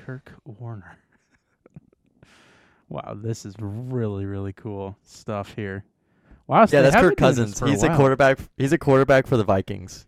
Kirk 0.07 0.31
Warner. 0.45 0.97
wow, 2.89 3.13
this 3.13 3.45
is 3.45 3.55
really 3.59 4.25
really 4.25 4.53
cool 4.53 4.95
stuff 5.03 5.53
here. 5.53 5.83
Wow, 6.47 6.65
so 6.65 6.77
Yeah, 6.77 6.83
that's 6.83 6.95
Kirk 6.95 7.17
been 7.17 7.33
doing 7.33 7.35
this 7.35 7.59
Cousins. 7.59 7.59
for 7.59 7.65
a 7.65 7.69
He's 7.71 7.83
a 7.83 7.93
quarterback. 7.93 8.39
He's 8.55 8.71
a 8.71 8.77
quarterback 8.77 9.27
for 9.27 9.35
the 9.35 9.43
Vikings. 9.43 10.05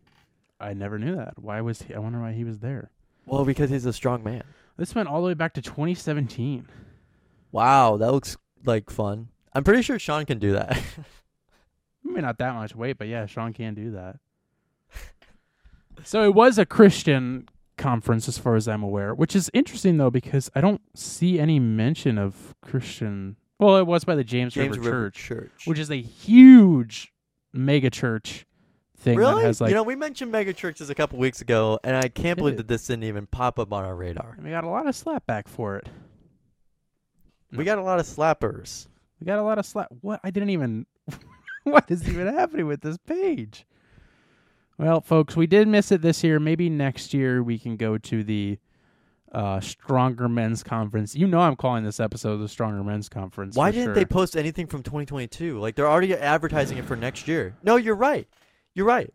I 0.57 0.73
never 0.73 0.97
knew 0.97 1.17
that. 1.17 1.37
Why 1.37 1.59
was 1.59 1.81
he? 1.81 1.93
I 1.93 1.99
wonder 1.99 2.21
why 2.21 2.31
he 2.31 2.45
was 2.45 2.59
there. 2.59 2.91
Well, 3.25 3.43
because 3.43 3.69
he's 3.71 3.85
a 3.85 3.91
strong 3.91 4.23
man. 4.23 4.43
This 4.77 4.95
went 4.95 5.09
all 5.09 5.19
the 5.21 5.27
way 5.27 5.33
back 5.33 5.53
to 5.55 5.61
2017. 5.61 6.65
Wow, 7.51 7.97
that 7.97 8.13
looks 8.13 8.37
like 8.63 8.89
fun. 8.89 9.27
I'm 9.51 9.65
pretty 9.65 9.81
sure 9.81 9.99
Sean 9.99 10.25
can 10.25 10.39
do 10.39 10.53
that. 10.53 10.81
Maybe 12.05 12.21
not 12.21 12.37
that 12.37 12.53
much 12.53 12.73
weight, 12.73 12.97
but 12.97 13.09
yeah, 13.09 13.25
Sean 13.25 13.51
can 13.51 13.73
do 13.73 13.91
that. 13.91 14.15
so 16.05 16.23
it 16.23 16.33
was 16.33 16.57
a 16.57 16.65
Christian 16.65 17.49
conference, 17.79 18.27
as 18.27 18.37
far 18.37 18.55
as 18.55 18.67
I'm 18.67 18.83
aware, 18.83 19.15
which 19.15 19.35
is 19.35 19.49
interesting 19.53 19.97
though 19.97 20.11
because 20.11 20.51
I 20.53 20.61
don't 20.61 20.81
see 20.95 21.39
any 21.39 21.59
mention 21.59 22.19
of 22.19 22.53
Christian. 22.61 23.37
Well, 23.57 23.77
it 23.77 23.87
was 23.87 24.03
by 24.03 24.15
the 24.15 24.23
James, 24.23 24.53
James 24.53 24.77
River, 24.77 24.89
River 24.89 25.09
Church, 25.09 25.23
Church. 25.23 25.65
which 25.65 25.79
is 25.79 25.89
a 25.89 25.99
huge 25.99 27.11
mega 27.51 27.89
church 27.89 28.45
thing 28.97 29.17
really? 29.17 29.41
that 29.41 29.47
has 29.47 29.61
like. 29.61 29.69
you 29.69 29.75
know, 29.75 29.83
we 29.83 29.95
mentioned 29.95 30.31
mega 30.31 30.53
churches 30.53 30.89
a 30.89 30.95
couple 30.95 31.17
weeks 31.17 31.41
ago, 31.41 31.79
and 31.83 31.95
I 31.95 32.09
can't 32.09 32.37
believe 32.37 32.55
it? 32.55 32.57
that 32.57 32.67
this 32.67 32.85
didn't 32.85 33.05
even 33.05 33.25
pop 33.25 33.57
up 33.57 33.73
on 33.73 33.83
our 33.83 33.95
radar. 33.95 34.37
we 34.41 34.51
got 34.51 34.63
a 34.63 34.69
lot 34.69 34.87
of 34.87 34.95
slapback 34.95 35.47
for 35.47 35.77
it. 35.77 35.87
We 37.51 37.63
got 37.63 37.79
a 37.79 37.83
lot 37.83 37.99
of 37.99 38.05
slappers. 38.05 38.87
We 39.19 39.25
got 39.25 39.39
a 39.39 39.43
lot 39.43 39.57
of 39.57 39.65
slap. 39.65 39.87
What? 40.01 40.19
I 40.23 40.29
didn't 40.29 40.51
even. 40.51 40.85
what 41.63 41.89
is 41.89 42.07
even 42.07 42.27
happening 42.27 42.67
with 42.67 42.81
this 42.81 42.97
page? 42.97 43.65
Well, 44.79 45.01
folks, 45.01 45.35
we 45.35 45.45
did 45.45 45.67
miss 45.67 45.91
it 45.91 46.01
this 46.01 46.23
year. 46.23 46.39
Maybe 46.39 46.69
next 46.69 47.13
year 47.13 47.43
we 47.43 47.59
can 47.59 47.75
go 47.75 47.97
to 47.97 48.23
the 48.23 48.57
uh, 49.33 49.59
Stronger 49.59 50.29
Men's 50.29 50.63
Conference. 50.63 51.15
You 51.15 51.27
know, 51.27 51.41
I'm 51.41 51.57
calling 51.57 51.83
this 51.83 51.99
episode 51.99 52.37
the 52.37 52.47
Stronger 52.47 52.81
Men's 52.81 53.09
Conference. 53.09 53.57
Why 53.57 53.71
didn't 53.71 53.87
sure. 53.87 53.93
they 53.93 54.05
post 54.05 54.37
anything 54.37 54.67
from 54.67 54.81
2022? 54.83 55.59
Like 55.59 55.75
they're 55.75 55.89
already 55.89 56.15
advertising 56.15 56.77
it 56.77 56.85
for 56.85 56.95
next 56.95 57.27
year. 57.27 57.57
No, 57.61 57.75
you're 57.75 57.93
right. 57.93 58.25
You're 58.73 58.85
right. 58.85 59.13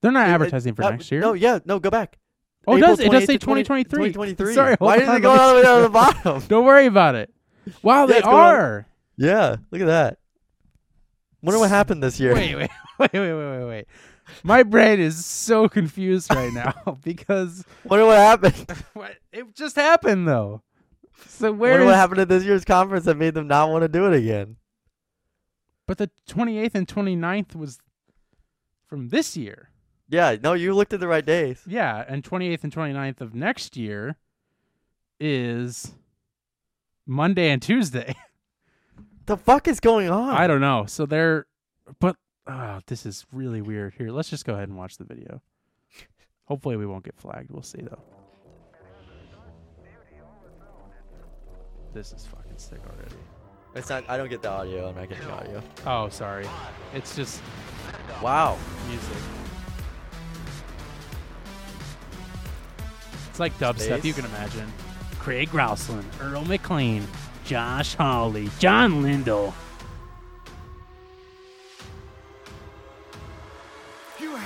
They're 0.00 0.10
not 0.10 0.26
It- 0.26 0.30
it- 0.30 0.34
advertising 0.34 0.74
for 0.74 0.82
uh, 0.82 0.90
next 0.90 1.12
year. 1.12 1.20
No, 1.20 1.34
yeah, 1.34 1.60
no, 1.64 1.78
go 1.78 1.88
back. 1.90 2.18
oh, 2.66 2.76
it 2.76 2.80
does. 2.80 2.98
It 2.98 3.12
does 3.12 3.24
say 3.24 3.38
2023. 3.38 3.86
2023. 4.12 4.52
Sorry, 4.52 4.74
Why 4.80 4.98
did 4.98 5.08
on, 5.08 5.16
it 5.18 5.20
go 5.20 5.30
all 5.30 5.50
the 5.50 5.54
way 5.54 5.62
down 5.62 5.76
to 5.76 5.82
the 5.84 5.88
bottom? 6.24 6.42
Don't 6.48 6.64
worry 6.64 6.86
about 6.86 7.14
it. 7.14 7.32
Wow, 7.82 8.00
Yeah, 8.00 8.06
they 8.06 8.16
it's 8.16 8.24
going 8.24 8.36
on- 8.36 8.54
are. 8.54 8.86
Yeah, 9.16 9.56
look 9.70 9.80
at 9.80 9.86
that. 9.86 10.18
Wonder 11.40 11.60
what 11.60 11.68
happened 11.70 12.02
this 12.02 12.18
year. 12.18 12.34
Wait, 12.34 12.56
wait, 12.56 12.70
wait, 12.98 13.12
wait, 13.12 13.32
wait, 13.32 13.64
wait. 13.64 13.86
My 14.42 14.62
brain 14.62 15.00
is 15.00 15.24
so 15.24 15.68
confused 15.68 16.34
right 16.34 16.52
now 16.52 16.74
because 17.04 17.64
Wonder 17.84 18.06
what 18.06 18.18
happened. 18.18 18.84
what 18.94 19.16
it 19.32 19.54
just 19.54 19.76
happened 19.76 20.26
though. 20.26 20.62
So 21.28 21.52
where 21.52 21.72
Wonder 21.72 21.86
what 21.86 21.94
happened 21.94 22.20
at 22.20 22.28
this 22.28 22.44
year's 22.44 22.64
conference 22.64 23.04
that 23.04 23.16
made 23.16 23.34
them 23.34 23.46
not 23.46 23.70
want 23.70 23.82
to 23.82 23.88
do 23.88 24.06
it 24.06 24.16
again. 24.16 24.56
But 25.86 25.98
the 25.98 26.10
28th 26.28 26.74
and 26.74 26.86
29th 26.88 27.54
was 27.54 27.78
from 28.86 29.08
this 29.08 29.36
year. 29.36 29.70
Yeah, 30.08 30.36
no, 30.40 30.52
you 30.52 30.74
looked 30.74 30.92
at 30.92 31.00
the 31.00 31.08
right 31.08 31.24
days. 31.24 31.62
Yeah, 31.66 32.04
and 32.06 32.22
28th 32.22 32.64
and 32.64 32.72
29th 32.72 33.20
of 33.20 33.34
next 33.34 33.76
year 33.76 34.16
is 35.18 35.92
Monday 37.06 37.50
and 37.50 37.62
Tuesday. 37.62 38.14
The 39.26 39.36
fuck 39.36 39.66
is 39.66 39.80
going 39.80 40.08
on? 40.08 40.30
I 40.36 40.46
don't 40.46 40.60
know. 40.60 40.86
So 40.86 41.04
they're 41.04 41.46
but 41.98 42.16
oh, 42.46 42.80
this 42.86 43.06
is 43.06 43.26
really 43.32 43.60
weird. 43.60 43.94
Here, 43.94 44.10
let's 44.10 44.28
just 44.30 44.44
go 44.44 44.54
ahead 44.54 44.68
and 44.68 44.76
watch 44.76 44.96
the 44.98 45.04
video. 45.04 45.40
Hopefully 46.44 46.76
we 46.76 46.86
won't 46.86 47.04
get 47.04 47.16
flagged. 47.18 47.50
We'll 47.50 47.62
see 47.62 47.82
though. 47.82 48.02
This 51.92 52.12
is 52.12 52.26
fucking 52.26 52.58
sick 52.58 52.80
already. 52.84 53.14
It's 53.74 53.88
not. 53.88 54.04
I 54.08 54.16
don't 54.16 54.28
get 54.28 54.42
the 54.42 54.50
audio. 54.50 54.88
I'm 54.88 54.94
not 54.96 55.08
getting 55.08 55.26
the 55.26 55.32
audio. 55.32 55.62
Oh, 55.86 56.08
sorry. 56.08 56.46
It's 56.94 57.16
just 57.16 57.42
Wow. 58.22 58.56
music. 58.88 59.16
It's 63.28 63.40
like 63.40 63.56
dubstep, 63.58 64.04
you 64.04 64.14
can 64.14 64.24
imagine. 64.24 64.72
Craig 65.18 65.50
Rouseland, 65.50 66.04
Earl 66.22 66.44
McLean, 66.44 67.06
Josh 67.44 67.94
Hawley, 67.94 68.48
John 68.58 69.02
Lindell. 69.02 69.52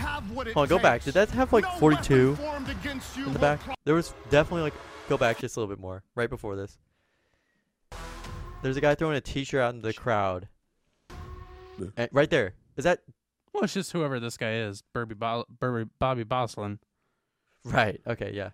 You 0.00 0.06
have 0.06 0.30
what 0.30 0.46
it 0.46 0.54
Hold 0.54 0.64
on, 0.72 0.78
go 0.78 0.82
back. 0.82 1.02
Did 1.04 1.12
that 1.14 1.28
have 1.30 1.52
like 1.52 1.64
No 1.64 1.70
42 1.72 2.30
weapon 2.30 2.44
formed 2.46 2.68
against 2.70 3.16
you 3.18 3.26
in 3.26 3.32
the 3.34 3.38
back? 3.38 3.60
There 3.84 3.94
was 3.94 4.14
definitely 4.30 4.62
like. 4.62 4.74
Go 5.10 5.18
back 5.18 5.38
just 5.40 5.56
a 5.56 5.60
little 5.60 5.74
bit 5.74 5.80
more. 5.80 6.02
Right 6.14 6.30
before 6.30 6.56
this. 6.56 6.78
There's 8.62 8.76
a 8.76 8.80
guy 8.80 8.94
throwing 8.94 9.16
a 9.16 9.20
T-shirt 9.20 9.60
out 9.60 9.74
in 9.74 9.82
the 9.82 9.92
crowd. 9.92 10.48
Eh, 11.96 12.06
right 12.12 12.30
there. 12.30 12.54
Is 12.76 12.84
that 12.84 13.00
Well, 13.52 13.64
it's 13.64 13.74
just 13.74 13.90
whoever 13.92 14.20
this 14.20 14.36
guy 14.36 14.52
is, 14.54 14.82
Burby 14.94 15.18
Bo- 15.18 15.44
Bobby, 15.58 15.84
Bobby 15.98 16.22
Boslin. 16.24 16.78
right? 17.64 18.00
Okay, 18.06 18.32
yeah. 18.34 18.50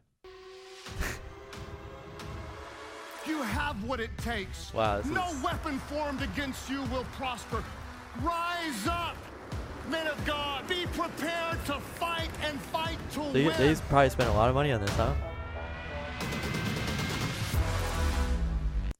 You 3.26 3.42
have 3.42 3.82
what 3.84 4.00
it 4.00 4.16
takes. 4.18 4.72
Wow, 4.72 4.98
this 4.98 5.06
no 5.06 5.26
is- 5.28 5.42
weapon 5.42 5.78
formed 5.80 6.22
against 6.22 6.68
you 6.70 6.82
will 6.84 7.04
prosper. 7.16 7.62
Rise 8.22 8.86
up, 8.88 9.16
men 9.90 10.06
of 10.06 10.24
God. 10.24 10.66
Be 10.68 10.86
prepared 10.86 11.64
to 11.66 11.80
fight 11.80 12.30
and 12.44 12.60
fight 12.60 12.98
to 13.12 13.20
They, 13.32 13.46
win. 13.46 13.54
they 13.58 13.74
probably 13.88 14.10
spent 14.10 14.30
a 14.30 14.32
lot 14.32 14.48
of 14.48 14.54
money 14.54 14.72
on 14.72 14.80
this, 14.80 14.90
huh? 14.90 15.14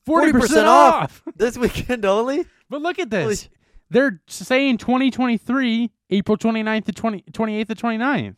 40% 0.07 0.64
off! 0.64 1.22
this 1.37 1.59
weekend 1.59 2.05
only. 2.05 2.47
But 2.70 2.82
look 2.82 2.99
at 2.99 3.11
this. 3.11 3.49
They're 3.91 4.20
saying 4.28 4.78
2023, 4.78 5.91
April 6.11 6.37
29th 6.37 6.84
to 6.87 6.93
20, 6.93 7.24
28th 7.32 7.68
to 7.68 7.74
29th. 7.74 8.37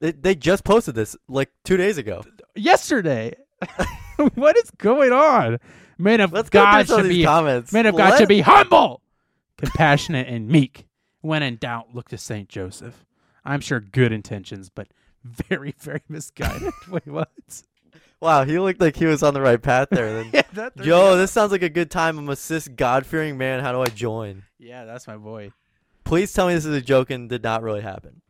They, 0.00 0.12
they 0.12 0.34
just 0.34 0.64
posted 0.64 0.94
this 0.94 1.16
like 1.28 1.50
two 1.64 1.76
days 1.76 1.98
ago. 1.98 2.24
Yesterday. 2.54 3.34
what 4.34 4.56
is 4.56 4.70
going 4.72 5.12
on? 5.12 5.58
Men 5.98 6.20
of 6.20 6.32
Let's 6.32 6.50
God 6.50 6.86
through 6.86 7.02
should 7.02 7.08
be 7.08 7.24
comments. 7.24 7.72
Man 7.72 7.86
of 7.86 7.96
God 7.96 8.10
Let- 8.10 8.18
should 8.18 8.28
be 8.28 8.40
humble, 8.40 9.00
compassionate, 9.56 10.28
and 10.28 10.48
meek. 10.48 10.86
When 11.24 11.42
in 11.42 11.56
doubt, 11.56 11.94
look 11.94 12.10
to 12.10 12.18
Saint 12.18 12.50
Joseph. 12.50 13.06
I'm 13.46 13.62
sure 13.62 13.80
good 13.80 14.12
intentions, 14.12 14.68
but 14.68 14.88
very, 15.24 15.74
very 15.78 16.02
misguided. 16.06 16.70
Wait, 16.90 17.06
what? 17.06 17.30
Wow, 18.20 18.44
he 18.44 18.58
looked 18.58 18.78
like 18.78 18.94
he 18.94 19.06
was 19.06 19.22
on 19.22 19.32
the 19.32 19.40
right 19.40 19.60
path 19.60 19.88
there. 19.90 20.12
Then. 20.12 20.30
yeah, 20.34 20.42
that 20.52 20.84
Yo, 20.84 21.16
this 21.16 21.32
sounds 21.32 21.50
like 21.50 21.62
a 21.62 21.70
good 21.70 21.90
time. 21.90 22.18
I'm 22.18 22.28
a 22.28 22.36
cis 22.36 22.68
God-fearing 22.68 23.38
man. 23.38 23.60
How 23.60 23.72
do 23.72 23.80
I 23.80 23.86
join? 23.86 24.42
Yeah, 24.58 24.84
that's 24.84 25.06
my 25.06 25.16
boy. 25.16 25.52
Please 26.04 26.30
tell 26.30 26.46
me 26.46 26.52
this 26.52 26.66
is 26.66 26.76
a 26.76 26.82
joke 26.82 27.08
and 27.08 27.26
did 27.26 27.42
not 27.42 27.62
really 27.62 27.80
happen. 27.80 28.20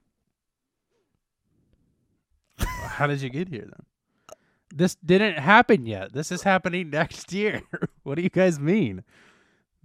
How 2.58 3.08
did 3.08 3.22
you 3.22 3.28
get 3.28 3.48
here 3.48 3.62
then? 3.62 4.36
This 4.72 4.94
didn't 4.94 5.38
happen 5.40 5.84
yet. 5.84 6.12
This 6.12 6.30
is 6.30 6.42
happening 6.42 6.90
next 6.90 7.32
year. 7.32 7.62
what 8.04 8.14
do 8.14 8.22
you 8.22 8.30
guys 8.30 8.60
mean? 8.60 9.02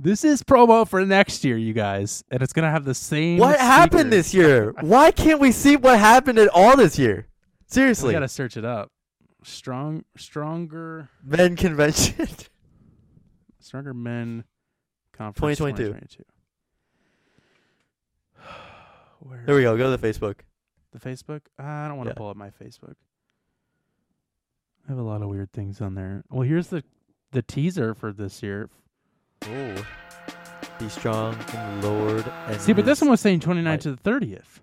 This 0.02 0.24
is 0.24 0.42
promo 0.44 0.88
for 0.88 1.06
next 1.06 1.44
year, 1.44 1.58
you 1.58 1.74
guys, 1.74 2.24
and 2.32 2.42
it's 2.42 2.54
gonna 2.54 2.72
have 2.72 2.86
the 2.86 2.94
same. 2.94 3.38
What 3.38 3.60
happened 3.60 4.14
this 4.14 4.34
year? 4.34 4.74
Why 4.80 5.12
can't 5.12 5.42
we 5.42 5.52
see 5.52 5.76
what 5.76 6.00
happened 6.00 6.40
at 6.40 6.48
all 6.50 6.78
this 6.78 6.98
year? 6.98 7.28
Seriously, 7.68 8.08
We 8.08 8.14
gotta 8.14 8.30
search 8.30 8.56
it 8.56 8.64
up. 8.64 8.92
Strong, 9.44 10.06
stronger, 10.16 11.10
men 11.24 11.56
convention. 11.58 12.28
stronger 13.60 13.94
men 13.94 14.46
conference 15.12 15.58
2022. 15.58 15.94
2022. 15.94 16.24
Where 19.20 19.44
there 19.46 19.56
we 19.56 19.64
go. 19.64 19.76
Go 19.78 19.92
to 19.92 19.98
the 19.98 20.08
Facebook. 20.08 20.36
the 20.94 21.00
Facebook? 21.00 21.42
Uh, 21.60 21.64
I 21.64 21.88
don't 21.90 21.98
want 21.98 22.08
to 22.08 22.12
Yeah. 22.14 22.18
pull 22.18 22.30
up 22.30 22.38
my 22.38 22.52
Facebook. 22.52 22.96
I 24.88 24.92
have 24.92 24.98
a 24.98 25.02
lot 25.04 25.22
of 25.22 25.28
weird 25.28 25.52
things 25.52 25.82
on 25.82 25.96
there. 25.96 26.24
Well, 26.30 26.48
here's 26.48 26.68
the 26.70 26.84
the 27.32 27.42
teaser 27.42 27.94
for 27.94 28.12
this 28.14 28.42
year. 28.42 28.70
Oh, 29.46 29.86
be 30.80 30.90
strong 30.90 31.34
in 31.54 31.82
the 31.82 31.88
Lord. 31.90 32.26
And 32.48 32.60
See, 32.62 32.74
but 32.74 32.86
this 32.86 33.02
one 33.02 33.10
was 33.10 33.20
saying 33.22 33.40
29th 33.42 33.66
Right. 33.66 33.82
to 33.82 33.92
the 33.96 33.98
30th, 33.98 34.60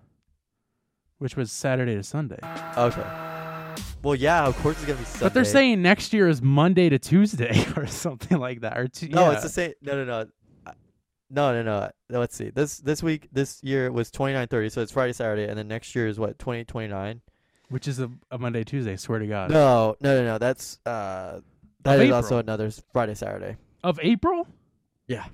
which 1.19 1.35
was 1.35 1.51
Saturday 1.51 1.95
to 1.95 2.03
Sunday. 2.03 2.39
Okay. 2.77 3.05
Well, 4.03 4.15
yeah, 4.15 4.45
of 4.45 4.55
course 4.57 4.77
it's 4.77 4.85
gonna 4.85 4.99
be 4.99 5.05
Sunday. 5.05 5.25
But 5.25 5.33
they're 5.33 5.43
saying 5.45 5.81
next 5.81 6.13
year 6.13 6.27
is 6.29 6.41
Monday 6.41 6.89
to 6.89 6.99
Tuesday 6.99 7.65
or 7.77 7.87
something 7.87 8.37
like 8.37 8.61
that. 8.61 8.77
Or 8.77 8.87
tu- 8.87 9.09
no, 9.09 9.21
yeah. 9.29 9.31
it's 9.33 9.43
the 9.43 9.49
same. 9.49 9.73
No, 9.81 10.03
no, 10.03 10.05
no. 10.05 10.25
No, 11.29 11.51
no, 11.51 11.61
no. 12.09 12.19
Let's 12.19 12.35
see. 12.37 12.51
This 12.51 12.77
this 12.77 13.03
week, 13.03 13.27
this 13.33 13.61
year 13.61 13.91
was 13.91 14.09
twenty 14.11 14.33
nine 14.33 14.47
thirty, 14.47 14.69
so 14.69 14.81
it's 14.81 14.93
Friday, 14.93 15.11
Saturday, 15.11 15.45
and 15.49 15.57
then 15.57 15.67
next 15.67 15.93
year 15.93 16.07
is 16.07 16.17
what 16.17 16.39
twenty 16.39 16.63
twenty 16.63 16.87
nine. 16.87 17.19
which 17.67 17.85
is 17.85 17.99
a, 17.99 18.09
a 18.31 18.37
Monday 18.37 18.63
Tuesday. 18.63 18.95
Swear 18.95 19.19
to 19.19 19.27
God. 19.27 19.51
No, 19.51 19.97
no, 19.99 20.21
no, 20.21 20.25
no. 20.25 20.37
That's 20.37 20.79
uh, 20.85 21.41
that 21.83 21.95
is 21.95 22.01
April. 22.05 22.15
also 22.15 22.37
another 22.37 22.71
Friday, 22.93 23.13
Saturday. 23.13 23.57
Of 23.83 23.99
April? 24.01 24.47
Yeah. 25.07 25.25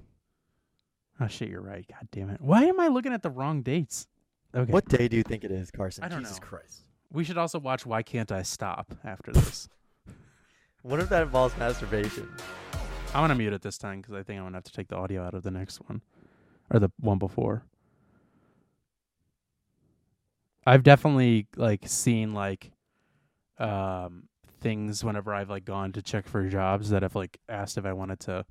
Oh 1.19 1.27
shit, 1.27 1.49
you're 1.49 1.61
right. 1.61 1.85
God 1.87 2.07
damn 2.11 2.29
it. 2.29 2.41
Why 2.41 2.63
am 2.65 2.79
I 2.79 2.87
looking 2.87 3.13
at 3.13 3.21
the 3.21 3.29
wrong 3.29 3.61
dates? 3.61 4.07
Okay. 4.55 4.71
What 4.71 4.85
day 4.87 5.07
do 5.07 5.17
you 5.17 5.23
think 5.23 5.43
it 5.43 5.51
is, 5.51 5.71
Carson? 5.71 6.03
I 6.03 6.09
don't 6.09 6.19
Jesus 6.21 6.39
know. 6.39 6.47
Christ. 6.47 6.85
We 7.11 7.23
should 7.23 7.37
also 7.37 7.59
watch 7.59 7.85
Why 7.85 8.01
Can't 8.03 8.31
I 8.31 8.41
Stop 8.43 8.93
after 9.03 9.31
this. 9.31 9.69
What 10.85 10.99
if 10.99 11.07
that 11.09 11.21
involves 11.21 11.55
masturbation? 11.55 12.29
I'm 13.15 13.23
gonna 13.23 13.35
mute 13.35 13.53
it 13.53 13.61
this 13.61 13.77
time 13.77 14.01
because 14.01 14.15
I 14.15 14.21
think 14.21 14.37
I'm 14.37 14.47
gonna 14.47 14.57
have 14.57 14.65
to 14.65 14.71
take 14.73 14.89
the 14.89 14.97
audio 14.97 15.23
out 15.23 15.33
of 15.33 15.41
the 15.41 15.49
next 15.49 15.77
one 15.87 16.01
or 16.69 16.77
the 16.77 16.91
one 16.99 17.19
before. 17.19 17.63
I've 20.65 20.83
definitely 20.83 21.47
like 21.55 21.87
seen 21.87 22.33
like 22.33 22.71
um 23.59 24.23
things 24.59 25.05
whenever 25.05 25.33
I've 25.33 25.49
like 25.49 25.63
gone 25.63 25.93
to 25.93 26.01
check 26.01 26.27
for 26.27 26.49
jobs 26.49 26.89
that 26.89 27.01
have 27.01 27.15
like 27.15 27.39
asked 27.47 27.77
if 27.77 27.85
I 27.85 27.93
wanted 27.93 28.19
to 28.21 28.45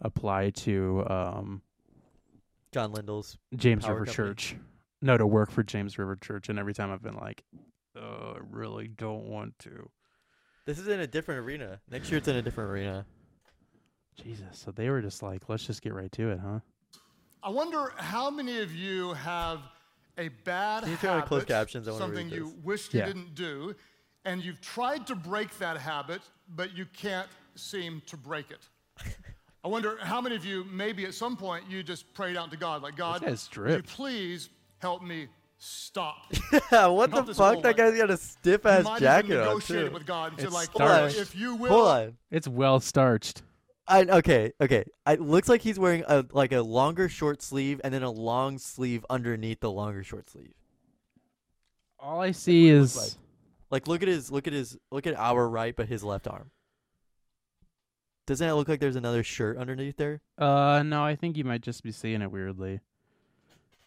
apply 0.00 0.50
to 0.50 1.04
um 1.08 1.62
John 2.72 2.92
Lindell's. 2.92 3.38
James 3.56 3.84
Power 3.84 3.94
River 3.94 4.06
company? 4.06 4.28
Church. 4.28 4.56
No, 5.00 5.16
to 5.16 5.26
work 5.26 5.50
for 5.50 5.62
James 5.62 5.98
River 5.98 6.16
Church 6.16 6.48
and 6.48 6.58
every 6.58 6.74
time 6.74 6.90
I've 6.90 7.02
been 7.02 7.16
like, 7.16 7.42
oh, 7.96 8.34
I 8.36 8.38
really 8.50 8.88
don't 8.88 9.24
want 9.24 9.58
to. 9.60 9.88
This 10.66 10.78
is 10.78 10.88
in 10.88 11.00
a 11.00 11.06
different 11.06 11.40
arena. 11.46 11.80
Next 11.90 12.10
year 12.10 12.18
it's 12.18 12.28
in 12.28 12.36
a 12.36 12.42
different 12.42 12.70
arena. 12.70 13.06
Jesus. 14.22 14.58
So 14.58 14.70
they 14.70 14.90
were 14.90 15.00
just 15.00 15.22
like, 15.22 15.48
let's 15.48 15.64
just 15.64 15.80
get 15.80 15.94
right 15.94 16.10
to 16.12 16.30
it, 16.30 16.40
huh? 16.40 16.58
I 17.42 17.50
wonder 17.50 17.92
how 17.96 18.30
many 18.30 18.60
of 18.60 18.74
you 18.74 19.12
have 19.14 19.60
a 20.18 20.28
bad 20.28 20.82
Can 20.82 20.90
you 20.90 20.96
turn 20.98 21.10
on 21.10 21.16
habit, 21.18 21.28
closed 21.28 21.46
captions? 21.46 21.86
I 21.86 21.92
wanna 21.92 22.04
something 22.04 22.28
you 22.30 22.46
this. 22.46 22.54
wished 22.64 22.94
you 22.94 23.00
Yeah. 23.00 23.06
didn't 23.06 23.34
do, 23.36 23.74
and 24.24 24.44
you've 24.44 24.60
tried 24.60 25.06
to 25.06 25.14
break 25.14 25.56
that 25.58 25.76
habit, 25.78 26.20
but 26.48 26.76
you 26.76 26.84
can't 26.86 27.28
seem 27.54 28.02
to 28.06 28.16
break 28.16 28.50
it. 28.50 28.68
I 29.64 29.68
wonder 29.68 29.98
how 30.00 30.20
many 30.20 30.36
of 30.36 30.44
you, 30.44 30.64
maybe 30.70 31.04
at 31.04 31.14
some 31.14 31.36
point, 31.36 31.64
you 31.68 31.82
just 31.82 32.12
prayed 32.14 32.36
out 32.36 32.50
to 32.52 32.56
God, 32.56 32.82
like, 32.82 32.96
God, 32.96 33.22
you 33.22 33.82
please 33.82 34.50
help 34.78 35.02
me 35.02 35.26
stop? 35.58 36.32
what 36.70 37.10
the 37.10 37.34
fuck? 37.34 37.62
That 37.62 37.76
guy's 37.76 37.96
got 37.96 38.10
a 38.10 38.16
stiff 38.16 38.64
ass 38.64 39.00
jacket 39.00 39.32
even 39.32 39.40
on 39.40 39.60
too. 39.60 39.90
with 39.92 40.06
God 40.06 40.32
and 40.32 40.40
say, 40.40 40.46
It's 40.46 40.54
like, 40.54 40.70
starched. 40.70 41.18
if 41.18 41.34
you 41.34 41.56
will, 41.56 41.70
Hold 41.70 41.88
on. 41.88 42.16
It's 42.30 42.46
well 42.46 42.80
starched. 42.80 43.42
I, 43.88 44.02
okay, 44.02 44.52
okay. 44.60 44.84
It 45.06 45.20
looks 45.20 45.48
like 45.48 45.62
he's 45.62 45.78
wearing 45.78 46.04
a 46.06 46.24
like 46.32 46.52
a 46.52 46.60
longer 46.60 47.08
short 47.08 47.42
sleeve 47.42 47.80
and 47.82 47.92
then 47.92 48.02
a 48.02 48.10
long 48.10 48.58
sleeve 48.58 49.04
underneath 49.08 49.60
the 49.60 49.70
longer 49.70 50.04
short 50.04 50.28
sleeve. 50.28 50.52
All 51.98 52.20
I 52.20 52.32
see 52.32 52.68
is 52.68 52.96
like. 52.96 53.10
Like 53.70 53.86
look 53.86 54.02
at 54.02 54.08
his 54.08 54.30
look 54.30 54.46
at 54.46 54.52
his 54.52 54.76
look 54.90 55.06
at 55.06 55.14
our 55.18 55.48
right 55.48 55.74
but 55.76 55.88
his 55.88 56.04
left 56.04 56.26
arm. 56.26 56.50
Doesn't 58.28 58.46
it 58.46 58.52
look 58.52 58.68
like 58.68 58.78
there's 58.78 58.94
another 58.94 59.22
shirt 59.22 59.56
underneath 59.56 59.96
there? 59.96 60.20
Uh, 60.36 60.82
no, 60.84 61.02
I 61.02 61.16
think 61.16 61.38
you 61.38 61.44
might 61.44 61.62
just 61.62 61.82
be 61.82 61.90
seeing 61.90 62.20
it 62.20 62.30
weirdly. 62.30 62.80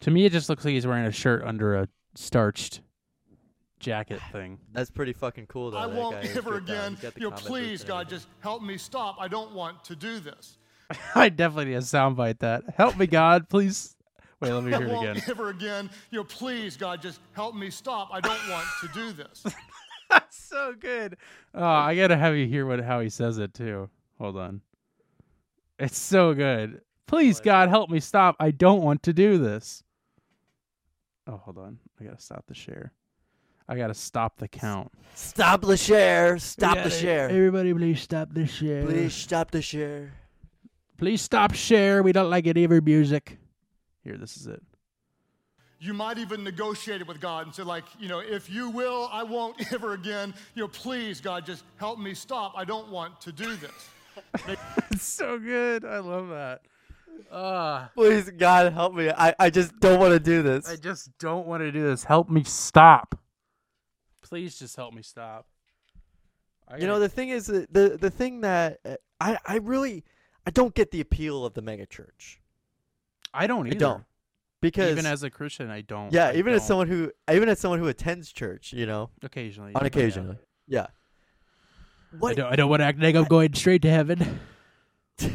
To 0.00 0.10
me, 0.10 0.24
it 0.24 0.32
just 0.32 0.48
looks 0.48 0.64
like 0.64 0.74
he's 0.74 0.84
wearing 0.84 1.04
a 1.04 1.12
shirt 1.12 1.44
under 1.44 1.76
a 1.76 1.88
starched 2.16 2.80
jacket 3.78 4.18
thing. 4.32 4.58
That's 4.72 4.90
pretty 4.90 5.12
fucking 5.12 5.46
cool 5.46 5.70
though. 5.70 5.78
I 5.78 5.86
that 5.86 5.94
won't 5.96 6.20
guy 6.20 6.28
ever 6.36 6.56
again. 6.56 6.94
He's 6.94 7.02
got 7.02 7.14
the 7.14 7.20
You 7.20 7.30
know, 7.30 7.36
please, 7.36 7.84
God, 7.84 8.08
just 8.08 8.26
help 8.40 8.64
me 8.64 8.76
stop. 8.78 9.14
I 9.20 9.28
don't 9.28 9.54
want 9.54 9.84
to 9.84 9.94
do 9.94 10.18
this. 10.18 10.58
I 11.14 11.28
definitely 11.28 11.66
need 11.66 11.76
a 11.76 11.78
soundbite 11.78 12.40
that. 12.40 12.64
Help 12.76 12.96
me, 12.98 13.06
God, 13.06 13.48
please. 13.48 13.94
Wait, 14.40 14.50
let 14.50 14.64
me 14.64 14.70
hear 14.76 14.80
it 14.80 14.86
again. 14.86 14.90
I 14.90 14.94
won't 14.94 15.18
again. 15.18 15.30
ever 15.30 15.48
again. 15.50 15.90
You 16.10 16.18
know, 16.18 16.24
please, 16.24 16.76
God, 16.76 17.00
just 17.00 17.20
help 17.30 17.54
me 17.54 17.70
stop. 17.70 18.08
I 18.10 18.18
don't 18.18 18.50
want 18.50 18.66
to 18.80 18.88
do 18.88 19.12
this. 19.12 19.44
That's 20.10 20.36
so 20.36 20.74
good. 20.76 21.16
Oh, 21.54 21.64
I 21.64 21.94
gotta 21.94 22.16
have 22.16 22.34
you 22.34 22.48
hear 22.48 22.66
what 22.66 22.80
how 22.80 22.98
he 22.98 23.08
says 23.08 23.38
it 23.38 23.54
too. 23.54 23.88
Hold 24.22 24.36
on. 24.36 24.60
It's 25.80 25.98
so 25.98 26.32
good. 26.32 26.80
Please, 27.08 27.40
God, 27.40 27.68
help 27.70 27.90
me 27.90 27.98
stop. 27.98 28.36
I 28.38 28.52
don't 28.52 28.80
want 28.80 29.02
to 29.02 29.12
do 29.12 29.36
this. 29.36 29.82
Oh, 31.26 31.38
hold 31.38 31.58
on. 31.58 31.80
I 32.00 32.04
gotta 32.04 32.20
stop 32.20 32.44
the 32.46 32.54
share. 32.54 32.92
I 33.68 33.74
gotta 33.76 33.94
stop 33.94 34.36
the 34.36 34.46
count. 34.46 34.92
Stop 35.16 35.62
the 35.62 35.76
share. 35.76 36.38
Stop 36.38 36.76
the 36.76 36.82
gotta- 36.84 36.90
share. 36.90 37.28
Everybody, 37.30 37.74
please 37.74 38.00
stop 38.00 38.32
the 38.32 38.46
share. 38.46 38.84
Please 38.84 39.12
stop 39.12 39.50
the 39.50 39.60
share. 39.60 40.12
please 40.98 41.20
stop 41.20 41.52
share. 41.52 42.04
We 42.04 42.12
don't 42.12 42.30
like 42.30 42.46
any 42.46 42.62
of 42.62 42.70
your 42.70 42.80
music. 42.80 43.38
Here, 44.04 44.16
this 44.16 44.36
is 44.36 44.46
it. 44.46 44.62
You 45.80 45.94
might 45.94 46.18
even 46.18 46.44
negotiate 46.44 47.00
it 47.00 47.08
with 47.08 47.20
God 47.20 47.46
and 47.46 47.54
say, 47.56 47.64
like, 47.64 47.86
you 47.98 48.06
know, 48.06 48.20
if 48.20 48.48
you 48.48 48.70
will, 48.70 49.08
I 49.10 49.24
won't 49.24 49.72
ever 49.72 49.94
again. 49.94 50.32
You 50.54 50.62
know, 50.62 50.68
please, 50.68 51.20
God, 51.20 51.44
just 51.44 51.64
help 51.74 51.98
me 51.98 52.14
stop. 52.14 52.52
I 52.56 52.64
don't 52.64 52.88
want 52.88 53.20
to 53.22 53.32
do 53.32 53.56
this. 53.56 53.88
It's 54.90 55.04
so 55.04 55.38
good. 55.38 55.84
I 55.84 55.98
love 55.98 56.28
that. 56.28 56.62
Ah. 57.30 57.90
Please 57.94 58.30
God 58.30 58.72
help 58.72 58.94
me. 58.94 59.10
I, 59.10 59.34
I 59.38 59.50
just 59.50 59.78
don't 59.80 59.98
want 60.00 60.12
to 60.12 60.20
do 60.20 60.42
this. 60.42 60.68
I 60.68 60.76
just 60.76 61.16
don't 61.18 61.46
want 61.46 61.62
to 61.62 61.72
do 61.72 61.82
this. 61.82 62.04
Help 62.04 62.28
me 62.28 62.44
stop. 62.44 63.18
Please 64.22 64.58
just 64.58 64.76
help 64.76 64.94
me 64.94 65.02
stop. 65.02 65.46
I 66.68 66.78
You 66.78 66.86
know, 66.86 66.98
the 66.98 67.08
thing 67.08 67.30
is, 67.30 67.46
the 67.46 67.98
the 68.00 68.10
thing 68.10 68.40
that 68.42 68.78
uh, 68.84 68.96
I 69.20 69.38
I 69.46 69.56
really 69.56 70.04
I 70.46 70.50
don't 70.50 70.74
get 70.74 70.90
the 70.90 71.00
appeal 71.00 71.44
of 71.44 71.54
the 71.54 71.62
mega 71.62 71.86
church. 71.86 72.40
I 73.34 73.46
don't 73.46 73.66
I 73.66 73.70
either. 73.70 73.78
don't 73.78 74.04
because 74.60 74.92
even 74.92 75.06
as 75.06 75.22
a 75.22 75.30
Christian, 75.30 75.70
I 75.70 75.80
don't. 75.82 76.12
yeah, 76.12 76.28
I 76.28 76.34
even 76.34 76.52
as 76.54 76.60
don't. 76.62 76.68
someone 76.68 76.88
who 76.88 77.12
even 77.30 77.48
as 77.48 77.58
someone 77.58 77.78
who 77.80 77.88
attends 77.88 78.32
church, 78.32 78.72
you 78.72 78.86
know, 78.86 79.10
occasionally, 79.22 79.74
on 79.74 79.82
yeah, 79.82 79.86
occasionally, 79.86 80.36
yeah. 80.66 80.86
I 80.86 80.88
What 82.18 82.36
don't. 82.36 82.52
I 82.52 82.56
don't 82.56 82.68
want 82.70 82.80
to 82.80 82.84
act 82.86 82.98
like 83.00 83.14
I'm 83.14 83.24
going 83.24 83.54
straight 83.54 83.82
to 83.82 83.90
heaven. 83.90 84.40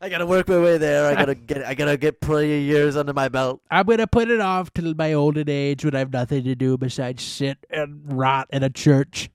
I 0.00 0.08
gotta 0.08 0.26
work 0.26 0.48
my 0.48 0.58
way 0.58 0.78
there. 0.78 1.06
I 1.06 1.14
gotta 1.14 1.36
get 1.36 1.64
I 1.64 1.74
gotta 1.74 1.96
get 1.96 2.20
plenty 2.20 2.56
of 2.56 2.62
years 2.62 2.96
under 2.96 3.12
my 3.12 3.28
belt. 3.28 3.60
I'm 3.70 3.86
gonna 3.86 4.08
put 4.08 4.30
it 4.30 4.40
off 4.40 4.72
till 4.74 4.94
my 4.94 5.12
olden 5.12 5.48
age 5.48 5.84
when 5.84 5.94
I 5.94 6.00
have 6.00 6.12
nothing 6.12 6.42
to 6.44 6.56
do 6.56 6.76
besides 6.76 7.22
sit 7.22 7.58
and 7.70 8.00
rot 8.12 8.48
in 8.52 8.64
a 8.64 8.70
church. 8.70 9.30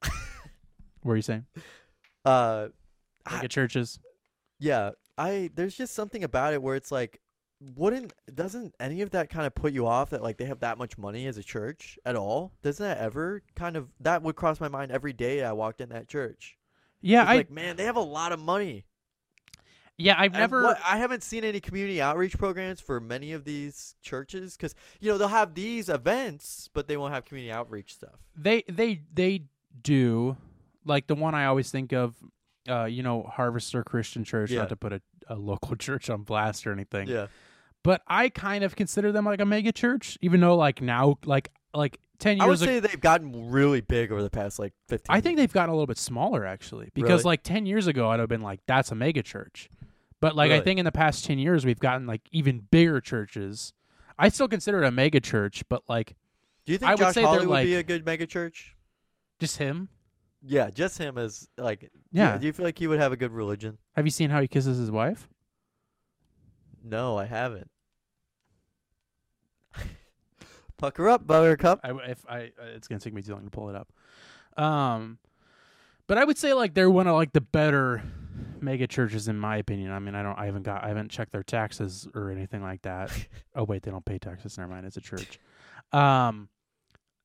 what 1.02 1.12
are 1.12 1.16
you 1.16 1.22
saying? 1.22 1.46
Uh, 2.24 2.68
Like 3.26 3.40
I- 3.40 3.44
at 3.44 3.50
churches? 3.50 3.98
yeah. 4.58 4.90
I 5.18 5.50
there's 5.54 5.76
just 5.76 5.94
something 5.94 6.22
about 6.24 6.54
it 6.54 6.62
where 6.62 6.76
it's 6.76 6.90
like, 6.92 7.20
wouldn't 7.76 8.12
doesn't 8.34 8.74
any 8.80 9.02
of 9.02 9.10
that 9.10 9.28
kind 9.28 9.46
of 9.46 9.54
put 9.54 9.72
you 9.72 9.86
off 9.86 10.10
that 10.10 10.22
like 10.22 10.38
they 10.38 10.46
have 10.46 10.60
that 10.60 10.78
much 10.78 10.96
money 10.96 11.26
as 11.26 11.36
a 11.36 11.42
church 11.42 11.98
at 12.04 12.16
all? 12.16 12.52
Doesn't 12.62 12.84
that 12.84 12.98
ever 12.98 13.42
kind 13.54 13.76
of 13.76 13.88
that 14.00 14.22
would 14.22 14.36
cross 14.36 14.60
my 14.60 14.68
mind 14.68 14.90
every 14.92 15.12
day 15.12 15.44
I 15.44 15.52
walked 15.52 15.80
in 15.80 15.90
that 15.90 16.08
church? 16.08 16.56
Yeah, 17.02 17.24
I. 17.24 17.36
like, 17.36 17.50
man, 17.50 17.76
they 17.76 17.84
have 17.84 17.96
a 17.96 18.00
lot 18.00 18.32
of 18.32 18.38
money. 18.40 18.84
yeah, 19.96 20.14
I've 20.18 20.32
never. 20.32 20.62
what- 20.62 20.80
I 20.84 20.96
haven't 20.98 21.22
seen 21.22 21.44
any 21.44 21.60
community 21.60 22.00
outreach 22.00 22.38
programs 22.38 22.80
for 22.80 23.00
many 23.00 23.32
of 23.32 23.44
these 23.44 23.94
churches 24.02 24.56
because 24.56 24.74
you 25.00 25.10
know 25.10 25.18
they'll 25.18 25.28
have 25.28 25.54
these 25.54 25.88
events, 25.88 26.68
but 26.72 26.88
they 26.88 26.96
won't 26.96 27.12
have 27.12 27.24
community 27.24 27.52
outreach 27.52 27.94
stuff. 27.94 28.18
They 28.36 28.62
they 28.68 29.02
they 29.12 29.44
do 29.82 30.36
like 30.84 31.06
the 31.06 31.14
one 31.14 31.34
I 31.34 31.46
always 31.46 31.70
think 31.70 31.92
of. 31.92 32.14
Uh, 32.68 32.84
you 32.84 33.02
know, 33.02 33.22
Harvester 33.22 33.82
Christian 33.82 34.22
Church. 34.22 34.50
Yeah. 34.50 34.60
Not 34.60 34.68
to 34.68 34.76
put 34.76 34.92
a, 34.92 35.00
a 35.28 35.34
local 35.34 35.74
church 35.86 36.10
on 36.10 36.22
blast 36.22 36.66
or 36.66 36.72
anything. 36.72 37.08
Yeah, 37.08 37.26
but 37.82 38.02
I 38.06 38.28
kind 38.28 38.64
of 38.64 38.76
consider 38.76 39.12
them 39.12 39.24
like 39.24 39.40
a 39.40 39.46
mega 39.46 39.72
church, 39.72 40.18
even 40.20 40.40
though 40.40 40.56
like 40.56 40.80
now, 40.82 41.18
like 41.24 41.50
like 41.74 41.98
ten 42.18 42.36
years. 42.36 42.44
I 42.44 42.48
would 42.48 42.56
ago, 42.62 42.66
say 42.66 42.80
they've 42.80 43.00
gotten 43.00 43.50
really 43.50 43.80
big 43.80 44.12
over 44.12 44.22
the 44.22 44.30
past 44.30 44.58
like 44.58 44.72
fifteen. 44.88 45.14
I 45.14 45.20
think 45.20 45.36
years. 45.38 45.42
they've 45.48 45.52
gotten 45.52 45.70
a 45.70 45.74
little 45.74 45.86
bit 45.86 45.98
smaller 45.98 46.44
actually, 46.46 46.90
because 46.94 47.20
Really? 47.20 47.22
like 47.24 47.42
ten 47.42 47.66
years 47.66 47.86
ago 47.86 48.08
I'd 48.10 48.20
have 48.20 48.28
been 48.28 48.42
like, 48.42 48.60
that's 48.66 48.90
a 48.90 48.94
mega 48.94 49.22
church, 49.22 49.70
but 50.20 50.36
like 50.36 50.50
I 50.52 50.60
think 50.60 50.78
in 50.78 50.84
the 50.84 50.92
past 50.92 51.24
ten 51.24 51.38
years 51.38 51.64
we've 51.64 51.80
gotten 51.80 52.06
like 52.06 52.22
even 52.32 52.60
bigger 52.70 53.00
churches. 53.00 53.72
I 54.18 54.28
still 54.28 54.48
consider 54.48 54.82
it 54.82 54.86
a 54.86 54.90
mega 54.90 55.20
church, 55.20 55.62
but 55.70 55.82
like 55.88 56.14
Do 56.66 56.72
you 56.72 56.78
think 56.78 56.90
I 56.90 56.94
would 56.94 57.00
Josh 57.00 57.14
say 57.14 57.20
they're 57.22 57.28
Hawley 57.30 57.46
would 57.46 57.62
be 57.64 57.74
a 57.76 57.82
good 57.82 58.04
mega 58.04 58.26
church? 58.26 58.76
just 59.38 59.56
him. 59.56 59.88
Yeah, 60.42 60.70
just 60.70 60.96
him 60.98 61.16
as 61.18 61.48
like. 61.58 61.90
Yeah. 62.12 62.36
Do 62.38 62.46
you 62.46 62.52
feel 62.52 62.64
like 62.64 62.78
he 62.78 62.86
would 62.86 62.98
have 62.98 63.12
a 63.12 63.16
good 63.16 63.30
religion? 63.30 63.78
Have 63.94 64.06
you 64.06 64.10
seen 64.10 64.30
how 64.30 64.40
he 64.40 64.48
kisses 64.48 64.78
his 64.78 64.90
wife? 64.90 65.28
No, 66.82 67.18
I 67.18 67.26
haven't. 67.26 67.70
Pucker 70.76 71.08
up, 71.08 71.26
Buttercup. 71.26 71.80
I 71.82 71.90
if 72.10 72.24
I 72.28 72.52
uh, 72.60 72.66
it's 72.74 72.88
gonna 72.88 73.00
take 73.00 73.14
me 73.14 73.22
too 73.22 73.32
long 73.32 73.44
to 73.44 73.50
pull 73.50 73.68
it 73.70 73.76
up. 73.76 73.92
Um, 74.62 75.18
but 76.06 76.18
I 76.18 76.24
would 76.24 76.38
say 76.38 76.52
like 76.54 76.74
they're 76.74 76.90
one 76.90 77.06
of 77.06 77.14
like 77.14 77.32
the 77.32 77.40
better 77.40 78.02
mega 78.62 78.86
churches 78.86 79.28
in 79.28 79.38
my 79.38 79.56
opinion. 79.56 79.92
I 79.92 79.98
mean, 79.98 80.14
I 80.14 80.22
don't, 80.22 80.38
I 80.38 80.46
haven't 80.46 80.62
got, 80.62 80.84
I 80.84 80.88
haven't 80.88 81.10
checked 81.10 81.32
their 81.32 81.42
taxes 81.42 82.08
or 82.14 82.30
anything 82.30 82.62
like 82.62 82.82
that. 82.82 83.10
oh 83.54 83.64
wait, 83.64 83.82
they 83.82 83.90
don't 83.90 84.04
pay 84.04 84.18
taxes. 84.18 84.58
Never 84.58 84.70
mind, 84.70 84.86
it's 84.86 84.96
a 84.96 85.00
church. 85.00 85.38
Um, 85.92 86.48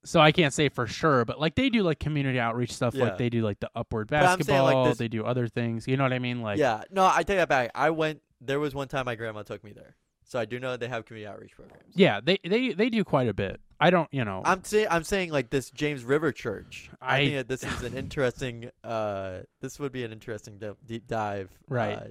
so 0.05 0.19
I 0.21 0.31
can't 0.31 0.53
say 0.53 0.69
for 0.69 0.87
sure, 0.87 1.25
but 1.25 1.39
like 1.39 1.55
they 1.55 1.69
do 1.69 1.83
like 1.83 1.99
community 1.99 2.39
outreach 2.39 2.71
stuff. 2.73 2.93
Yeah. 2.95 3.05
Like 3.05 3.17
they 3.17 3.29
do 3.29 3.41
like 3.41 3.59
the 3.59 3.69
upward 3.75 4.09
saying, 4.09 4.21
like, 4.23 4.37
basketball. 4.39 4.85
this- 4.85 4.97
they 4.97 5.07
do 5.07 5.25
other 5.25 5.47
things. 5.47 5.87
You 5.87 5.97
know 5.97 6.03
what 6.03 6.13
I 6.13 6.19
mean? 6.19 6.41
Like 6.41 6.57
yeah, 6.59 6.83
no, 6.91 7.05
I 7.05 7.23
take 7.23 7.37
that 7.37 7.49
back. 7.49 7.71
I 7.75 7.89
went. 7.89 8.21
There 8.41 8.59
was 8.59 8.73
one 8.73 8.87
time 8.87 9.05
my 9.05 9.15
grandma 9.15 9.43
took 9.43 9.63
me 9.63 9.71
there, 9.73 9.95
so 10.23 10.39
I 10.39 10.45
do 10.45 10.59
know 10.59 10.77
they 10.77 10.87
have 10.87 11.05
community 11.05 11.27
outreach 11.31 11.55
programs. 11.55 11.83
yeah, 11.95 12.19
they 12.23 12.37
they 12.43 12.73
they 12.73 12.89
do 12.89 13.03
quite 13.03 13.27
a 13.27 13.33
bit. 13.33 13.59
I 13.79 13.89
don't, 13.89 14.07
you 14.13 14.23
know, 14.23 14.41
I'm 14.45 14.63
saying 14.63 14.87
I'm 14.89 15.03
saying 15.03 15.31
like 15.31 15.49
this 15.49 15.69
James 15.71 16.03
River 16.05 16.31
Church. 16.31 16.89
I, 17.01 17.17
I- 17.17 17.27
think 17.29 17.47
this 17.47 17.63
is 17.63 17.83
an 17.83 17.97
interesting. 17.97 18.69
Uh, 18.83 19.39
this 19.61 19.79
would 19.79 19.91
be 19.91 20.03
an 20.03 20.11
interesting 20.11 20.59
de- 20.59 20.77
deep 20.85 21.07
dive. 21.07 21.49
Right. 21.67 21.93
Uh, 21.97 22.03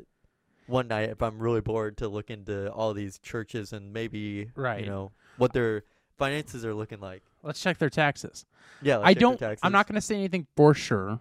one 0.66 0.88
night, 0.88 1.10
if 1.10 1.22
I'm 1.22 1.38
really 1.38 1.60
bored, 1.60 1.98
to 1.98 2.08
look 2.08 2.30
into 2.30 2.70
all 2.72 2.94
these 2.94 3.18
churches 3.18 3.72
and 3.74 3.92
maybe 3.92 4.50
Right. 4.56 4.80
you 4.80 4.86
know 4.86 5.12
what 5.36 5.52
their 5.52 5.84
finances 6.16 6.64
are 6.64 6.74
looking 6.74 7.00
like. 7.00 7.22
Let's 7.44 7.60
check 7.60 7.78
their 7.78 7.90
taxes. 7.90 8.46
Yeah, 8.82 9.00
I 9.02 9.14
don't. 9.14 9.40
I'm 9.62 9.72
not 9.72 9.86
going 9.86 9.94
to 9.94 10.00
say 10.00 10.16
anything 10.16 10.46
for 10.56 10.74
sure. 10.74 11.20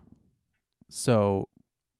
So 0.90 1.50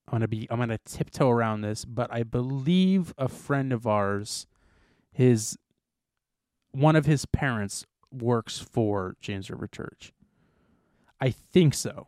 I'm 0.08 0.14
gonna 0.14 0.28
be. 0.28 0.48
I'm 0.52 0.60
gonna 0.60 0.78
tiptoe 0.86 1.30
around 1.30 1.62
this, 1.62 1.86
but 1.86 2.14
I 2.14 2.22
believe 2.22 3.14
a 3.18 3.28
friend 3.28 3.74
of 3.74 3.88
ours, 3.88 4.46
his 5.12 5.58
one 6.72 6.96
of 6.96 7.08
his 7.08 7.26
parents 7.26 7.86
works 8.12 8.60
for 8.60 9.16
James 9.22 9.50
River 9.50 9.68
Church. 9.68 10.14
I 11.20 11.32
think 11.32 11.74
so. 11.74 12.06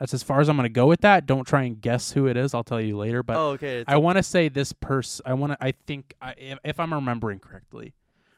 That's 0.00 0.12
as 0.12 0.24
far 0.24 0.40
as 0.40 0.48
I'm 0.48 0.56
gonna 0.56 0.68
go 0.68 0.86
with 0.86 1.02
that. 1.02 1.26
Don't 1.26 1.46
try 1.46 1.62
and 1.62 1.80
guess 1.80 2.10
who 2.12 2.26
it 2.26 2.36
is. 2.36 2.54
I'll 2.54 2.64
tell 2.64 2.80
you 2.80 2.96
later. 2.96 3.22
But 3.22 3.36
oh, 3.36 3.50
okay. 3.50 3.78
It's 3.78 3.88
I 3.88 3.96
want 3.98 4.16
to 4.18 4.22
say 4.24 4.48
this 4.48 4.72
person. 4.72 5.22
I 5.26 5.34
want 5.34 5.52
to. 5.52 5.58
I 5.64 5.72
think 5.86 6.14
I, 6.20 6.34
if, 6.36 6.58
if 6.64 6.80
I'm 6.80 6.92
remembering 6.92 7.38
correctly, 7.38 7.94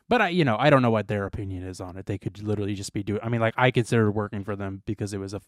but 0.09 0.23
I, 0.23 0.29
you 0.29 0.45
know, 0.45 0.57
I 0.59 0.71
don't 0.71 0.83
know 0.83 0.91
what 0.91 1.09
their 1.09 1.27
opinion 1.27 1.63
is 1.65 1.81
on 1.81 1.97
it. 1.97 2.07
They 2.07 2.19
could 2.19 2.43
literally 2.43 2.75
just 2.75 2.93
be 2.93 3.03
doing. 3.03 3.21
I 3.23 3.29
mean, 3.29 3.41
like 3.41 3.55
I 3.57 3.71
considered 3.71 4.13
working 4.13 4.45
for 4.45 4.55
them 4.57 4.83
because 4.87 5.13
it 5.13 5.19
was 5.19 5.35
a, 5.35 5.41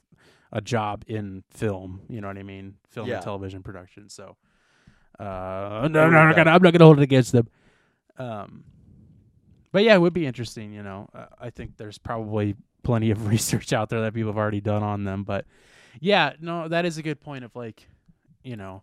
a 0.53 0.61
job 0.61 1.05
in 1.07 1.45
film. 1.51 2.03
You 2.09 2.21
know 2.21 2.29
what 2.29 2.39
I 2.39 2.43
mean? 2.43 2.75
Film 2.89 3.07
Yeah. 3.09 3.17
and 3.17 3.25
television 3.25 3.63
production. 3.63 4.09
So, 4.09 4.37
uh, 5.19 5.89
no, 5.91 6.09
no, 6.09 6.19
I'm 6.19 6.29
not 6.29 6.37
gonna. 6.37 6.51
I'm 6.51 6.63
not 6.63 6.73
gonna 6.73 6.85
hold 6.85 6.99
it 6.99 7.03
against 7.03 7.33
them. 7.33 7.49
Um, 8.19 8.65
but 9.73 9.85
yeah, 9.85 9.95
it 9.95 10.01
would 10.01 10.13
be 10.15 10.27
interesting. 10.27 10.73
You 10.73 10.83
know, 10.83 11.09
uh, 11.15 11.27
I 11.39 11.51
think 11.51 11.77
there's 11.77 11.99
probably 11.99 12.57
plenty 12.83 13.11
of 13.11 13.27
research 13.29 13.73
out 13.73 13.89
there 13.91 14.01
that 14.03 14.15
people 14.15 14.31
have 14.31 14.39
already 14.39 14.61
done 14.61 14.83
on 14.83 15.05
them. 15.05 15.25
But 15.25 15.45
yeah, 16.01 16.33
no, 16.41 16.69
that 16.69 16.85
is 16.85 16.99
a 16.99 17.03
good 17.03 17.21
point. 17.21 17.45
Of 17.45 17.55
like, 17.57 17.87
you 18.43 18.57
know, 18.57 18.83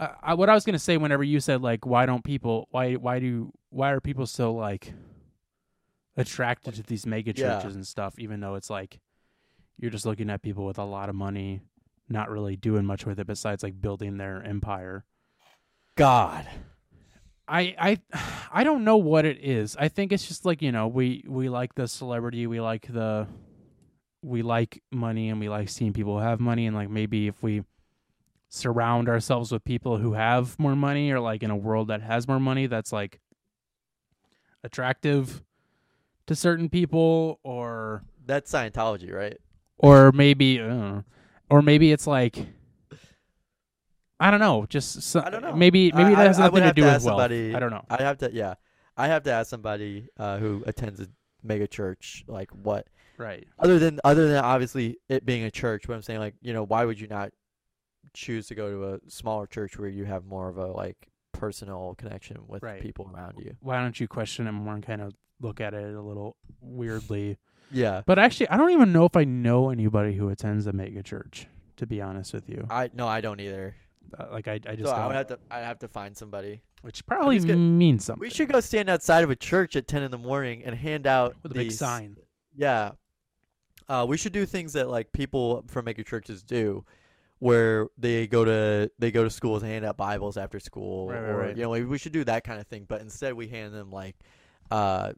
uh, 0.00 0.14
I, 0.22 0.34
what 0.34 0.48
I 0.48 0.54
was 0.54 0.64
gonna 0.64 0.78
say 0.78 0.96
whenever 0.96 1.22
you 1.22 1.38
said 1.40 1.62
like, 1.62 1.86
why 1.86 2.06
don't 2.06 2.24
people, 2.24 2.66
why, 2.70 2.94
why 2.94 3.18
do, 3.20 3.52
why 3.68 3.90
are 3.92 4.00
people 4.00 4.26
so 4.26 4.52
like 4.54 4.92
attracted 6.16 6.74
to 6.74 6.82
these 6.82 7.06
mega 7.06 7.32
Yeah. 7.32 7.58
churches 7.58 7.74
and 7.76 7.86
stuff, 7.86 8.18
even 8.18 8.40
though 8.40 8.54
it's 8.56 8.70
like 8.70 8.98
you're 9.78 9.90
just 9.90 10.06
looking 10.06 10.28
at 10.30 10.42
people 10.42 10.66
with 10.66 10.78
a 10.78 10.84
lot 10.84 11.08
of 11.08 11.14
money, 11.14 11.60
not 12.08 12.28
really 12.30 12.56
doing 12.56 12.84
much 12.84 13.06
with 13.06 13.18
it 13.20 13.26
besides 13.26 13.62
like 13.62 13.80
building 13.80 14.16
their 14.16 14.42
empire. 14.42 15.04
God. 15.96 16.46
I 17.48 17.74
I 17.78 17.98
I 18.52 18.64
don't 18.64 18.84
know 18.84 18.96
what 18.96 19.24
it 19.24 19.38
is. 19.42 19.76
I 19.78 19.88
think 19.88 20.12
it's 20.12 20.26
just 20.26 20.44
like, 20.44 20.60
you 20.62 20.72
know, 20.72 20.88
we 20.88 21.24
we 21.28 21.48
like 21.48 21.74
the 21.74 21.86
celebrity, 21.88 22.46
we 22.46 22.60
like 22.60 22.86
the 22.92 23.26
we 24.22 24.42
like 24.42 24.82
money 24.90 25.30
and 25.30 25.40
we 25.40 25.48
like 25.48 25.68
seeing 25.70 25.92
people 25.94 26.18
have 26.20 26.40
money 26.40 26.66
and 26.66 26.76
like 26.76 26.90
maybe 26.90 27.26
if 27.26 27.42
we 27.42 27.64
surround 28.50 29.08
ourselves 29.08 29.50
with 29.52 29.64
people 29.64 29.96
who 29.98 30.12
have 30.14 30.58
more 30.58 30.74
money 30.76 31.10
or 31.10 31.20
like 31.20 31.42
in 31.42 31.50
a 31.50 31.56
world 31.56 31.88
that 31.88 32.02
has 32.02 32.26
more 32.28 32.40
money 32.40 32.66
that's 32.66 32.92
like 32.92 33.20
attractive 34.64 35.42
to 36.26 36.34
certain 36.34 36.68
people 36.68 37.38
or 37.42 38.02
That's 38.26 38.50
Scientology, 38.52 39.12
right? 39.12 39.38
or 39.78 40.12
maybe 40.12 40.60
I 40.60 41.02
or 41.48 41.62
maybe 41.62 41.90
it's 41.92 42.06
like 42.06 42.46
I 44.22 44.30
don't 44.30 44.40
know, 44.40 44.66
just 44.68 45.00
so, 45.02 45.22
I 45.24 45.30
don't 45.30 45.40
know. 45.40 45.54
Maybe 45.56 45.90
maybe 45.92 46.10
I- 46.14 46.22
it 46.24 46.26
has 46.26 46.38
I- 46.38 46.42
I 46.42 46.46
nothing 46.48 46.62
to 46.64 46.72
do 46.74 46.82
to 46.82 46.86
with 46.88 46.94
ask 46.96 47.06
wealth. 47.06 47.20
I 47.22 47.58
don't 47.58 47.70
know. 47.70 47.84
I 47.88 48.02
have 48.02 48.18
to. 48.18 48.30
Yeah, 48.30 48.54
I 48.96 49.06
have 49.08 49.22
to 49.22 49.32
ask 49.32 49.48
somebody 49.48 50.08
uh, 50.18 50.36
who 50.36 50.62
attends 50.66 51.00
a 51.00 51.06
mega 51.42 51.66
church, 51.66 52.24
like 52.28 52.50
what 52.50 52.86
Right. 53.16 53.46
other 53.58 53.78
than 53.78 53.98
other 54.04 54.28
than 54.28 54.44
obviously 54.44 54.98
it 55.08 55.24
being 55.24 55.44
a 55.44 55.50
church. 55.50 55.84
But 55.86 55.94
I'm 55.94 56.02
saying, 56.02 56.20
like, 56.20 56.34
you 56.42 56.52
know, 56.52 56.64
why 56.64 56.84
would 56.84 57.00
you 57.00 57.06
not 57.08 57.30
choose 58.14 58.46
to 58.48 58.54
go 58.54 58.70
to 58.70 58.94
a 58.94 58.98
smaller 59.10 59.46
church 59.46 59.78
where 59.78 59.88
you 59.88 60.04
have 60.04 60.24
more 60.24 60.48
of 60.48 60.58
a 60.58 60.66
like 60.66 61.08
personal 61.32 61.94
connection 61.96 62.38
with 62.48 62.62
Right. 62.62 62.80
people 62.82 63.10
around 63.14 63.34
you? 63.38 63.56
Why 63.60 63.80
don't 63.80 63.98
you 64.00 64.08
question 64.08 64.46
it 64.46 64.52
more 64.52 64.74
and 64.74 64.84
kind 64.84 65.00
of 65.00 65.12
look 65.40 65.60
at 65.60 65.74
it 65.74 65.94
a 65.94 66.00
little 66.02 66.36
weirdly? 66.60 67.38
Yeah, 67.72 68.02
But 68.04 68.18
actually, 68.18 68.48
I 68.48 68.56
don't 68.56 68.70
even 68.72 68.92
know 68.92 69.04
if 69.04 69.14
I 69.16 69.22
know 69.24 69.70
anybody 69.70 70.14
who 70.16 70.28
attends 70.28 70.66
a 70.66 70.72
mega 70.72 71.02
church. 71.04 71.46
To 71.76 71.86
be 71.86 72.02
honest 72.02 72.34
with 72.34 72.46
you, 72.48 72.66
I 72.68 72.90
no, 72.92 73.06
I 73.08 73.22
don't 73.22 73.40
either. 73.40 73.74
uh, 74.18 74.26
like 74.32 74.48
I, 74.48 74.54
I 74.66 74.74
just 74.76 74.90
So 74.90 74.92
I 74.92 74.98
don't, 74.98 75.06
would 75.06 75.16
have 75.16 75.26
to. 75.28 75.38
I 75.50 75.60
have 75.60 75.78
to 75.78 75.88
find 75.88 76.14
somebody. 76.14 76.60
which 76.82 77.06
probably 77.06 77.38
gonna- 77.38 77.56
means 77.56 78.04
something. 78.04 78.20
We 78.20 78.28
should 78.28 78.50
go 78.52 78.60
stand 78.60 78.90
outside 78.90 79.24
of 79.24 79.30
a 79.30 79.36
church 79.36 79.76
at 79.76 79.86
ten 79.88 80.02
in 80.02 80.10
the 80.10 80.18
morning 80.18 80.62
and 80.64 80.74
hand 80.74 81.06
out 81.06 81.36
with 81.42 81.52
a 81.52 81.54
big 81.54 81.72
sign. 81.72 82.16
Yeah. 82.54 82.90
Uh, 83.88 84.04
we 84.06 84.16
should 84.18 84.32
do 84.32 84.44
things 84.44 84.74
that 84.74 84.90
like 84.90 85.10
people 85.12 85.64
from 85.68 85.86
mega 85.86 86.04
churches 86.04 86.42
do, 86.42 86.84
where 87.40 87.88
they 87.98 88.26
go 88.26 88.44
to 88.44 88.90
they 88.98 89.10
go 89.10 89.24
to 89.24 89.30
schools 89.30 89.62
and 89.62 89.70
hand 89.72 89.84
out 89.84 89.96
Bibles 89.96 90.36
after 90.36 90.60
school, 90.60 91.08
Right, 91.08 91.18
or 91.18 91.36
right. 91.38 91.56
you 91.56 91.62
know, 91.64 91.70
we, 91.70 91.84
we 91.84 91.98
should 91.98 92.12
do 92.12 92.22
that 92.24 92.44
kind 92.44 92.60
of 92.60 92.66
thing. 92.68 92.86
But 92.88 93.00
instead, 93.00 93.34
we 93.34 93.48
hand 93.48 93.74
them 93.74 93.90
like 93.90 94.14
uh, 94.70 95.12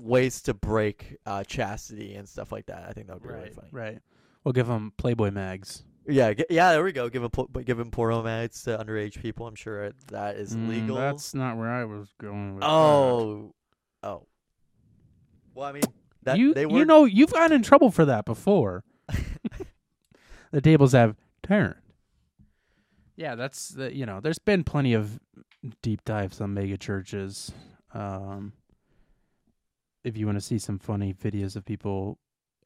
ways 0.00 0.42
to 0.42 0.54
break 0.54 1.16
uh, 1.26 1.44
chastity 1.44 2.14
and 2.14 2.28
stuff 2.28 2.50
like 2.52 2.66
that. 2.66 2.86
I 2.88 2.92
think 2.92 3.06
that 3.08 3.14
would 3.14 3.22
be 3.22 3.28
really 3.28 3.42
Right. 3.44 3.54
funny. 3.54 3.68
Right. 3.70 3.98
We'll 4.44 4.52
give 4.52 4.66
them 4.66 4.92
Playboy 4.98 5.30
mags. 5.30 5.84
Yeah, 6.06 6.34
g- 6.34 6.44
yeah. 6.50 6.72
There 6.72 6.84
we 6.84 6.92
go. 6.92 7.08
Give 7.08 7.22
them 7.22 7.30
po- 7.30 7.46
give 7.64 7.78
them 7.78 7.90
porno 7.90 8.22
mags 8.22 8.62
to 8.64 8.76
underage 8.76 9.20
people. 9.22 9.46
I'm 9.46 9.54
sure 9.54 9.90
that 10.08 10.36
is 10.36 10.54
Mm, 10.54 10.68
legal. 10.68 10.96
that's 10.96 11.32
not 11.34 11.56
where 11.56 11.70
I 11.70 11.84
was 11.86 12.12
going. 12.20 12.54
With 12.56 12.60
that. 12.60 12.68
oh, 12.68 13.54
oh. 14.02 14.26
Well, 15.54 15.66
I 15.66 15.72
mean, 15.72 15.82
that 16.24 16.36
you 16.38 16.52
they 16.52 16.62
you 16.66 16.84
know 16.84 17.04
you've 17.06 17.32
gotten 17.32 17.52
in 17.56 17.62
trouble 17.62 17.90
for 17.90 18.04
that 18.04 18.26
before. 18.26 18.84
The 20.54 20.60
tables 20.60 20.92
have 20.92 21.16
turned. 21.42 21.74
Yeah, 23.16 23.34
that's 23.34 23.68
the 23.70 23.94
you 23.94 24.06
know. 24.06 24.20
There's 24.20 24.38
been 24.38 24.64
plenty 24.64 24.94
of 24.94 25.18
deep 25.82 26.04
dives 26.04 26.40
on 26.40 26.54
mega 26.54 26.76
churches. 26.78 27.52
Um, 27.92 28.52
if 30.04 30.16
you 30.16 30.26
want 30.26 30.36
to 30.36 30.40
see 30.44 30.58
some 30.58 30.78
funny 30.78 31.14
videos 31.14 31.56
of 31.56 31.64
people 31.64 32.18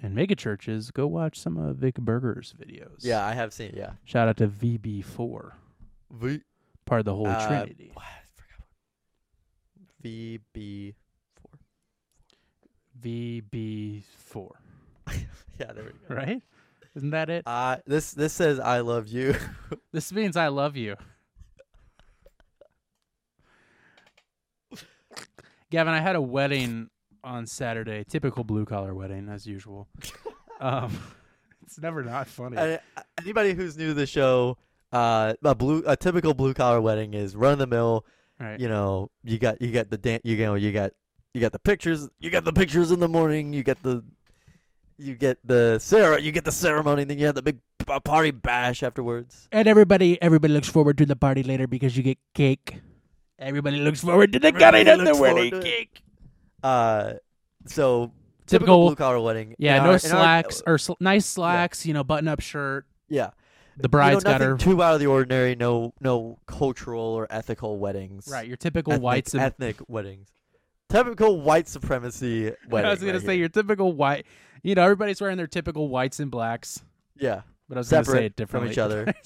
in 0.02 0.14
mega 0.14 0.34
churches, 0.34 0.90
go 0.90 1.06
watch 1.06 1.38
some 1.38 1.56
of 1.58 1.76
Vic 1.76 1.96
Berger's 1.96 2.54
videos. 2.58 2.98
Yeah, 3.00 3.24
I 3.24 3.34
have 3.34 3.52
seen. 3.52 3.74
Yeah. 3.76 3.92
Shout 4.04 4.28
out 4.28 4.36
to 4.38 4.48
VB4, 4.48 5.52
V- 6.12 6.40
part 6.86 7.00
of 7.00 7.04
the 7.04 7.14
Holy 7.14 7.30
Uh, 7.30 7.46
Trinity. 7.46 7.90
What? 7.94 8.04
I 8.06 8.24
forgot 8.34 8.66
what- 9.76 10.02
VB 10.02 10.94
four. 11.34 11.50
VB4, 13.02 14.50
Yeah, 15.60 15.72
there 15.72 15.84
we 15.84 15.90
go. 16.08 16.14
right? 16.14 16.42
Isn't 16.98 17.10
that 17.10 17.30
it? 17.30 17.44
Uh 17.46 17.76
this 17.86 18.10
this 18.10 18.32
says 18.32 18.58
I 18.58 18.80
love 18.80 19.06
you. 19.08 19.34
This 19.92 20.12
means 20.12 20.36
I 20.36 20.48
love 20.48 20.76
you. 20.76 20.96
Gavin, 25.70 25.92
I 25.94 26.00
had 26.00 26.16
a 26.16 26.20
wedding 26.20 26.88
on 27.22 27.46
Saturday. 27.46 28.04
Typical 28.08 28.42
blue 28.44 28.64
collar 28.64 28.94
wedding, 28.94 29.28
as 29.28 29.46
usual. 29.46 29.88
Um, 30.60 30.98
it's 31.62 31.78
never 31.78 32.02
not 32.02 32.26
funny. 32.26 32.56
Uh, 32.56 32.78
anybody 33.22 33.52
who's 33.54 33.76
new 33.78 33.86
to 33.90 33.94
the 33.94 34.06
show, 34.08 34.58
uh, 34.90 35.34
a 35.44 35.54
blue 35.54 35.84
a 35.86 35.96
typical 35.96 36.34
blue 36.34 36.52
collar 36.52 36.80
wedding 36.80 37.14
is 37.14 37.36
run 37.36 37.52
of 37.52 37.58
the 37.60 37.68
mill. 37.68 38.04
right. 38.40 38.58
You 38.58 38.68
know, 38.68 39.12
you 39.22 39.38
got 39.38 39.62
you 39.62 39.70
got 39.70 39.88
the 39.88 39.96
dan- 39.98 40.18
you 40.24 40.36
know 40.38 40.56
you 40.56 40.72
got 40.72 40.90
you 41.32 41.40
got 41.40 41.52
the 41.52 41.60
pictures 41.60 42.08
you 42.18 42.30
got 42.30 42.44
the 42.44 42.52
pictures 42.52 42.90
in 42.90 42.98
the 42.98 43.06
morning. 43.06 43.52
You 43.52 43.62
get 43.62 43.80
the 43.84 44.02
you 44.98 45.14
get 45.14 45.38
the 45.44 45.78
cere- 45.78 46.18
you 46.18 46.32
get 46.32 46.44
the 46.44 46.52
ceremony. 46.52 47.04
Then 47.04 47.18
you 47.18 47.26
have 47.26 47.34
the 47.34 47.42
big 47.42 47.58
party 48.04 48.30
bash 48.30 48.82
afterwards. 48.82 49.48
And 49.52 49.66
everybody, 49.68 50.20
everybody 50.20 50.52
looks 50.52 50.68
forward 50.68 50.98
to 50.98 51.06
the 51.06 51.16
party 51.16 51.42
later 51.42 51.66
because 51.66 51.96
you 51.96 52.02
get 52.02 52.18
cake. 52.34 52.80
Everybody 53.38 53.78
looks 53.78 54.00
forward 54.00 54.32
to 54.32 54.38
the 54.38 54.52
cutting 54.52 54.88
of 54.88 55.04
the 55.04 55.16
wedding 55.16 55.60
cake. 55.62 56.02
Uh, 56.62 57.14
so 57.66 58.12
typical, 58.46 58.76
Typical- 58.76 58.86
blue 58.88 58.96
collar 58.96 59.20
wedding. 59.20 59.54
Yeah, 59.58 59.78
no 59.78 59.84
in 59.84 59.90
our- 59.90 59.98
slacks 59.98 60.62
or 60.66 60.78
sl- 60.78 60.94
nice 61.00 61.26
slacks. 61.26 61.86
You 61.86 61.94
know, 61.94 62.02
button 62.04 62.28
up 62.28 62.40
shirt. 62.40 62.86
yeah. 63.08 63.30
The 63.80 63.88
bride's 63.88 64.24
you 64.24 64.30
know, 64.32 64.38
got 64.38 64.40
her 64.40 64.56
too 64.56 64.82
out 64.82 64.94
of 64.94 65.00
the 65.00 65.06
ordinary. 65.06 65.54
No, 65.54 65.94
no 66.00 66.40
cultural 66.46 67.00
or 67.00 67.28
ethical 67.30 67.78
weddings. 67.78 68.26
right. 68.28 68.44
Your 68.44 68.56
typical 68.56 68.94
Ethnic, 68.94 69.04
whites 69.04 69.34
and 69.34 69.42
ethnic 69.44 69.76
weddings. 69.86 70.26
Typical 70.88 71.40
white 71.40 71.68
supremacy 71.68 72.52
wedding. 72.68 72.86
I 72.88 72.90
was 72.90 72.98
gonna 72.98 73.12
right 73.12 73.20
say 73.22 73.26
here. 73.34 73.40
your 73.40 73.48
typical 73.50 73.92
white. 73.92 74.26
You 74.62 74.74
know, 74.74 74.82
everybody's 74.82 75.20
wearing 75.20 75.36
their 75.36 75.46
typical 75.46 75.88
whites 75.88 76.20
and 76.20 76.30
blacks. 76.30 76.82
yeah. 77.16 77.42
But 77.68 77.76
I 77.76 77.80
was 77.80 77.90
gonna 77.90 78.04
say 78.04 78.10
Separate 78.12 78.24
it 78.24 78.48
from 78.48 78.64
differently 78.66 78.70
each 78.72 78.78
other. 78.78 79.12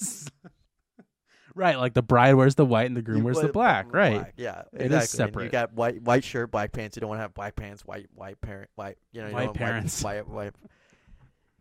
Right, 1.55 1.77
like 1.79 1.93
the 1.93 2.03
bride 2.03 2.33
wears 2.35 2.55
the 2.55 2.65
white 2.65 2.87
and 2.87 2.97
the 2.97 3.03
groom 3.03 3.19
You 3.19 3.25
wears 3.25 3.39
the 3.39 3.49
black. 3.49 3.93
Right. 3.93 4.15
black, 4.15 4.33
Yeah, 4.39 4.63
It 4.73 4.87
is 4.87 4.87
exactly. 4.87 4.97
And 4.97 5.09
separate. 5.09 5.45
you 5.45 5.51
got 5.51 5.75
white 5.75 6.01
white 6.03 6.25
shirt, 6.25 6.51
black 6.51 6.73
pants. 6.73 6.97
You 6.97 7.01
don't 7.01 7.11
want 7.11 7.19
to 7.19 7.23
have 7.23 7.35
black 7.35 7.57
pants, 7.57 7.85
white 7.85 8.07
white 8.15 8.41
parent, 8.41 8.71
white. 8.75 8.97
You 9.13 9.21
know, 9.21 9.29
you 9.29 9.35
White 9.35 9.53
parents. 9.53 10.03
White, 10.05 10.27
white, 10.27 10.55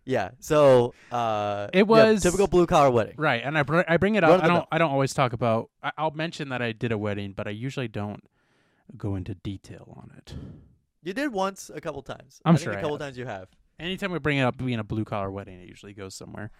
Yeah. 0.05 0.29
So 0.39 0.93
uh, 1.11 1.67
It 1.73 1.79
yeah, 1.79 1.83
was- 1.83 2.23
typical 2.23 2.47
blue 2.47 2.67
collar 2.67 2.89
wedding. 2.89 3.15
Right, 3.17 3.41
and 3.43 3.57
I 3.57 3.63
br- 3.63 3.81
I 3.85 3.97
bring 3.97 4.15
it 4.15 4.23
up. 4.23 4.41
I 4.41 4.47
don't. 4.47 4.65
I 4.71 4.77
don't 4.77 4.91
always 4.91 5.13
talk 5.13 5.33
about. 5.33 5.69
I, 5.83 5.91
I'll 5.97 6.11
mention 6.11 6.47
that 6.49 6.61
I 6.61 6.71
did 6.71 6.93
a 6.93 6.97
wedding, 6.97 7.33
but 7.35 7.47
I 7.47 7.51
usually 7.51 7.89
don't 7.89 8.23
go 8.95 9.15
into 9.17 9.35
detail 9.35 9.93
on 9.97 10.11
it. 10.17 10.33
You 11.03 11.11
did 11.13 11.33
once 11.33 11.69
a 11.73 11.81
couple 11.81 12.01
times. 12.01 12.39
I'm 12.45 12.53
I 12.55 12.57
think 12.57 12.63
sure 12.63 12.73
a 12.73 12.81
couple 12.81 12.97
times 12.97 13.17
you 13.17 13.25
have. 13.25 13.49
Anytime 13.81 14.11
we 14.11 14.19
bring 14.19 14.37
it 14.37 14.43
up 14.43 14.57
being 14.57 14.79
a 14.79 14.83
blue 14.83 15.03
collar 15.03 15.31
wedding, 15.31 15.59
it 15.59 15.67
usually 15.67 15.93
goes 15.93 16.13
somewhere. 16.15 16.51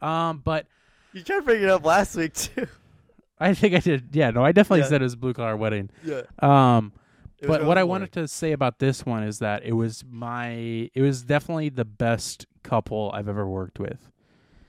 Um, 0.00 0.40
but 0.44 0.66
You 1.12 1.22
tried 1.22 1.36
to 1.40 1.42
bring 1.42 1.62
it 1.62 1.68
up 1.68 1.84
last 1.84 2.14
week 2.16 2.32
too. 2.34 2.66
I 3.38 3.54
think 3.54 3.74
I 3.74 3.80
did. 3.80 4.10
Yeah, 4.14 4.30
no, 4.30 4.44
I 4.44 4.52
definitely 4.52 4.80
Yeah. 4.80 4.88
said 4.88 5.00
it 5.02 5.04
was 5.04 5.14
a 5.14 5.18
blue 5.18 5.32
collar 5.34 5.56
wedding. 5.56 5.90
yeah. 6.04 6.22
Um, 6.38 6.92
but 7.44 7.64
what 7.64 7.76
I 7.76 7.82
wanted 7.82 8.12
to 8.12 8.28
say 8.28 8.52
about 8.52 8.78
this 8.78 9.04
one 9.04 9.24
is 9.24 9.40
that 9.40 9.64
it 9.64 9.72
was 9.72 10.04
my, 10.08 10.88
it 10.94 11.00
was 11.02 11.22
definitely 11.24 11.68
the 11.70 11.84
best 11.84 12.46
couple 12.62 13.10
I've 13.12 13.28
ever 13.28 13.46
worked 13.48 13.80
with. 13.80 13.98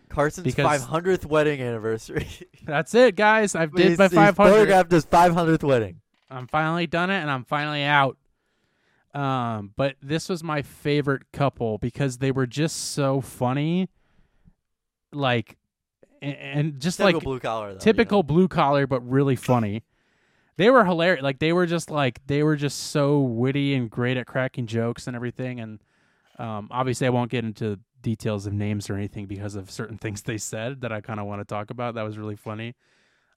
Carson's 0.10 0.46
because- 0.46 0.84
500th 0.86 1.26
wedding 1.26 1.62
anniversary. 1.62 2.28
That's 2.66 2.96
it, 2.96 3.16
guys. 3.16 3.54
I've 3.54 3.72
did 3.76 4.00
my 4.00 4.06
he's 4.06 4.14
500. 4.14 4.36
photographed 4.36 4.92
his 4.92 5.06
500th 5.06 5.64
wedding. 5.64 6.02
I'm 6.32 6.48
finally 6.48 6.88
done 6.88 7.12
it, 7.12 7.20
and 7.20 7.30
I'm 7.30 7.44
finally 7.46 7.84
out. 7.84 8.18
Um, 9.14 9.72
but 9.76 9.96
this 10.02 10.28
was 10.28 10.44
my 10.44 10.64
favorite 10.64 11.32
couple 11.32 11.78
because 11.78 12.18
they 12.18 12.32
were 12.32 12.48
just 12.48 12.94
so 12.94 13.22
funny, 13.22 13.90
like, 15.12 15.58
and, 16.22 16.36
and 16.36 16.80
just 16.80 16.98
Typical 16.98 17.20
like 17.20 17.24
blue 17.24 17.40
collar. 17.40 17.68
Though, 17.70 17.74
you 17.76 17.80
typical 17.80 18.20
know. 18.20 18.24
blue 18.24 18.48
collar, 18.48 18.88
but 18.88 19.02
really 19.08 19.36
funny. 19.36 19.84
They 20.58 20.70
were 20.70 20.86
hilarious. 20.86 21.24
Like 21.24 21.40
they 21.40 21.54
were 21.54 21.66
just 21.66 21.92
like 21.92 22.26
they 22.28 22.44
were 22.44 22.56
just 22.56 22.92
so 22.92 23.20
witty 23.20 23.76
and 23.76 23.90
great 23.90 24.18
at 24.18 24.26
cracking 24.26 24.68
jokes 24.68 25.08
and 25.08 25.16
everything. 25.16 25.60
And 25.60 25.80
um, 26.40 26.68
obviously, 26.72 27.08
I 27.08 27.12
won't 27.12 27.30
get 27.30 27.44
into 27.44 27.80
details 28.02 28.46
of 28.46 28.54
names 28.54 28.90
or 28.90 28.96
anything 28.96 29.26
because 29.28 29.56
of 29.56 29.70
certain 29.70 29.98
things 30.00 30.24
they 30.24 30.38
said 30.38 30.82
that 30.82 30.92
I 30.92 31.02
kind 31.02 31.20
of 31.20 31.28
want 31.28 31.42
to 31.42 31.46
talk 31.46 31.70
about. 31.70 31.96
That 31.96 32.04
was 32.04 32.18
really 32.18 32.36
funny. 32.36 32.76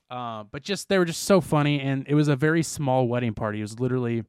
Uh, 0.08 0.44
but 0.44 0.62
just 0.62 0.88
they 0.88 0.98
were 0.98 1.04
just 1.04 1.24
so 1.24 1.40
funny, 1.40 1.80
and 1.80 2.06
it 2.08 2.14
was 2.14 2.28
a 2.28 2.36
very 2.36 2.62
small 2.62 3.08
wedding 3.08 3.34
party. 3.34 3.58
It 3.58 3.62
was 3.62 3.80
literally 3.80 4.24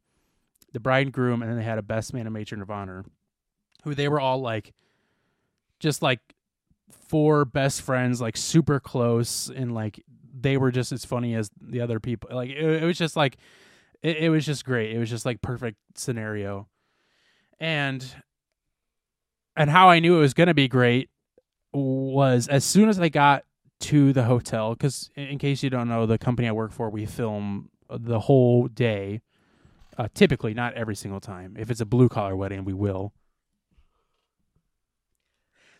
the 0.78 0.82
bride 0.82 1.08
and 1.08 1.14
groom, 1.14 1.42
and 1.42 1.50
then 1.50 1.58
they 1.58 1.64
had 1.64 1.80
a 1.80 1.84
best 1.84 2.14
man 2.14 2.28
and 2.28 2.34
matron 2.34 2.62
of 2.62 2.70
honor, 2.70 3.04
who 3.84 3.96
they 3.96 4.08
were 4.08 4.20
all 4.20 4.40
like, 4.40 4.74
just 5.80 6.04
like 6.04 6.20
four 7.08 7.46
best 7.46 7.82
friends, 7.82 8.22
like 8.22 8.38
super 8.38 8.80
close, 8.80 9.50
and 9.50 9.74
like 9.74 10.04
they 10.40 10.56
were 10.56 10.72
just 10.72 10.92
as 10.92 11.04
funny 11.04 11.34
as 11.34 11.50
the 11.60 11.82
other 11.82 12.00
people. 12.00 12.30
Like 12.32 12.52
it, 12.52 12.84
it 12.84 12.86
was 12.86 12.98
just 12.98 13.16
like 13.16 13.38
it, 14.04 14.18
it 14.18 14.30
was 14.30 14.46
just 14.46 14.66
great. 14.66 14.96
It 14.96 15.00
was 15.00 15.10
just 15.10 15.26
like 15.26 15.42
perfect 15.42 15.78
scenario, 15.96 16.68
and 17.60 18.06
and 19.56 19.70
how 19.72 19.90
I 19.90 20.00
knew 20.00 20.16
it 20.16 20.22
was 20.22 20.36
gonna 20.36 20.54
be 20.54 20.68
great 20.68 21.10
was 21.74 22.48
as 22.48 22.64
soon 22.64 22.88
as 22.88 23.00
I 23.00 23.10
got 23.10 23.44
to 23.80 24.14
the 24.14 24.24
hotel 24.24 24.74
because 24.74 25.10
in 25.16 25.38
case 25.38 25.62
you 25.62 25.70
don't 25.70 25.88
know 25.88 26.08
the 26.08 26.18
company 26.18 26.48
i 26.48 26.52
work 26.52 26.72
for 26.72 26.90
we 26.90 27.06
film 27.06 27.70
the 27.90 28.22
whole 28.22 28.68
day 28.68 29.22
uh, 29.98 30.08
typically 30.14 30.54
not 30.54 30.74
every 30.76 30.96
single 30.96 31.20
time. 31.20 31.56
If 31.58 31.72
it's 31.72 31.82
a 31.82 31.86
blue 31.86 32.10
collar 32.10 32.36
wedding 32.36 32.66
we 32.66 32.74
will. 32.74 33.14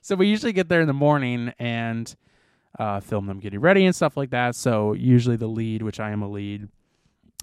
So 0.02 0.16
we 0.16 0.28
usually 0.28 0.54
get 0.54 0.70
there 0.70 0.82
in 0.82 0.88
the 0.88 0.94
morning 0.94 1.54
and 1.60 2.16
uh, 2.80 3.00
film 3.00 3.26
them 3.26 3.40
getting 3.40 3.60
ready 3.60 3.86
and 3.86 3.96
stuff 3.96 4.16
like 4.16 4.30
that. 4.32 4.56
So 4.56 4.94
usually 4.94 5.36
the 5.36 5.48
lead 5.48 5.82
which 5.82 6.00
i 6.00 6.12
am 6.12 6.22
a 6.22 6.30
lead 6.30 6.70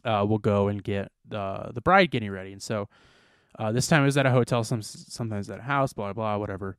uh, 0.05 0.25
will 0.29 0.39
go 0.39 0.68
and 0.68 0.83
get 0.83 1.11
the 1.29 1.70
the 1.75 1.81
bride 1.81 2.11
getting 2.11 2.31
ready. 2.31 2.53
And 2.53 2.62
so 2.62 2.89
uh, 3.59 3.72
this 3.72 3.87
time 3.87 4.03
it 4.03 4.07
was 4.07 4.16
at 4.16 4.27
a 4.27 4.31
hotel 4.31 4.64
some 4.64 4.83
sometimes 4.83 5.49
at 5.51 5.61
a 5.61 5.62
house 5.62 5.93
blah 5.93 6.12
blah 6.12 6.39
whatever. 6.39 6.77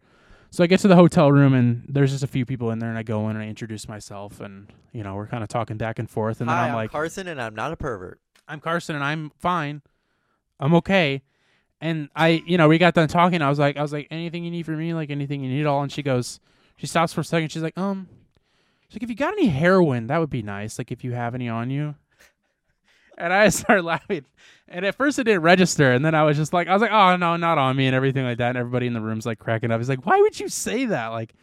So 0.52 0.64
I 0.64 0.68
get 0.68 0.80
to 0.82 0.88
the 0.88 0.96
hotel 0.96 1.32
room 1.32 1.54
and 1.54 1.84
there's 1.88 2.12
just 2.12 2.24
a 2.24 2.28
few 2.28 2.46
people 2.46 2.72
in 2.72 2.80
there 2.80 2.90
and 2.90 2.98
I 2.98 3.04
go 3.04 3.30
in 3.30 3.36
and 3.36 3.44
I 3.44 3.48
introduce 3.48 3.90
myself 3.90 4.40
and 4.40 4.72
you 4.94 5.04
know 5.04 5.16
we're 5.16 5.28
kind 5.28 5.44
of 5.44 5.50
talking 5.50 5.78
back 5.78 6.00
and 6.00 6.10
forth 6.10 6.40
and 6.40 6.50
then 6.50 6.56
Hi, 6.56 6.70
I'm 6.70 6.76
like 6.76 6.92
Carson, 6.92 7.28
and 7.28 7.42
I'm 7.42 7.56
not 7.56 7.72
a 7.72 7.76
pervert. 7.76 8.20
I'm 8.48 8.60
Carson 8.60 8.96
and 8.96 9.04
I'm 9.04 9.32
fine. 9.40 9.82
I'm 10.60 10.74
okay. 10.76 11.22
And 11.82 12.10
I 12.16 12.44
you 12.46 12.58
know 12.58 12.68
we 12.68 12.78
got 12.78 12.94
done 12.94 13.08
talking 13.08 13.42
I 13.42 13.50
was 13.50 13.60
like 13.60 13.78
I 13.78 13.82
was 13.82 13.94
like 13.94 14.08
anything 14.10 14.44
you 14.44 14.52
need 14.52 14.66
from 14.66 14.78
me 14.78 14.94
like 14.94 15.10
anything 15.10 15.44
you 15.44 15.50
need 15.50 15.62
at 15.62 15.68
all 15.68 15.82
and 15.82 15.92
she 15.92 16.02
goes 16.02 16.40
she 16.78 16.88
stops 16.88 17.14
for 17.14 17.22
a 17.22 17.26
second 17.26 17.52
she's 17.52 17.62
like 17.62 17.78
um 17.78 18.08
she's 18.88 18.96
like 18.96 19.04
if 19.04 19.10
you 19.10 19.16
got 19.16 19.34
any 19.34 19.48
heroin 19.48 20.08
that 20.08 20.20
would 20.20 20.30
be 20.30 20.42
nice 20.42 20.78
like 20.78 20.92
if 20.92 21.04
you 21.04 21.12
have 21.12 21.36
any 21.36 21.50
on 21.50 21.70
you. 21.70 21.96
And 23.18 23.32
I 23.34 23.50
started 23.50 23.84
laughing. 23.84 24.26
And 24.68 24.86
at 24.86 24.96
first 24.96 25.20
it 25.20 25.26
didn't 25.26 25.42
register. 25.44 25.92
And 25.92 26.04
then 26.04 26.16
I 26.16 26.24
was 26.24 26.38
just 26.38 26.54
like, 26.54 26.68
I 26.68 26.74
was 26.74 26.82
like, 26.82 26.92
oh, 26.92 27.16
no, 27.16 27.38
not 27.38 27.58
on 27.58 27.76
me 27.76 27.88
and 27.88 27.96
everything 27.96 28.26
like 28.26 28.40
that. 28.40 28.50
And 28.50 28.58
everybody 28.58 28.88
in 28.88 28.94
the 28.94 29.02
room's 29.02 29.26
like 29.26 29.40
cracking 29.40 29.72
up. 29.72 29.80
He's 29.80 29.90
like, 29.90 30.06
why 30.06 30.20
would 30.20 30.40
you 30.40 30.50
say 30.50 30.86
that? 30.88 31.08
Like, 31.08 31.34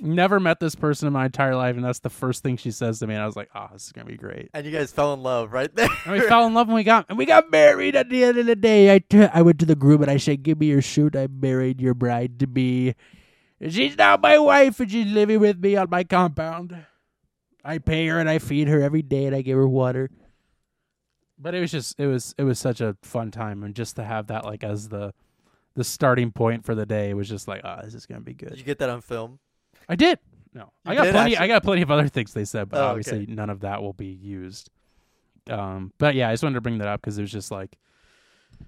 never 0.00 0.40
met 0.40 0.60
this 0.60 0.74
person 0.74 1.06
in 1.06 1.12
my 1.12 1.26
entire 1.26 1.56
life. 1.56 1.76
And 1.76 1.84
that's 1.84 2.00
the 2.00 2.10
first 2.10 2.42
thing 2.42 2.56
she 2.56 2.70
says 2.70 2.98
to 2.98 3.06
me. 3.06 3.14
And 3.14 3.22
I 3.22 3.26
was 3.26 3.36
like, 3.36 3.50
oh, 3.54 3.68
this 3.72 3.86
is 3.86 3.92
to 3.92 4.04
be 4.04 4.16
great. 4.16 4.50
And 4.54 4.64
you 4.64 4.72
guys 4.72 4.92
fell 4.92 5.14
in 5.14 5.22
love 5.22 5.52
right 5.52 5.74
there. 5.74 5.88
And 6.04 6.14
we 6.14 6.20
fell 6.20 6.46
in 6.46 6.54
love 6.54 6.68
and 6.68 6.74
we 6.74 6.84
got, 6.84 7.06
and 7.08 7.18
we 7.18 7.26
got 7.26 7.50
married 7.50 7.96
at 7.96 8.08
the 8.08 8.24
end 8.24 8.38
of 8.38 8.46
the 8.46 8.56
day. 8.56 8.94
I, 8.94 8.98
t- 9.00 9.28
I 9.32 9.42
went 9.42 9.58
to 9.60 9.66
the 9.66 9.74
groom 9.74 10.02
and 10.02 10.10
I 10.10 10.16
said, 10.16 10.42
give 10.42 10.60
me 10.60 10.66
your 10.66 10.82
suit. 10.82 11.16
I 11.16 11.26
married 11.26 11.80
your 11.80 11.94
bride 11.94 12.38
to 12.40 12.46
be. 12.46 12.94
She's 13.68 13.96
now 13.96 14.16
my 14.16 14.38
wife 14.38 14.78
and 14.80 14.90
she's 14.90 15.06
living 15.06 15.40
with 15.40 15.58
me 15.58 15.76
on 15.76 15.90
my 15.90 16.04
compound. 16.04 16.84
I 17.64 17.78
pay 17.78 18.06
her 18.06 18.18
and 18.18 18.30
I 18.30 18.38
feed 18.38 18.68
her 18.68 18.80
every 18.80 19.02
day 19.02 19.26
and 19.26 19.34
I 19.34 19.42
give 19.42 19.56
her 19.56 19.68
water. 19.68 20.10
But 21.38 21.54
it 21.54 21.60
was 21.60 21.70
just 21.70 21.98
it 22.00 22.06
was 22.06 22.34
it 22.38 22.44
was 22.44 22.58
such 22.58 22.80
a 22.80 22.96
fun 23.02 23.30
time 23.30 23.62
and 23.62 23.74
just 23.74 23.96
to 23.96 24.04
have 24.04 24.28
that 24.28 24.44
like 24.44 24.64
as 24.64 24.88
the 24.88 25.12
the 25.74 25.84
starting 25.84 26.32
point 26.32 26.64
for 26.64 26.74
the 26.74 26.86
day 26.86 27.14
was 27.14 27.28
just 27.28 27.46
like, 27.46 27.60
oh, 27.64 27.80
this 27.84 27.94
is 27.94 28.06
gonna 28.06 28.20
be 28.20 28.34
good. 28.34 28.46
Did 28.46 28.50
good. 28.50 28.58
you 28.58 28.64
get 28.64 28.78
that 28.78 28.90
on 28.90 29.00
film? 29.00 29.38
I 29.88 29.96
did. 29.96 30.18
No. 30.54 30.72
You 30.84 30.92
I 30.92 30.94
got 30.94 31.04
did, 31.04 31.12
plenty 31.12 31.36
I 31.36 31.46
got 31.46 31.62
plenty 31.62 31.82
of 31.82 31.90
other 31.90 32.08
things 32.08 32.32
they 32.32 32.44
said, 32.44 32.68
but 32.68 32.80
Oh, 32.80 32.86
obviously 32.86 33.22
okay. 33.22 33.32
none 33.32 33.50
of 33.50 33.60
that 33.60 33.82
will 33.82 33.92
be 33.92 34.06
used. 34.06 34.70
Um 35.48 35.92
but 35.98 36.14
yeah, 36.14 36.28
I 36.28 36.32
just 36.32 36.42
wanted 36.42 36.54
to 36.56 36.60
bring 36.60 36.78
that 36.78 36.88
up 36.88 37.00
because 37.00 37.18
it 37.18 37.22
was 37.22 37.32
just 37.32 37.50
like 37.50 37.78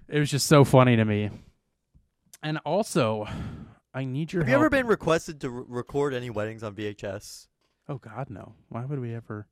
it 0.08 0.18
was 0.18 0.30
just 0.30 0.46
so 0.46 0.64
funny 0.64 0.96
to 0.96 1.04
me. 1.04 1.30
And 2.42 2.58
also, 2.64 3.26
I 3.92 4.04
need 4.04 4.32
your 4.32 4.42
Have 4.42 4.48
you 4.48 4.54
ever 4.54 4.70
been 4.70 4.86
requested 4.86 5.40
to 5.42 5.50
re- 5.50 5.64
record 5.68 6.14
any 6.14 6.30
weddings 6.30 6.62
on 6.62 6.74
VHS? 6.74 7.48
Oh 7.88 7.98
God, 7.98 8.30
no! 8.30 8.54
Why 8.68 8.84
would 8.84 9.00
we 9.00 9.14
ever? 9.14 9.46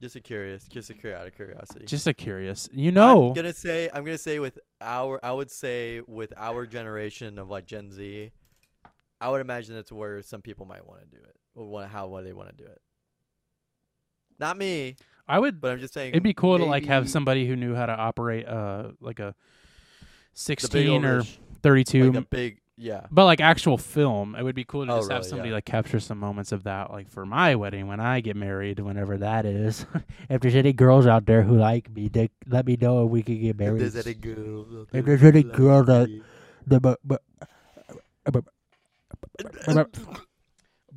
Just 0.00 0.16
a 0.16 0.20
curious, 0.20 0.64
just 0.64 0.88
a 0.90 0.94
curi- 0.94 1.14
out 1.14 1.26
of 1.26 1.34
curiosity. 1.34 1.84
Just 1.86 2.06
a 2.06 2.14
curious. 2.14 2.68
You 2.72 2.90
know, 2.92 3.28
I'm 3.28 3.34
gonna 3.34 3.52
say, 3.52 3.88
I'm 3.92 4.04
gonna 4.04 4.18
say 4.18 4.38
with 4.38 4.58
our, 4.80 5.18
I 5.24 5.32
would 5.32 5.50
say 5.50 6.00
with 6.06 6.32
our 6.36 6.64
generation 6.66 7.38
of 7.38 7.50
like 7.50 7.66
Gen 7.66 7.90
Z, 7.90 8.30
I 9.22 9.28
would 9.30 9.40
imagine 9.40 9.76
it's 9.76 9.92
where 9.92 10.20
some 10.22 10.42
people 10.42 10.66
might 10.66 10.86
want 10.86 11.00
to 11.00 11.06
do 11.06 11.22
it, 11.22 11.36
or 11.54 11.84
how 11.86 12.08
well 12.08 12.22
they 12.22 12.32
want 12.32 12.48
to 12.50 12.54
do 12.56 12.64
it. 12.68 12.80
Not 14.38 14.56
me, 14.58 14.96
I 15.28 15.38
would. 15.38 15.60
but 15.60 15.70
I'm 15.72 15.78
just 15.78 15.94
saying 15.94 16.10
It'd 16.10 16.22
be 16.22 16.34
cool 16.34 16.58
to 16.58 16.64
like 16.64 16.84
have 16.86 17.08
somebody 17.08 17.46
who 17.46 17.54
knew 17.56 17.74
how 17.74 17.86
to 17.86 17.92
operate 17.92 18.46
uh 18.48 18.88
like 19.00 19.20
a 19.20 19.34
sixteen 20.32 21.04
or 21.04 21.18
old 21.18 21.28
thirty-two, 21.62 22.10
like 22.12 22.30
big, 22.30 22.60
yeah. 22.76 23.06
but 23.12 23.24
like 23.26 23.40
actual 23.40 23.78
film. 23.78 24.34
It 24.34 24.42
would 24.42 24.56
be 24.56 24.64
cool 24.64 24.84
to 24.86 24.92
Oh, 24.92 24.96
just 24.98 25.12
have 25.12 25.24
somebody 25.24 25.50
Yeah. 25.50 25.56
like 25.56 25.64
capture 25.64 26.00
some 26.00 26.18
moments 26.18 26.50
of 26.50 26.64
that, 26.64 26.90
like 26.90 27.08
for 27.08 27.24
my 27.24 27.54
wedding 27.54 27.86
when 27.86 28.00
I 28.00 28.20
get 28.20 28.34
married, 28.34 28.80
whenever 28.80 29.18
that 29.18 29.46
is. 29.46 29.86
if 30.28 30.40
there's 30.40 30.56
any 30.56 30.72
girls 30.72 31.06
out 31.06 31.26
there 31.26 31.42
who 31.42 31.56
like 31.56 31.88
me, 31.94 32.08
they 32.08 32.30
let 32.48 32.66
me 32.66 32.76
know 32.80 33.04
if 33.04 33.10
we 33.10 33.22
could 33.22 33.40
get 33.40 33.56
married. 33.58 33.80
If 33.82 33.92
there's 33.92 34.06
any 34.06 34.14
girl, 34.16 34.86
If 34.92 35.04
there's 35.04 35.22
any 35.22 35.42
girl 35.44 35.84
that- 35.84 36.08
The- 36.66 36.80
but- 36.80 36.98
but- 37.04 37.22
But 38.24 38.44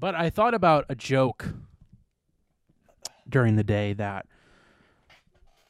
I 0.02 0.30
thought 0.30 0.54
about 0.54 0.86
a 0.90 0.96
joke 0.96 1.54
during 3.28 3.56
the 3.56 3.64
day 3.64 3.94
that 3.94 4.26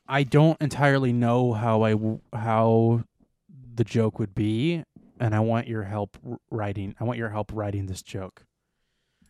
I 0.07 0.23
don't 0.23 0.59
entirely 0.61 1.13
know 1.13 1.53
how 1.53 1.81
I 1.83 1.91
w- 1.91 2.21
how 2.33 3.03
the 3.73 3.83
joke 3.83 4.19
would 4.19 4.35
be, 4.35 4.83
and 5.19 5.33
I 5.35 5.39
want 5.39 5.67
your 5.67 5.83
help 5.83 6.17
writing. 6.51 6.95
I 6.99 7.03
want 7.05 7.17
your 7.17 7.29
help 7.29 7.51
writing 7.53 7.85
this 7.87 8.01
joke. 8.03 8.43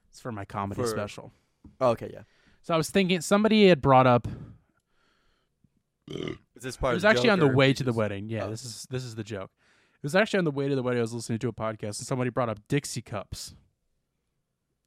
It's 0.10 0.20
for 0.20 0.32
my 0.32 0.46
comedy 0.46 0.82
For- 0.82 0.88
special. 0.88 1.32
Oh, 1.80 1.90
okay, 1.90 2.10
yeah. 2.14 2.22
So 2.62 2.74
I 2.74 2.78
was 2.78 2.90
thinking 2.90 3.22
somebody 3.22 3.68
had 3.68 3.82
brought 3.82 4.08
up. 4.08 4.28
Is 6.08 6.38
this 6.64 6.76
It 6.76 6.80
part? 6.80 6.94
was 6.94 7.04
of 7.04 7.10
actually 7.12 7.30
on 7.30 7.40
the 7.40 7.48
way 7.48 7.74
to 7.74 7.84
the 7.84 7.94
wedding. 7.94 8.30
Yeah, 8.30 8.46
Oh. 8.46 8.50
this 8.50 8.64
is 8.64 8.88
this 8.90 9.04
is 9.04 9.16
the 9.16 9.24
joke. 9.24 9.52
It 10.06 10.14
was 10.14 10.16
actually 10.16 10.38
on 10.38 10.46
the 10.46 10.52
way 10.52 10.68
to 10.68 10.76
the 10.76 10.84
wedding. 10.84 11.00
I 11.00 11.02
was 11.02 11.14
listening 11.14 11.40
to 11.40 11.48
a 11.48 11.52
podcast, 11.52 11.98
and 11.98 12.06
somebody 12.06 12.30
brought 12.30 12.48
up 12.48 12.60
Dixie 12.68 13.02
cups. 13.02 13.56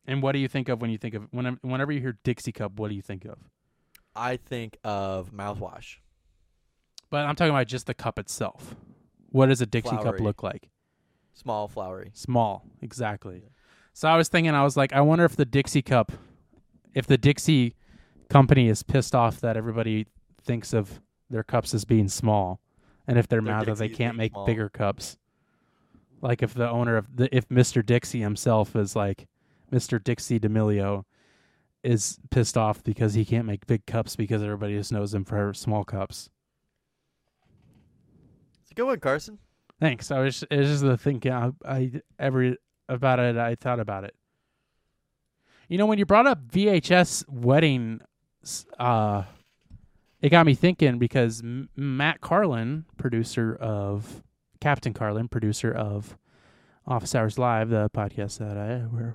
And 0.06 0.22
what 0.22 0.30
do 0.30 0.38
you 0.38 0.46
think 0.46 0.68
of 0.68 0.80
when 0.80 0.92
you 0.92 0.96
think 0.96 1.14
of 1.14 1.26
when 1.32 1.58
whenever 1.62 1.90
you 1.90 1.98
hear 1.98 2.16
Dixie 2.22 2.52
cup? 2.52 2.78
What 2.78 2.88
do 2.88 2.94
you 2.94 3.02
think 3.02 3.24
of? 3.24 3.36
I 4.14 4.36
think 4.36 4.78
of 4.84 5.32
mouthwash. 5.32 5.96
But 7.10 7.26
I'm 7.26 7.34
talking 7.34 7.50
about 7.50 7.66
just 7.66 7.88
the 7.88 7.94
cup 7.94 8.20
itself. 8.20 8.76
What 9.30 9.46
does 9.46 9.60
a 9.60 9.66
Dixie 9.66 9.96
cup 9.96 10.20
look 10.20 10.44
like? 10.44 10.70
Small, 11.34 11.66
flowery. 11.66 12.12
Small, 12.14 12.64
exactly. 12.80 13.42
So 13.94 14.06
I 14.06 14.16
was 14.16 14.28
thinking, 14.28 14.54
I 14.54 14.62
was 14.62 14.76
like, 14.76 14.92
I 14.92 15.00
wonder 15.00 15.24
if 15.24 15.34
the 15.34 15.44
Dixie 15.44 15.82
cup, 15.82 16.12
if 16.94 17.08
the 17.08 17.18
Dixie 17.18 17.74
company 18.30 18.68
is 18.68 18.84
pissed 18.84 19.16
off 19.16 19.40
that 19.40 19.56
everybody 19.56 20.06
thinks 20.40 20.72
of 20.72 21.00
their 21.28 21.42
cups 21.42 21.74
as 21.74 21.84
being 21.84 22.06
small, 22.06 22.60
and 23.08 23.18
if 23.18 23.26
they're 23.26 23.40
that 23.40 23.78
they 23.78 23.88
can't 23.88 24.16
make 24.16 24.32
small. 24.32 24.46
bigger 24.46 24.68
cups. 24.68 25.16
Like 26.20 26.42
if 26.42 26.52
the 26.54 26.68
owner 26.68 26.96
of 26.96 27.16
the 27.16 27.34
if 27.34 27.48
Mr. 27.48 27.84
Dixie 27.84 28.20
himself 28.20 28.76
is 28.76 28.94
like 28.94 29.26
Mr. 29.72 30.02
Dixie 30.02 30.38
D'Amelio 30.38 31.04
is 31.82 32.18
pissed 32.30 32.56
off 32.56 32.84
because 32.84 33.14
he 33.14 33.24
can't 33.24 33.46
make 33.46 33.66
big 33.66 33.86
cups 33.86 34.14
because 34.14 34.42
everybody 34.42 34.76
just 34.76 34.92
knows 34.92 35.14
him 35.14 35.24
for 35.24 35.54
small 35.54 35.84
cups. 35.84 36.28
It's 38.62 38.72
a 38.72 38.74
good 38.74 38.86
one, 38.86 39.00
Carson. 39.00 39.38
Thanks. 39.80 40.10
I 40.10 40.20
was 40.20 40.44
it 40.50 40.58
was 40.58 40.68
just 40.68 40.82
the 40.82 40.98
thinking 40.98 41.32
I, 41.32 41.50
I 41.64 41.92
every 42.18 42.58
about 42.88 43.20
it 43.20 43.36
I 43.36 43.54
thought 43.54 43.80
about 43.80 44.04
it. 44.04 44.14
You 45.68 45.78
know 45.78 45.86
when 45.86 45.98
you 45.98 46.04
brought 46.06 46.26
up 46.26 46.46
VHS 46.48 47.28
wedding 47.28 48.00
uh 48.78 49.24
it 50.20 50.30
got 50.30 50.46
me 50.46 50.54
thinking 50.54 50.98
because 50.98 51.40
M- 51.40 51.68
Matt 51.76 52.20
Carlin, 52.20 52.84
producer 52.96 53.54
of 53.60 54.22
Captain 54.60 54.92
Carlin, 54.92 55.28
producer 55.28 55.72
of 55.72 56.16
Office 56.86 57.14
Hours 57.14 57.38
Live, 57.38 57.68
the 57.70 57.90
podcast 57.90 58.38
that 58.38 58.56
I 58.56 58.86
were 58.86 59.14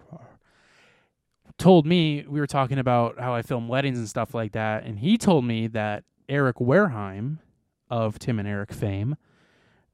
told 1.58 1.86
me 1.86 2.26
we 2.28 2.39
were 2.39 2.47
talking 2.47 2.80
about 2.80 3.20
how 3.20 3.34
I 3.34 3.41
film 3.41 3.68
weddings 3.68 3.97
and 3.99 4.08
stuff 4.10 4.34
like 4.34 4.54
that, 4.54 4.84
and 4.86 4.99
he 4.99 5.18
told 5.18 5.45
me 5.45 5.68
that 5.68 6.04
Eric 6.30 6.58
Wareheim 6.58 7.39
of 7.89 8.18
Tim 8.18 8.39
and 8.39 8.47
Eric 8.47 8.72
fame 8.74 9.16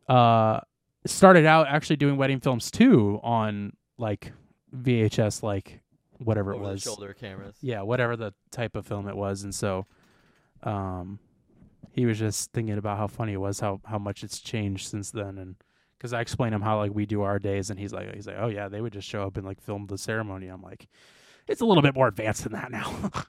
uh 0.08 0.60
started 1.06 1.46
out 1.46 1.68
actually 1.68 1.96
doing 1.96 2.18
wedding 2.18 2.40
films 2.40 2.72
too 2.72 3.20
on 3.24 3.74
like 3.98 4.32
VHS 4.76 5.44
like 5.44 5.82
whatever 6.18 6.52
it 6.52 6.56
Over 6.58 6.66
the 6.66 6.72
was. 6.74 6.82
shoulder 6.82 7.14
cameras. 7.14 7.56
Yeah, 7.62 7.82
whatever 7.82 8.16
the 8.16 8.34
type 8.52 8.76
of 8.76 8.86
film 8.86 9.08
it 9.08 9.16
was 9.16 9.44
and 9.44 9.54
so 9.54 9.86
um 10.64 11.20
he 11.92 12.06
was 12.06 12.20
just 12.20 12.52
thinking 12.54 12.78
about 12.78 12.98
how 12.98 13.08
funny 13.08 13.34
it 13.34 13.38
was 13.42 13.60
how 13.60 13.82
how 13.86 13.98
much 14.00 14.24
it's 14.24 14.40
changed 14.40 14.88
since 14.88 15.12
then 15.12 15.38
and 15.38 15.56
cuz 16.00 16.14
I 16.14 16.22
explained 16.22 16.56
him 16.56 16.62
how 16.62 16.78
like 16.78 16.94
we 16.94 17.06
do 17.06 17.22
our 17.24 17.40
days 17.40 17.70
and 17.70 17.80
he's 17.80 17.94
like 17.94 18.14
he's 18.16 18.28
like 18.28 18.38
oh 18.40 18.48
yeah, 18.48 18.68
they 18.70 18.82
would 18.82 18.94
just 18.94 19.08
show 19.08 19.24
up 19.24 19.38
and 19.38 19.46
like 19.46 19.62
film 19.62 19.88
the 19.88 19.98
ceremony. 19.98 20.48
I'm 20.48 20.62
like 20.62 20.88
it's 21.48 21.62
a 21.62 21.66
little 21.66 21.82
bit 21.84 21.96
more 21.96 22.08
advanced 22.08 22.44
than 22.44 22.54
that 22.54 22.72
now. 22.72 23.12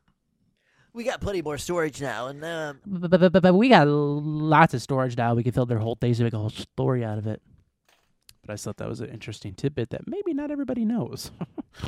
We 0.93 1.05
got 1.05 1.21
plenty 1.21 1.41
more 1.41 1.57
storage 1.57 2.01
now, 2.03 2.27
and 2.27 2.45
um, 2.45 2.81
But, 2.85 3.13
but, 3.13 3.33
but, 3.33 3.43
but 3.45 3.55
we 3.55 3.69
got 3.69 3.87
lots 3.87 4.75
of 4.75 4.83
storage 4.83 5.17
now. 5.17 5.35
We 5.35 5.45
can 5.45 5.53
fill 5.53 5.65
their 5.65 5.79
whole 5.79 5.95
things 5.95 6.19
and 6.19 6.27
make 6.27 6.33
a 6.33 6.39
whole 6.39 6.51
story 6.51 7.05
out 7.05 7.17
of 7.17 7.29
it. 7.29 7.41
but 8.45 8.53
I 8.53 8.57
thought 8.57 8.77
that 8.79 8.89
was 8.89 9.01
an 9.01 9.09
interesting 9.09 9.55
tidbit 9.55 9.91
that 9.91 10.09
maybe 10.09 10.35
not 10.35 10.51
everybody 10.51 10.85
knows. 10.85 11.31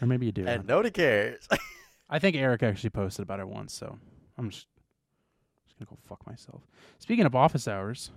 or 0.00 0.06
maybe 0.06 0.24
you 0.26 0.32
do. 0.32 0.46
And 0.46 0.66
nobody 0.66 0.90
cares. 0.90 1.46
I 2.12 2.18
think 2.18 2.36
Eric 2.36 2.62
actually 2.62 2.90
posted 2.90 3.22
about 3.22 3.40
it 3.40 3.48
once, 3.48 3.72
so 3.72 3.98
I'm 4.36 4.50
just, 4.50 4.66
just 5.64 5.78
gonna 5.78 5.88
go 5.88 5.96
fuck 6.06 6.26
myself. 6.26 6.60
Speaking 6.98 7.24
of 7.24 7.34
office 7.34 7.66
hours, 7.66 8.10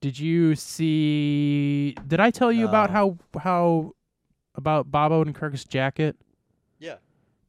did 0.00 0.18
you 0.18 0.54
see? 0.54 1.94
Did 2.06 2.20
I 2.20 2.30
tell 2.30 2.50
you 2.50 2.66
about 2.66 2.88
how 2.88 3.18
how 3.38 3.92
about 4.54 4.90
Bob 4.90 5.12
Odenkirk's 5.12 5.64
jacket? 5.64 6.16
yeah. 6.78 6.96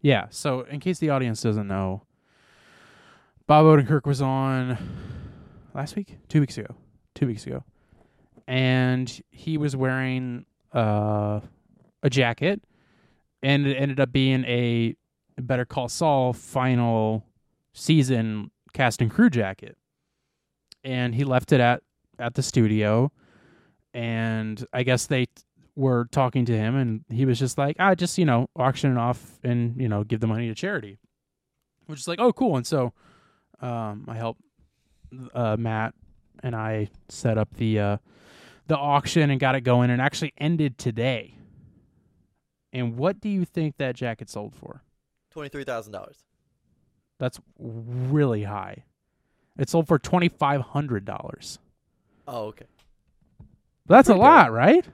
Yeah. 0.02 0.28
So, 0.30 0.62
in 0.62 0.82
case 0.82 1.00
the 1.00 1.10
audience 1.12 1.42
doesn't 1.42 1.68
know, 1.68 2.04
Bob 3.48 3.66
Odenkirk 3.66 4.06
was 4.06 4.22
on 4.22 4.78
last 5.74 5.96
week, 5.96 6.18
two 6.28 6.42
weeks 6.42 6.58
ago, 6.58 6.76
two 7.14 7.26
weeks 7.26 7.48
ago, 7.48 7.64
and 8.48 9.22
he 9.32 9.58
was 9.58 9.78
wearing 9.78 10.46
uh, 10.74 11.40
a 12.04 12.10
jacket, 12.10 12.62
and 13.46 13.68
it 13.68 13.76
ended 13.76 14.00
up 14.00 14.12
being 14.12 14.44
a 14.46 14.96
Better 15.38 15.66
Call 15.66 15.88
Saul 15.88 16.34
final 16.34 17.24
season 17.74 18.50
cast 18.74 19.02
and 19.02 19.12
crew 19.12 19.30
jacket, 19.30 19.78
and 20.84 21.14
he 21.14 21.24
left 21.24 21.52
it 21.52 21.60
at 21.60 21.84
at 22.18 22.34
the 22.34 22.42
studio, 22.42 23.12
and 23.94 24.66
I 24.74 24.82
guess 24.82 25.06
they 25.06 25.28
were 25.76 26.08
talking 26.12 26.46
to 26.46 26.58
him 26.58 26.76
and 26.76 27.04
he 27.10 27.26
was 27.26 27.38
just 27.38 27.58
like, 27.58 27.76
I 27.80 27.96
just, 27.96 28.18
you 28.18 28.24
know, 28.24 28.50
auction 28.56 28.92
it 28.92 28.98
off 28.98 29.40
and, 29.44 29.76
you 29.80 29.90
know, 29.90 30.06
give 30.06 30.22
the 30.22 30.28
money 30.28 30.48
to 30.48 30.56
charity. 30.56 30.98
Which 31.88 32.00
is 32.00 32.08
like, 32.08 32.20
oh 32.20 32.32
cool. 32.32 32.56
And 32.56 32.66
so 32.66 32.94
um 33.60 34.06
I 34.08 34.16
helped 34.16 34.42
uh 35.34 35.58
Matt 35.60 35.94
and 36.42 36.56
I 36.56 36.88
set 37.10 37.38
up 37.38 37.54
the 37.56 37.80
uh 37.80 37.98
the 38.68 38.78
auction 38.78 39.30
and 39.30 39.40
got 39.40 39.56
it 39.56 39.62
going 39.62 39.90
and 39.90 40.02
actually 40.02 40.34
ended 40.38 40.78
today. 40.78 41.35
And 42.76 42.98
what 42.98 43.22
do 43.22 43.30
you 43.30 43.46
think 43.46 43.78
that 43.78 43.96
jacket 43.96 44.30
sold 44.30 44.54
for? 44.54 44.84
Twenty-three 45.32 45.64
thousand 45.64 45.94
dollars. 45.94 46.18
That's 47.20 47.40
really 47.58 48.44
high. 48.44 48.84
It 49.58 49.70
sold 49.70 49.88
for 49.88 49.98
twenty 49.98 50.28
five 50.30 50.62
hundred 50.62 51.06
dollars. 51.06 51.58
Oh, 52.28 52.46
okay. 52.48 52.66
That's 53.88 54.10
a 54.10 54.12
Pretty 54.14 54.20
good. 54.20 54.24
lot, 54.28 54.52
right? 54.52 54.86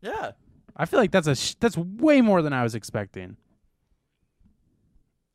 Yeah. 0.00 0.32
I 0.76 0.86
feel 0.86 0.98
like 0.98 1.10
that's 1.10 1.26
a 1.26 1.34
sh- 1.36 1.56
that's 1.60 1.76
way 1.76 2.22
more 2.22 2.40
than 2.42 2.52
I 2.54 2.62
was 2.62 2.74
expecting. 2.74 3.36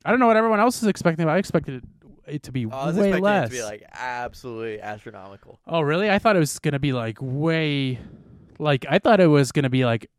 I 0.03 0.09
don't 0.11 0.19
know 0.19 0.27
what 0.27 0.37
everyone 0.37 0.59
else 0.59 0.81
is 0.81 0.87
expecting, 0.87 1.25
but 1.25 1.31
I 1.31 1.37
expected 1.37 1.75
it, 1.75 1.83
oh, 2.05 2.09
it 2.25 2.43
to 2.43 2.51
be 2.51 2.65
I 2.71 2.87
was 2.87 2.95
way 2.95 3.13
less. 3.13 3.47
it 3.47 3.55
to 3.57 3.61
be 3.61 3.63
like 3.63 3.83
absolutely 3.91 4.81
astronomical. 4.81 5.59
oh, 5.67 5.81
really? 5.81 6.09
I 6.09 6.17
thought 6.19 6.35
it 6.35 6.39
was 6.39 6.57
gonna 6.59 6.79
be 6.79 6.93
like 6.93 7.17
way, 7.21 7.99
like 8.57 8.85
I 8.89 8.97
thought 8.99 9.19
it 9.19 9.27
was 9.27 9.51
gonna 9.51 9.69
be 9.69 9.85
like, 9.85 10.09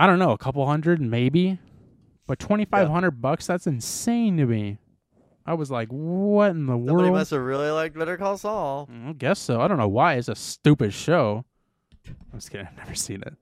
I 0.00 0.06
don't 0.06 0.18
know, 0.18 0.30
a 0.32 0.38
couple 0.38 0.66
hundred 0.66 1.00
maybe, 1.00 1.58
but 2.26 2.38
twenty 2.38 2.64
five 2.64 2.88
hundred 2.88 3.20
bucks. 3.20 3.46
That's 3.46 3.66
insane 3.66 4.38
to 4.38 4.46
me. 4.46 4.78
I 5.44 5.54
was 5.54 5.70
like, 5.70 5.88
what 5.88 6.50
in 6.52 6.66
the 6.66 6.72
Somebody 6.72 6.92
world? 6.94 7.12
must 7.14 7.30
have 7.32 7.40
really 7.42 7.70
liked 7.70 7.98
Better 7.98 8.16
Call 8.16 8.38
Saul. 8.38 8.88
Mm, 8.90 9.10
I 9.10 9.12
guess 9.12 9.38
so. 9.38 9.60
I 9.60 9.68
don't 9.68 9.78
know 9.78 9.88
why. 9.88 10.14
It's 10.14 10.28
a 10.28 10.34
stupid 10.34 10.92
show. 10.94 11.44
I'm 12.06 12.38
just 12.38 12.50
kidding. 12.50 12.66
I've 12.70 12.76
never 12.78 12.94
seen 12.94 13.22
it. 13.22 13.34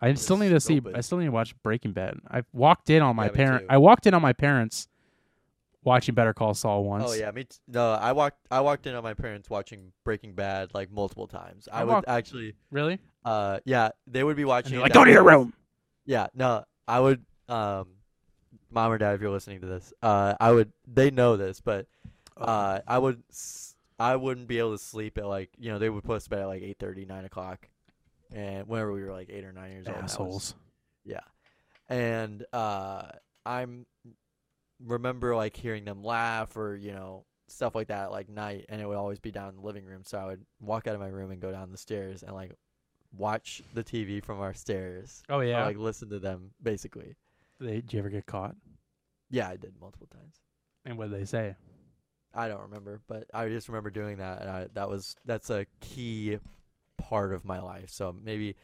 I 0.00 0.08
It's 0.08 0.22
still 0.22 0.36
need 0.36 0.48
to 0.50 0.60
see. 0.60 0.80
I 0.94 1.00
still 1.02 1.18
need 1.18 1.26
to 1.26 1.32
watch 1.32 1.54
Breaking 1.62 1.92
Bad. 1.92 2.14
I 2.30 2.42
walked 2.52 2.90
in 2.90 3.02
on 3.02 3.14
my 3.16 3.26
Yeah, 3.26 3.32
parent. 3.32 3.66
I 3.68 3.76
walked 3.78 4.06
in 4.06 4.14
on 4.14 4.22
my 4.22 4.32
parents 4.32 4.88
watching 5.84 6.14
Better 6.14 6.32
Call 6.32 6.54
Saul 6.54 6.84
once. 6.84 7.04
Oh 7.06 7.12
yeah, 7.12 7.30
me. 7.32 7.44
T- 7.44 7.56
no, 7.68 7.92
I 7.92 8.12
walked. 8.12 8.38
I 8.50 8.60
walked 8.60 8.86
in 8.86 8.94
on 8.94 9.02
my 9.02 9.14
parents 9.14 9.50
watching 9.50 9.92
Breaking 10.04 10.34
Bad 10.34 10.70
like 10.74 10.90
multiple 10.90 11.26
times. 11.26 11.68
I, 11.70 11.82
I 11.82 11.84
would 11.84 12.04
actually. 12.08 12.54
Really? 12.70 12.98
Uh, 13.24 13.60
yeah, 13.64 13.90
they 14.06 14.24
would 14.24 14.36
be 14.36 14.44
watching. 14.44 14.78
like, 14.80 14.92
go 14.92 15.04
to 15.04 15.10
your 15.10 15.24
room. 15.24 15.52
Yeah, 16.04 16.26
no, 16.34 16.64
I 16.88 17.00
would. 17.00 17.24
Um, 17.48 17.88
mom 18.70 18.92
or 18.92 18.98
dad, 18.98 19.14
if 19.14 19.20
you're 19.20 19.30
listening 19.30 19.60
to 19.60 19.66
this, 19.66 19.92
uh, 20.02 20.34
I 20.40 20.50
would. 20.50 20.72
They 20.86 21.10
know 21.10 21.36
this, 21.36 21.60
but 21.60 21.86
uh, 22.36 22.80
I 22.86 22.98
would. 22.98 23.22
I 23.98 24.16
wouldn't 24.16 24.48
be 24.48 24.58
able 24.58 24.72
to 24.72 24.82
sleep 24.82 25.16
at 25.18 25.26
like 25.26 25.50
you 25.58 25.70
know 25.70 25.78
they 25.78 25.88
would 25.90 26.02
put 26.04 26.16
us 26.16 26.24
to 26.24 26.30
bed 26.30 26.40
at 26.40 26.46
like 26.48 26.62
eight 26.62 26.78
thirty, 26.78 27.04
nine 27.04 27.24
o'clock, 27.24 27.68
and 28.34 28.66
whenever 28.66 28.92
we 28.92 29.02
were 29.04 29.12
like 29.12 29.30
eight 29.30 29.44
or 29.44 29.52
nine 29.52 29.70
years 29.70 29.86
old. 29.86 29.96
was- 30.02 30.04
Assholes. 30.12 30.54
yeah. 31.04 31.20
And 31.88 32.44
uh 32.52 33.02
I'm 33.44 33.86
remember 34.84 35.36
like 35.36 35.56
hearing 35.56 35.84
them 35.84 36.02
laugh 36.02 36.56
or, 36.56 36.74
you 36.74 36.92
know, 36.92 37.24
stuff 37.48 37.74
like 37.74 37.88
that 37.88 38.10
like 38.10 38.28
night 38.28 38.64
and 38.68 38.80
it 38.80 38.86
would 38.86 38.96
always 38.96 39.18
be 39.20 39.30
down 39.30 39.50
in 39.50 39.56
the 39.56 39.62
living 39.62 39.84
room. 39.84 40.02
So 40.04 40.18
I 40.18 40.26
would 40.26 40.44
walk 40.60 40.86
out 40.86 40.94
of 40.94 41.00
my 41.00 41.08
room 41.08 41.30
and 41.30 41.40
go 41.40 41.52
down 41.52 41.70
the 41.70 41.78
stairs 41.78 42.22
and 42.22 42.34
like 42.34 42.52
watch 43.16 43.62
the 43.74 43.84
TV 43.84 44.22
from 44.24 44.40
our 44.40 44.54
stairs. 44.54 45.22
Oh 45.28 45.38
Or, 45.38 45.44
yeah. 45.44 45.64
like 45.64 45.76
listen 45.76 46.08
to 46.10 46.18
them 46.18 46.50
basically. 46.62 47.14
they, 47.60 47.76
did 47.76 47.92
you 47.92 47.98
ever 47.98 48.08
get 48.10 48.26
caught? 48.26 48.56
Yeah, 49.30 49.48
I 49.48 49.56
did 49.56 49.74
multiple 49.80 50.08
times. 50.08 50.36
And 50.84 50.98
what 50.98 51.10
did 51.10 51.20
they 51.20 51.24
say? 51.24 51.54
I 52.34 52.48
don't 52.48 52.62
remember, 52.62 53.00
but 53.08 53.26
I 53.34 53.48
just 53.48 53.68
remember 53.68 53.90
doing 53.90 54.16
that 54.18 54.40
and 54.40 54.50
I 54.50 54.66
that 54.74 54.88
was 54.88 55.16
that's 55.24 55.50
a 55.50 55.66
key 55.80 56.38
part 56.98 57.32
of 57.32 57.44
my 57.44 57.60
life. 57.60 57.90
So 57.90 58.14
maybe 58.24 58.56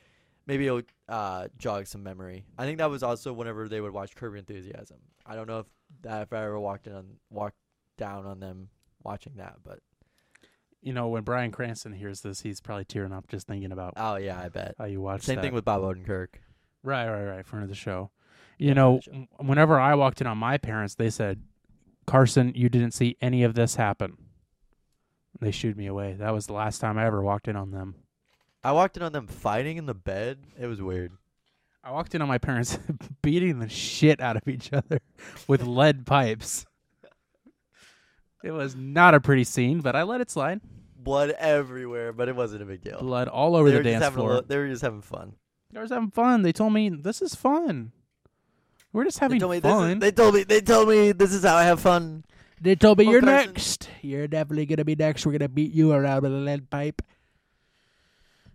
maybe 0.47 0.67
it'll 0.67 0.83
uh, 1.09 1.49
jog 1.59 1.87
some 1.87 2.03
memory. 2.03 2.45
I 2.57 2.65
think 2.65 2.79
that 2.79 2.91
was 2.91 3.03
also 3.03 3.33
whenever 3.33 3.69
they 3.69 3.81
would 3.81 3.93
watch 3.93 4.15
Curb 4.15 4.37
Enthusiasm. 4.37 4.99
I 5.27 5.35
don't 5.37 5.47
know 5.47 5.61
if 5.61 5.67
that 6.03 6.23
if 6.23 6.33
I 6.33 6.45
ever 6.45 6.59
walked 6.59 6.87
in 6.87 6.95
on 6.95 7.07
walked 7.31 7.57
down 7.99 8.25
on 8.27 8.41
them 8.41 8.69
watching 9.05 9.35
that, 9.37 9.57
but 9.63 9.81
You 10.81 10.93
know, 10.93 11.09
when 11.09 11.23
Bryan 11.25 11.51
Cranston 11.51 11.93
hears 11.93 12.21
this, 12.21 12.41
he's 12.43 12.61
probably 12.61 12.85
tearing 12.85 13.13
up 13.13 13.29
just 13.29 13.47
thinking 13.47 13.73
about 13.73 13.95
oh 13.97 14.17
yeah, 14.17 14.41
I 14.41 14.49
bet. 14.49 14.75
how 14.79 14.85
you 14.85 15.01
watched 15.01 15.25
Same 15.25 15.37
that. 15.37 15.43
thing 15.43 15.55
with 15.55 15.65
Bob 15.65 15.83
Odenkirk. 15.83 16.29
Right, 16.83 17.09
right, 17.09 17.25
right. 17.25 17.47
Front 17.47 17.65
of 17.65 17.69
the 17.69 17.75
show. 17.75 18.11
You 18.59 18.75
know, 18.75 19.01
show. 19.03 19.27
whenever 19.39 19.79
I 19.79 19.95
walked 19.95 20.21
in 20.21 20.27
on 20.27 20.39
my 20.39 20.57
parents, 20.59 20.95
they 20.95 21.11
said, 21.11 21.43
"Carson, 22.07 22.53
you 22.55 22.69
didn't 22.69 22.93
see 22.93 23.17
any 23.21 23.43
of 23.43 23.55
this 23.55 23.75
happen." 23.75 24.17
They 25.41 25.51
shooed 25.51 25.77
me 25.77 25.87
away. 25.87 26.15
That 26.15 26.33
was 26.33 26.47
the 26.47 26.53
last 26.53 26.79
time 26.79 26.99
I 26.99 27.07
ever 27.07 27.23
walked 27.23 27.49
in 27.49 27.57
on 27.57 27.71
them. 27.71 27.95
I 28.65 28.73
walked 28.73 28.97
in 28.97 29.03
on 29.03 29.13
them 29.13 29.27
fighting 29.27 29.77
in 29.77 29.87
the 29.87 29.95
bed. 29.95 30.39
It 30.59 30.67
was 30.67 30.83
weird. 30.83 31.13
I 31.85 31.93
walked 31.93 32.15
in 32.15 32.23
on 32.23 32.29
my 32.29 32.39
parents 32.39 32.79
beating 33.23 33.61
the 33.61 33.69
shit 33.69 34.21
out 34.21 34.37
of 34.37 34.49
each 34.49 34.73
other 34.73 35.01
with 35.47 35.63
lead 35.63 36.07
pipes. 36.07 36.67
It 38.45 38.51
was 38.53 38.77
not 38.77 39.15
a 39.15 39.21
pretty 39.21 39.45
scene, 39.45 39.81
but 39.81 39.97
I 39.97 40.03
let 40.05 40.21
it 40.21 40.31
slide. 40.31 40.61
Blood 40.97 41.31
everywhere, 41.39 42.13
but 42.13 42.29
it 42.29 42.37
wasn't 42.37 42.63
a 42.63 42.67
big 42.67 42.83
deal. 42.83 43.01
Blood 43.01 43.29
all 43.29 43.57
over 43.57 43.71
the 43.71 43.83
dance 43.83 44.07
floor. 44.09 44.43
they 44.43 44.57
were 44.59 44.69
just 44.69 44.83
having 44.83 45.03
fun. 45.03 45.35
They 45.73 45.81
was 45.81 45.91
having 45.91 46.11
fun. 46.11 46.43
They 46.43 46.53
told 46.53 46.73
me 46.73 46.89
this 46.89 47.21
is 47.23 47.35
fun. 47.35 47.93
We're 48.93 49.05
just 49.05 49.19
They 49.21 49.25
having 49.25 49.41
told 49.41 49.53
me 49.53 49.59
this 49.61 49.71
is- 49.71 49.79
fun. 49.79 49.99
they 49.99 50.11
told 50.13 50.35
me 50.35 50.43
they 50.45 50.61
told 50.61 50.89
me 50.89 51.13
this 51.13 51.33
is 51.33 51.45
how 51.45 51.57
I 51.57 51.65
have 51.65 51.81
fun. 51.81 52.25
They 52.61 52.75
told 52.75 52.99
me 52.99 53.05
you're 53.09 53.21
next. 53.23 53.89
You're 54.03 54.27
definitely 54.27 54.67
gonna 54.67 54.85
be 54.85 54.97
next. 54.97 55.25
We're 55.27 55.33
gonna 55.33 55.49
beat 55.49 55.73
you 55.73 55.93
around 55.93 56.23
with 56.23 56.33
a 56.33 56.37
lead 56.37 56.71
pipe. 56.71 57.03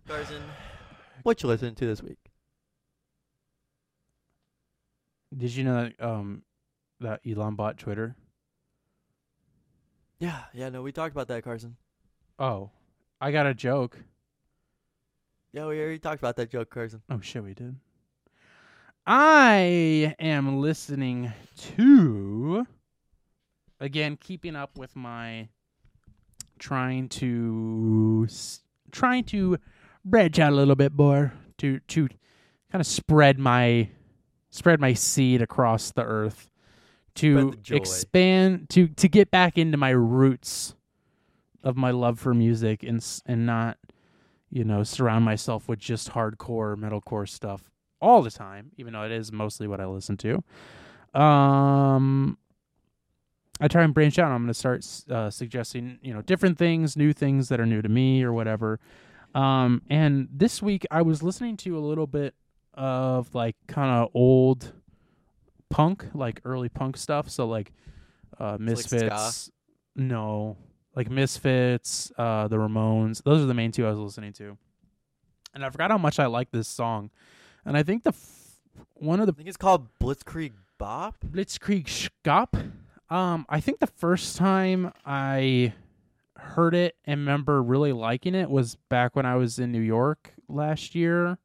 Carson, 0.06 0.42
what 1.22 1.42
you 1.42 1.48
listening 1.48 1.74
to 1.76 1.86
this 1.86 2.02
week? 2.02 2.18
Did 5.36 5.54
you 5.54 5.64
know 5.64 5.84
that 5.84 6.02
um 6.04 6.42
that 7.00 7.20
Elon 7.26 7.54
bought 7.54 7.78
Twitter? 7.78 8.16
Yeah, 10.24 10.40
yeah, 10.54 10.70
no, 10.70 10.80
we 10.80 10.90
talked 10.90 11.14
about 11.14 11.28
that, 11.28 11.44
Carson. 11.44 11.76
Oh, 12.38 12.70
I 13.20 13.30
got 13.30 13.44
a 13.44 13.52
joke. 13.52 13.98
Yeah, 15.52 15.66
we 15.66 15.78
already 15.78 15.98
talked 15.98 16.18
about 16.18 16.36
that 16.36 16.50
joke, 16.50 16.70
Carson. 16.70 17.02
Oh 17.10 17.20
shit, 17.20 17.44
we 17.44 17.52
did. 17.52 17.76
I 19.06 20.14
am 20.18 20.62
listening 20.62 21.30
to 21.76 22.66
again 23.78 24.16
keeping 24.16 24.56
up 24.56 24.78
with 24.78 24.96
my 24.96 25.48
trying 26.58 27.10
to 27.10 28.26
trying 28.92 29.24
to 29.24 29.58
branch 30.06 30.38
out 30.38 30.54
a 30.54 30.56
little 30.56 30.74
bit 30.74 30.94
more 30.94 31.34
to 31.58 31.80
to 31.80 32.08
kind 32.72 32.80
of 32.80 32.86
spread 32.86 33.38
my 33.38 33.90
spread 34.48 34.80
my 34.80 34.94
seed 34.94 35.42
across 35.42 35.92
the 35.92 36.02
earth 36.02 36.48
to 37.16 37.38
Spread 37.40 37.52
the 37.52 37.56
joy. 37.58 37.76
expand 37.76 38.70
to 38.70 38.88
to 38.88 39.08
get 39.08 39.30
back 39.30 39.56
into 39.58 39.76
my 39.78 39.90
roots 39.90 40.74
of 41.62 41.76
my 41.76 41.90
love 41.90 42.18
for 42.18 42.34
music 42.34 42.82
and 42.82 43.04
and 43.26 43.46
not 43.46 43.78
you 44.50 44.64
know 44.64 44.82
surround 44.82 45.24
myself 45.24 45.68
with 45.68 45.78
just 45.78 46.10
hardcore 46.10 46.76
metalcore 46.76 47.28
stuff 47.28 47.70
all 48.00 48.20
the 48.22 48.30
time 48.30 48.70
even 48.76 48.92
though 48.92 49.04
it 49.04 49.12
is 49.12 49.32
mostly 49.32 49.66
what 49.66 49.80
I 49.80 49.86
listen 49.86 50.16
to. 50.18 50.42
Um 51.18 52.38
I 53.60 53.68
try 53.68 53.84
and 53.84 53.94
branch 53.94 54.18
out. 54.18 54.32
I'm 54.32 54.38
going 54.42 54.48
to 54.48 54.54
start 54.54 54.84
uh, 55.08 55.30
suggesting 55.30 55.98
you 56.02 56.12
know 56.12 56.22
different 56.22 56.58
things 56.58 56.96
new 56.96 57.12
things 57.12 57.48
that 57.48 57.60
are 57.60 57.66
new 57.66 57.80
to 57.82 57.88
me 57.88 58.22
or 58.22 58.32
whatever. 58.32 58.80
Um 59.34 59.82
and 59.88 60.28
this 60.32 60.60
week 60.60 60.86
I 60.90 61.02
was 61.02 61.22
listening 61.22 61.56
to 61.58 61.78
a 61.78 61.80
little 61.80 62.06
bit 62.08 62.34
of 62.74 63.34
like 63.34 63.56
kind 63.68 63.90
of 63.90 64.10
old 64.14 64.72
punk 65.70 66.06
like 66.14 66.40
early 66.44 66.68
punk 66.68 66.96
stuff. 66.96 67.28
So 67.30 67.46
like 67.46 67.72
uh 68.38 68.52
like 68.52 68.60
misfits 68.60 69.50
no. 69.96 70.56
Like 70.94 71.10
misfits 71.10 72.12
uh 72.18 72.48
the 72.48 72.56
ramones. 72.56 73.22
Those 73.22 73.42
are 73.42 73.46
the 73.46 73.54
main 73.54 73.72
two 73.72 73.86
i 73.86 73.90
was 73.90 73.98
listening 73.98 74.32
to. 74.34 74.56
And 75.54 75.64
i 75.64 75.70
forgot 75.70 75.90
how 75.90 75.98
much 75.98 76.18
i 76.18 76.26
like 76.26 76.50
this 76.50 76.68
song. 76.68 77.10
And 77.64 77.76
i 77.76 77.82
think 77.82 78.02
the 78.04 78.10
f- 78.10 78.60
one 78.94 79.20
of 79.20 79.26
the 79.26 79.32
I 79.32 79.36
think 79.36 79.48
it's 79.48 79.56
called 79.56 79.88
Blitzkrieg 79.98 80.52
Bop. 80.78 81.16
Blitzkrieg 81.24 81.86
Skop. 81.86 82.72
Um, 83.10 83.46
I 83.48 83.60
think 83.60 83.80
the 83.80 83.86
first 83.86 84.36
time 84.36 84.92
I 85.04 85.74
heard 86.36 86.74
it 86.74 86.96
and 87.04 87.20
remember 87.20 87.62
really 87.62 87.92
liking 87.92 88.34
it 88.34 88.50
was 88.50 88.76
back 88.88 89.16
when 89.16 89.26
I 89.26 89.36
was 89.36 89.58
in 89.58 89.72
New 89.72 89.80
York 89.80 90.32
last 90.48 90.94
year, 90.94 91.38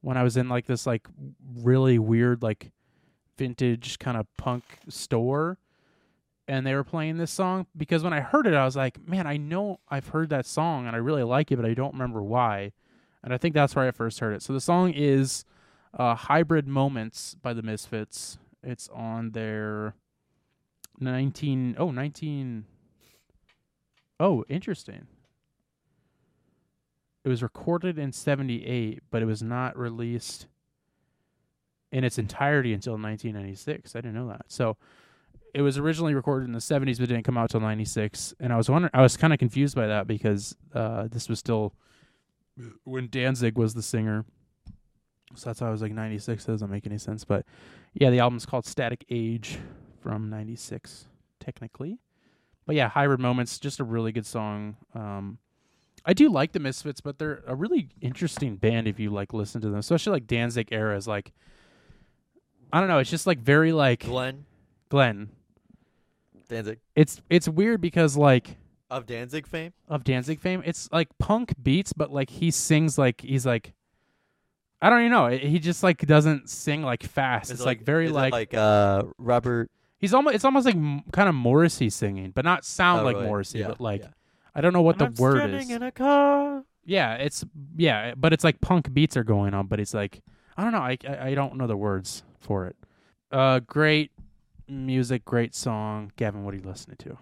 when 0.00 0.16
I 0.16 0.22
was 0.22 0.36
in 0.36 0.48
like 0.48 0.66
this 0.66 0.86
like 0.86 1.06
really 1.56 1.98
weird 1.98 2.42
like 2.42 2.70
vintage 3.36 3.98
kind 3.98 4.16
of 4.16 4.26
punk 4.36 4.64
store, 4.88 5.58
and 6.46 6.66
they 6.66 6.74
were 6.74 6.84
playing 6.84 7.16
this 7.16 7.30
song 7.30 7.66
because 7.76 8.02
when 8.02 8.12
I 8.12 8.20
heard 8.20 8.46
it, 8.46 8.54
I 8.54 8.64
was 8.64 8.76
like, 8.76 9.06
man, 9.06 9.26
I 9.26 9.36
know 9.36 9.80
I've 9.88 10.08
heard 10.08 10.30
that 10.30 10.46
song 10.46 10.86
and 10.86 10.94
I 10.94 10.98
really 10.98 11.22
like 11.22 11.50
it, 11.50 11.56
but 11.56 11.64
I 11.64 11.74
don't 11.74 11.92
remember 11.92 12.22
why. 12.22 12.72
And 13.22 13.32
I 13.32 13.38
think 13.38 13.54
that's 13.54 13.74
where 13.74 13.88
I 13.88 13.90
first 13.90 14.20
heard 14.20 14.34
it. 14.34 14.42
So 14.42 14.52
the 14.52 14.60
song 14.60 14.92
is 14.92 15.44
uh, 15.98 16.14
Hybrid 16.14 16.68
Moments 16.68 17.34
by 17.40 17.54
the 17.54 17.62
Misfits. 17.62 18.38
It's 18.62 18.88
on 18.90 19.30
their 19.30 19.94
19 21.00 21.76
oh 21.78 21.90
19 21.90 22.66
Oh, 24.20 24.44
interesting. 24.48 25.06
It 27.24 27.28
was 27.28 27.42
recorded 27.42 27.98
in 27.98 28.12
78, 28.12 29.02
but 29.10 29.22
it 29.22 29.24
was 29.24 29.42
not 29.42 29.76
released 29.76 30.46
in 31.94 32.02
its 32.02 32.18
entirety 32.18 32.74
until 32.74 32.94
1996. 32.94 33.94
I 33.94 34.00
didn't 34.00 34.14
know 34.14 34.26
that. 34.28 34.46
So 34.48 34.76
it 35.54 35.62
was 35.62 35.78
originally 35.78 36.12
recorded 36.12 36.46
in 36.46 36.52
the 36.52 36.58
70s 36.58 36.98
but 36.98 37.08
didn't 37.08 37.22
come 37.22 37.38
out 37.38 37.50
till 37.50 37.60
96 37.60 38.34
and 38.40 38.52
I 38.52 38.56
was 38.56 38.68
wondering 38.68 38.90
I 38.92 39.00
was 39.00 39.16
kind 39.16 39.32
of 39.32 39.38
confused 39.38 39.76
by 39.76 39.86
that 39.86 40.08
because 40.08 40.56
uh, 40.74 41.06
this 41.06 41.28
was 41.28 41.38
still 41.38 41.72
when 42.82 43.08
Danzig 43.08 43.56
was 43.56 43.74
the 43.74 43.82
singer. 43.82 44.24
So 45.36 45.50
that's 45.50 45.60
why 45.60 45.68
I 45.68 45.70
was 45.70 45.82
like 45.82 45.92
96. 45.92 46.44
That 46.44 46.52
doesn't 46.52 46.70
make 46.70 46.86
any 46.86 46.98
sense. 46.98 47.24
But 47.24 47.46
yeah, 47.94 48.10
the 48.10 48.18
album's 48.18 48.44
called 48.44 48.66
Static 48.66 49.04
Age 49.08 49.58
from 50.00 50.28
96, 50.30 51.06
technically. 51.38 51.98
But 52.66 52.74
yeah, 52.74 52.88
Hybrid 52.88 53.20
Moments, 53.20 53.58
just 53.58 53.78
a 53.78 53.84
really 53.84 54.10
good 54.10 54.26
song. 54.26 54.76
Um, 54.94 55.38
I 56.04 56.12
do 56.12 56.28
like 56.28 56.52
the 56.52 56.60
Misfits, 56.60 57.00
but 57.00 57.18
they're 57.18 57.42
a 57.46 57.54
really 57.54 57.88
interesting 58.00 58.56
band 58.56 58.86
if 58.88 59.00
you 59.00 59.10
like 59.10 59.32
listen 59.32 59.60
to 59.60 59.68
them, 59.68 59.78
especially 59.78 60.12
like 60.12 60.26
Danzig 60.26 60.68
era 60.70 60.96
is 60.96 61.08
like, 61.08 61.32
I 62.74 62.80
don't 62.80 62.88
know, 62.88 62.98
it's 62.98 63.08
just 63.10 63.24
like 63.24 63.38
very 63.38 63.72
like 63.72 64.00
Glenn 64.00 64.46
Glenn. 64.88 65.28
Danzig 66.48 66.80
It's 66.96 67.22
it's 67.30 67.48
weird 67.48 67.80
because 67.80 68.16
like 68.16 68.56
of 68.90 69.06
Danzig 69.06 69.46
fame. 69.46 69.72
of 69.86 70.02
Danzig 70.02 70.40
fame. 70.40 70.60
It's 70.66 70.88
like 70.90 71.08
punk 71.18 71.54
beats, 71.62 71.92
but 71.92 72.10
like 72.12 72.30
he 72.30 72.50
sings 72.50 72.98
like 72.98 73.20
he's 73.20 73.46
like 73.46 73.74
I 74.82 74.90
don't 74.90 75.00
even 75.00 75.12
know. 75.12 75.28
He 75.28 75.60
just 75.60 75.84
like 75.84 75.98
doesn't 76.04 76.50
sing 76.50 76.82
like 76.82 77.04
fast. 77.04 77.46
Is 77.46 77.52
it's 77.52 77.60
it 77.62 77.64
like, 77.66 77.82
very 77.82 78.06
is 78.06 78.10
it 78.10 78.14
like, 78.14 78.32
like 78.32 78.54
uh 78.54 79.04
Robert. 79.18 79.70
he's 79.98 80.12
almost 80.12 80.34
it's 80.34 80.44
almost 80.44 80.66
like 80.66 80.74
m- 80.74 81.04
kind 81.12 81.28
of 81.28 81.36
Morrissey 81.36 81.90
singing, 81.90 82.32
but 82.32 82.44
not 82.44 82.64
sound 82.64 83.02
oh, 83.02 83.04
like 83.04 83.14
really? 83.14 83.28
Morrissey, 83.28 83.60
Yeah, 83.60 83.68
but 83.68 83.80
like 83.80 84.02
yeah. 84.02 84.08
I 84.52 84.60
don't 84.60 84.72
know 84.72 84.82
what 84.82 84.98
the 84.98 85.14
word 85.16 85.54
is. 85.54 85.70
in 85.70 85.84
a 85.84 85.92
car. 85.92 86.64
yeah, 86.84 87.14
it's 87.14 87.44
yeah, 87.76 88.14
but 88.16 88.32
it's 88.32 88.42
like 88.42 88.60
punk 88.60 88.92
beats 88.92 89.16
are 89.16 89.24
going 89.24 89.54
on, 89.54 89.68
but 89.68 89.78
it's 89.78 89.94
like 89.94 90.22
I 90.56 90.64
don't 90.64 90.72
know. 90.72 90.78
I 90.78 90.98
I, 91.08 91.28
I 91.28 91.34
don't 91.34 91.54
know 91.56 91.68
the 91.68 91.76
words 91.76 92.24
for 92.44 92.66
it. 92.66 92.76
Uh, 93.32 93.60
great 93.60 94.10
music, 94.68 95.24
great 95.24 95.54
song. 95.54 96.12
Gavin, 96.16 96.44
what 96.44 96.52
are 96.54 96.58
you 96.58 96.62
listening 96.62 96.98
to? 96.98 97.16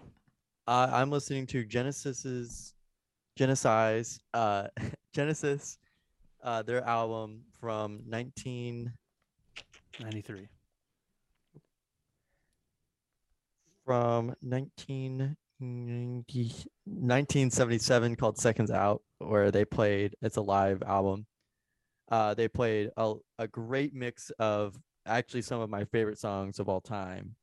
Uh, 0.67 0.89
I'm 0.91 1.09
listening 1.09 1.47
to 1.47 1.63
Genesis's 1.65 2.73
Genesis, 3.35 4.19
uh, 4.33 4.67
Genesis, 5.13 5.79
uh, 6.43 6.61
their 6.61 6.87
album 6.87 7.41
from 7.59 8.03
1993. 8.07 10.47
From 13.85 14.33
19, 14.41 15.35
1977 15.59 18.15
called 18.15 18.37
Seconds 18.37 18.71
Out, 18.71 19.01
where 19.17 19.51
they 19.51 19.65
played. 19.65 20.15
It's 20.21 20.37
a 20.37 20.41
live 20.41 20.81
album. 20.83 21.25
Uh, 22.09 22.33
they 22.33 22.47
played 22.47 22.91
a 22.95 23.15
a 23.39 23.47
great 23.47 23.93
mix 23.93 24.29
of 24.39 24.79
actually 25.05 25.41
some 25.41 25.61
of 25.61 25.69
my 25.69 25.83
favorite 25.85 26.17
songs 26.19 26.59
of 26.59 26.69
all 26.69 26.81
time 26.81 27.35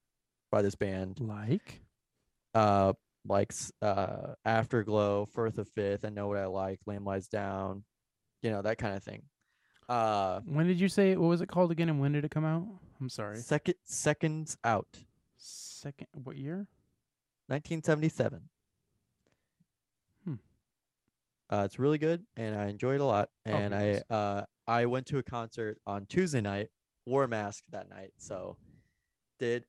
by 0.50 0.62
this 0.62 0.74
band. 0.74 1.18
Like 1.20 1.82
uh 2.54 2.92
like 3.28 3.52
uh 3.82 4.34
afterglow 4.44 5.26
firth 5.26 5.58
of 5.58 5.68
fifth 5.68 6.04
i 6.04 6.08
know 6.08 6.26
what 6.26 6.38
i 6.38 6.46
like 6.46 6.80
lamb 6.86 7.04
lies 7.04 7.28
down 7.28 7.84
you 8.42 8.50
know 8.50 8.60
that 8.62 8.78
kind 8.78 8.96
of 8.96 9.04
thing 9.04 9.22
uh 9.88 10.40
when 10.46 10.66
did 10.66 10.80
you 10.80 10.88
say 10.88 11.14
what 11.16 11.28
was 11.28 11.40
it 11.42 11.48
called 11.48 11.70
again, 11.70 11.88
and 11.90 12.00
when 12.00 12.12
did 12.12 12.24
it 12.24 12.30
come 12.30 12.44
out? 12.46 12.66
I'm 13.00 13.08
sorry. 13.08 13.36
second 13.36 13.74
seconds 13.84 14.56
out 14.64 14.88
Second, 15.36 16.08
what 16.24 16.36
year? 16.38 16.66
1977 17.48 18.40
Hmm. 20.24 20.34
uh 21.50 21.62
it's 21.64 21.78
really 21.78 21.98
good 21.98 22.24
and 22.36 22.56
i 22.56 22.66
enjoyed 22.68 22.96
it 22.96 23.00
a 23.00 23.04
lot 23.04 23.28
Oh, 23.46 23.50
and 23.50 23.74
i 23.74 24.02
uh 24.10 24.44
i 24.66 24.86
went 24.86 25.06
to 25.06 25.18
a 25.18 25.22
concert 25.22 25.78
on 25.86 26.06
tuesday 26.06 26.40
night 26.40 26.68
wore 27.06 27.24
a 27.24 27.28
mask 27.28 27.64
that 27.70 27.88
night. 27.88 28.12
So 28.18 28.56
did 29.38 29.64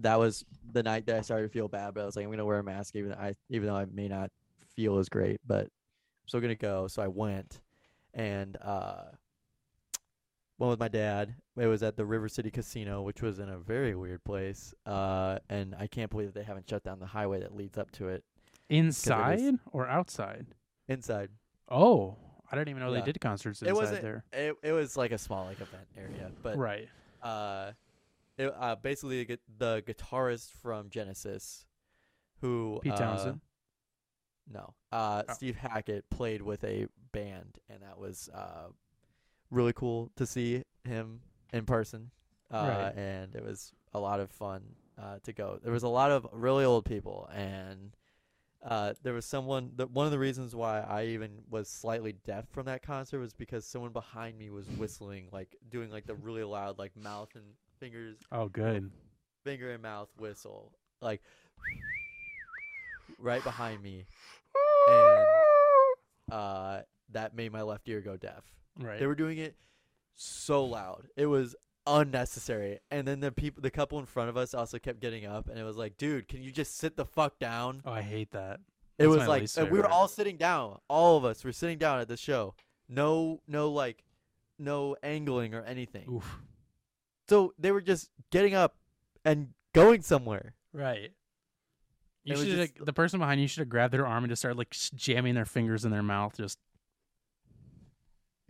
that 0.00 0.18
was 0.18 0.44
the 0.72 0.82
night 0.82 1.06
that 1.06 1.16
i 1.16 1.20
started 1.22 1.44
to 1.44 1.52
feel 1.52 1.66
bad 1.66 1.94
but 1.94 2.02
i 2.02 2.04
was 2.04 2.14
like 2.14 2.24
i'm 2.24 2.30
gonna 2.30 2.44
wear 2.44 2.58
a 2.58 2.62
mask 2.62 2.94
even 2.94 3.12
i 3.14 3.34
even 3.48 3.66
though 3.66 3.74
i 3.74 3.84
may 3.86 4.06
not 4.06 4.30
feel 4.76 4.98
as 4.98 5.08
great 5.08 5.40
but 5.46 5.62
i'm 5.62 6.28
still 6.28 6.40
gonna 6.40 6.54
go. 6.54 6.86
So 6.88 7.02
i 7.02 7.08
went 7.08 7.60
and 8.14 8.56
uh 8.60 9.04
went 10.58 10.70
with 10.70 10.78
my 10.78 10.88
dad. 10.88 11.34
It 11.56 11.66
was 11.66 11.82
at 11.82 11.96
the 11.96 12.04
river 12.04 12.28
city 12.28 12.50
casino 12.50 13.02
which 13.02 13.22
was 13.22 13.38
in 13.38 13.48
a 13.48 13.58
very 13.58 13.94
weird 13.94 14.22
place 14.24 14.74
uh 14.86 15.38
and 15.48 15.74
i 15.78 15.86
can't 15.86 16.10
believe 16.10 16.32
that 16.32 16.38
they 16.38 16.44
haven't 16.44 16.68
shut 16.68 16.84
down 16.84 17.00
the 17.00 17.06
highway 17.06 17.40
that 17.40 17.54
leads 17.54 17.78
up 17.78 17.90
to 17.92 18.08
it. 18.08 18.24
Inside 18.68 19.54
or 19.72 19.88
outside? 19.88 20.46
inside. 20.88 21.30
Oh, 21.68 22.16
I 22.52 22.56
didn't 22.56 22.68
even 22.68 22.80
know 22.82 22.92
Yeah. 22.92 23.00
they 23.00 23.06
did 23.12 23.20
concerts 23.20 23.62
it 23.62 23.68
inside 23.68 23.80
wasn't 23.80 24.02
there. 24.02 24.24
it, 24.32 24.54
it 24.62 24.72
was 24.72 24.96
like 24.96 25.10
a 25.10 25.18
small 25.18 25.46
like 25.46 25.60
event 25.60 25.86
area 25.96 26.30
but 26.42 26.58
right. 26.58 26.88
uh, 27.22 27.72
it, 28.38 28.52
uh 28.58 28.76
basically 28.76 29.24
the, 29.24 29.38
the 29.58 29.82
guitarist 29.86 30.50
from 30.62 30.90
Genesis, 30.90 31.64
who 32.42 32.78
Pete 32.82 32.92
uh, 32.92 32.96
Townshend? 32.96 33.40
no, 34.52 34.74
uh, 34.90 35.22
Oh. 35.28 35.32
Steve 35.32 35.56
Hackett 35.56 36.08
played 36.10 36.42
with 36.42 36.62
a 36.64 36.86
band, 37.12 37.58
and 37.68 37.82
that 37.82 37.98
was 37.98 38.28
uh 38.34 38.68
really 39.50 39.72
cool 39.72 40.10
to 40.16 40.26
see 40.26 40.62
him 40.84 41.20
in 41.52 41.64
person. 41.66 42.10
uh, 42.50 42.66
Right. 42.68 42.96
and 42.96 43.34
it 43.34 43.42
was 43.44 43.72
a 43.94 44.00
lot 44.00 44.20
of 44.20 44.30
fun 44.30 44.62
uh, 45.00 45.18
to 45.24 45.32
go. 45.32 45.58
There 45.62 45.72
was 45.72 45.82
a 45.84 45.88
lot 45.88 46.10
of 46.10 46.26
really 46.32 46.64
old 46.64 46.84
people, 46.84 47.28
and 47.32 47.96
uh, 48.64 48.94
there 49.02 49.12
was 49.14 49.24
someone. 49.24 49.72
that 49.76 49.90
one 49.90 50.06
of 50.06 50.12
the 50.12 50.18
reasons 50.18 50.54
why 50.54 50.80
I 50.80 51.06
even 51.06 51.42
was 51.50 51.68
slightly 51.68 52.12
deaf 52.24 52.46
from 52.50 52.66
that 52.66 52.82
concert 52.82 53.18
was 53.20 53.32
because 53.34 53.66
someone 53.66 53.92
behind 53.92 54.38
me 54.38 54.50
was 54.50 54.66
whistling, 54.68 55.28
like 55.32 55.56
doing 55.70 55.90
like 55.90 56.06
the 56.06 56.14
really 56.14 56.44
loud, 56.44 56.78
like 56.78 56.96
mouth 56.96 57.30
and 57.34 57.44
fingers, 57.80 58.16
Oh, 58.30 58.48
good. 58.48 58.90
finger 59.44 59.72
and 59.72 59.82
mouth 59.82 60.08
whistle, 60.18 60.72
like 61.00 61.20
right 63.18 63.42
behind 63.42 63.82
me, 63.82 64.04
and 64.88 65.26
uh, 66.30 66.80
that 67.10 67.34
made 67.34 67.52
my 67.52 67.62
left 67.62 67.88
ear 67.88 68.00
go 68.00 68.16
deaf. 68.16 68.44
Right. 68.78 68.98
They 68.98 69.06
were 69.06 69.14
doing 69.14 69.38
it 69.38 69.56
so 70.14 70.64
loud. 70.64 71.08
It 71.16 71.26
was 71.26 71.54
unnecessary. 71.86 72.80
And 72.90 73.06
then 73.06 73.20
the 73.20 73.32
people 73.32 73.62
the 73.62 73.70
couple 73.70 73.98
in 73.98 74.06
front 74.06 74.28
of 74.28 74.36
us 74.36 74.54
also 74.54 74.78
kept 74.78 75.00
getting 75.00 75.26
up 75.26 75.48
and 75.48 75.58
it 75.58 75.64
was 75.64 75.76
like, 75.76 75.96
"Dude, 75.96 76.28
can 76.28 76.42
you 76.42 76.50
just 76.50 76.76
sit 76.78 76.96
the 76.96 77.04
fuck 77.04 77.38
down?" 77.38 77.82
oh, 77.84 77.92
I 77.92 78.02
hate 78.02 78.30
that. 78.32 78.60
It 78.98 79.08
That's 79.08 79.18
was 79.18 79.56
like 79.56 79.70
we 79.70 79.78
were 79.78 79.88
all 79.88 80.08
sitting 80.08 80.36
down. 80.36 80.78
All 80.88 81.16
of 81.16 81.24
us 81.24 81.44
were 81.44 81.52
sitting 81.52 81.78
down 81.78 82.00
at 82.00 82.08
the 82.08 82.16
show. 82.16 82.54
No 82.88 83.40
no 83.46 83.70
like 83.70 84.04
no 84.58 84.96
angling 85.02 85.54
or 85.54 85.62
anything. 85.62 86.08
Oof. 86.10 86.38
So 87.28 87.54
they 87.58 87.72
were 87.72 87.80
just 87.80 88.10
getting 88.30 88.54
up 88.54 88.76
and 89.24 89.48
going 89.72 90.02
somewhere. 90.02 90.54
Right. 90.72 91.12
You 92.24 92.36
should 92.36 92.46
just- 92.46 92.84
the 92.84 92.92
person 92.92 93.18
behind 93.18 93.40
you 93.40 93.48
should 93.48 93.60
have 93.60 93.68
grabbed 93.68 93.92
their 93.92 94.06
arm 94.06 94.24
and 94.24 94.30
just 94.30 94.42
started 94.42 94.58
like 94.58 94.70
jamming 94.94 95.34
their 95.34 95.44
fingers 95.44 95.84
in 95.84 95.90
their 95.90 96.02
mouth, 96.02 96.36
just 96.36 96.58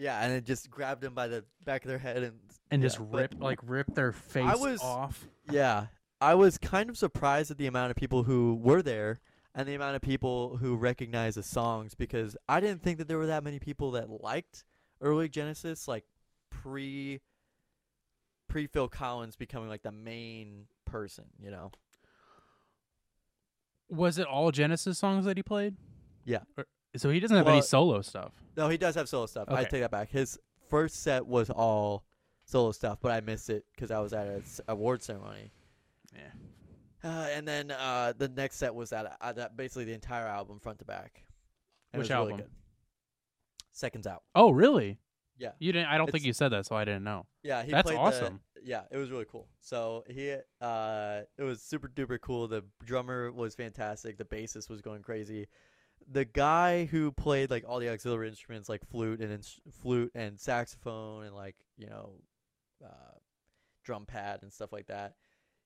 Yeah, 0.02 0.20
and 0.20 0.32
it 0.32 0.44
just 0.44 0.68
grabbed 0.68 1.00
them 1.00 1.14
by 1.14 1.28
the 1.28 1.44
back 1.64 1.84
of 1.84 1.88
their 1.88 1.98
head 1.98 2.24
and 2.24 2.40
and 2.72 2.82
yeah, 2.82 2.88
just 2.88 2.98
but- 2.98 3.20
rip 3.20 3.34
like 3.38 3.60
rip 3.62 3.94
their 3.94 4.10
face 4.10 4.58
was- 4.58 4.82
off. 4.82 5.28
Yeah, 5.48 5.86
I 6.20 6.34
was 6.34 6.58
kind 6.58 6.90
of 6.90 6.98
surprised 6.98 7.52
at 7.52 7.56
the 7.58 7.68
amount 7.68 7.92
of 7.92 7.96
people 7.96 8.24
who 8.24 8.58
were 8.60 8.82
there 8.82 9.20
and 9.54 9.68
the 9.68 9.74
amount 9.74 9.94
of 9.94 10.02
people 10.02 10.56
who 10.56 10.74
recognized 10.74 11.36
the 11.36 11.44
songs 11.44 11.94
because 11.94 12.36
I 12.48 12.58
didn't 12.58 12.82
think 12.82 12.98
that 12.98 13.06
there 13.06 13.16
were 13.18 13.26
that 13.26 13.44
many 13.44 13.60
people 13.60 13.92
that 13.92 14.10
liked 14.10 14.64
early 15.00 15.28
Genesis, 15.28 15.86
like 15.86 16.04
pre 16.50 17.20
pre 18.48 18.66
Phil 18.66 18.88
Collins 18.88 19.36
becoming 19.36 19.68
like 19.68 19.82
the 19.84 19.92
main 19.92 20.66
person, 20.84 21.26
you 21.40 21.52
know. 21.52 21.70
Was 23.88 24.18
it 24.18 24.26
all 24.26 24.50
Genesis 24.50 24.98
songs 24.98 25.26
that 25.26 25.36
he 25.36 25.44
played? 25.44 25.76
Yeah. 26.24 26.40
Or- 26.58 26.66
so 26.96 27.10
he 27.10 27.20
doesn't 27.20 27.36
have 27.36 27.48
any 27.48 27.62
solo 27.62 28.02
stuff. 28.02 28.32
No, 28.56 28.68
he 28.68 28.76
does 28.76 28.94
have 28.94 29.08
solo 29.08 29.26
stuff. 29.26 29.48
I 29.48 29.60
Okay. 29.62 29.70
take 29.70 29.80
that 29.82 29.90
back. 29.90 30.10
His 30.10 30.38
first 30.68 31.02
set 31.02 31.26
was 31.26 31.50
all 31.50 32.04
solo 32.44 32.72
stuff, 32.72 32.98
but 33.00 33.12
I 33.12 33.20
missed 33.20 33.50
it 33.50 33.64
because 33.74 33.90
I 33.90 33.98
was 34.00 34.12
at 34.12 34.26
a 34.26 34.36
s- 34.38 34.60
award 34.68 35.02
ceremony. 35.02 35.52
Yeah. 36.14 36.30
Uh, 37.04 37.26
and 37.30 37.46
then 37.48 37.70
uh, 37.70 38.12
the 38.16 38.28
next 38.28 38.56
set 38.56 38.74
was 38.74 38.90
that, 38.90 39.16
uh, 39.20 39.32
that 39.32 39.56
basically 39.56 39.84
the 39.84 39.92
entire 39.94 40.26
album 40.26 40.60
front 40.60 40.78
to 40.80 40.84
back. 40.84 41.24
And 41.92 42.00
Which 42.00 42.10
it 42.10 42.14
was 42.14 42.18
really 42.20 42.32
album? 42.32 42.46
good. 42.46 42.50
Seconds 43.72 44.06
out. 44.06 44.22
Oh, 44.34 44.50
really? 44.50 44.98
Yeah. 45.38 45.52
You 45.58 45.72
didn't 45.72 45.88
I 45.88 45.96
don't 45.96 46.06
think 46.06 46.22
It's- 46.22 46.26
you 46.26 46.32
said 46.34 46.50
that, 46.50 46.66
so 46.66 46.76
I 46.76 46.84
didn't 46.84 47.04
know. 47.04 47.26
Yeah, 47.42 47.62
he 47.62 47.70
That's 47.70 47.86
played 47.86 47.96
the- 47.96 48.00
awesome. 48.02 48.40
yeah, 48.62 48.84
it 48.90 48.96
was 48.98 49.10
really 49.10 49.24
cool. 49.24 49.48
So 49.60 50.04
he, 50.08 50.36
uh, 50.60 51.22
it 51.38 51.42
was 51.42 51.62
super 51.62 51.88
duper 51.88 52.20
cool. 52.20 52.48
The 52.48 52.64
drummer 52.84 53.32
was 53.32 53.54
fantastic. 53.54 54.18
The 54.18 54.24
bassist 54.24 54.68
was 54.68 54.80
going 54.82 55.02
crazy. 55.02 55.48
The 56.10 56.24
guy 56.24 56.84
who 56.86 57.12
played 57.12 57.50
like 57.50 57.64
all 57.66 57.78
the 57.78 57.88
auxiliary 57.90 58.28
instruments, 58.28 58.68
like 58.68 58.84
flute 58.90 59.20
and 59.20 59.32
ins- 59.32 59.60
flute 59.80 60.10
and 60.14 60.38
saxophone 60.40 61.24
and 61.24 61.34
like 61.34 61.56
you 61.76 61.86
know, 61.88 62.14
uh, 62.84 63.18
drum 63.84 64.06
pad 64.06 64.40
and 64.42 64.52
stuff 64.52 64.72
like 64.72 64.86
that. 64.86 65.14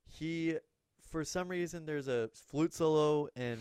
He, 0.09 0.57
for 1.11 1.25
some 1.25 1.49
reason, 1.49 1.85
there's 1.87 2.09
a 2.09 2.31
flute 2.51 2.73
solo 2.73 3.29
in 3.37 3.59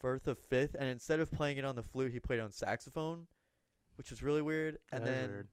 Firth 0.00 0.28
of 0.28 0.38
Fifth, 0.38 0.76
and 0.78 0.88
instead 0.88 1.20
of 1.20 1.30
playing 1.32 1.58
it 1.58 1.64
on 1.64 1.74
the 1.76 1.82
flute, 1.82 2.12
he 2.12 2.20
played 2.20 2.40
on 2.40 2.52
saxophone, 2.52 3.26
which 3.96 4.10
was 4.10 4.22
really 4.22 4.42
weird. 4.42 4.78
And 4.92 5.04
That 5.04 5.10
then 5.10 5.30
weird. 5.30 5.48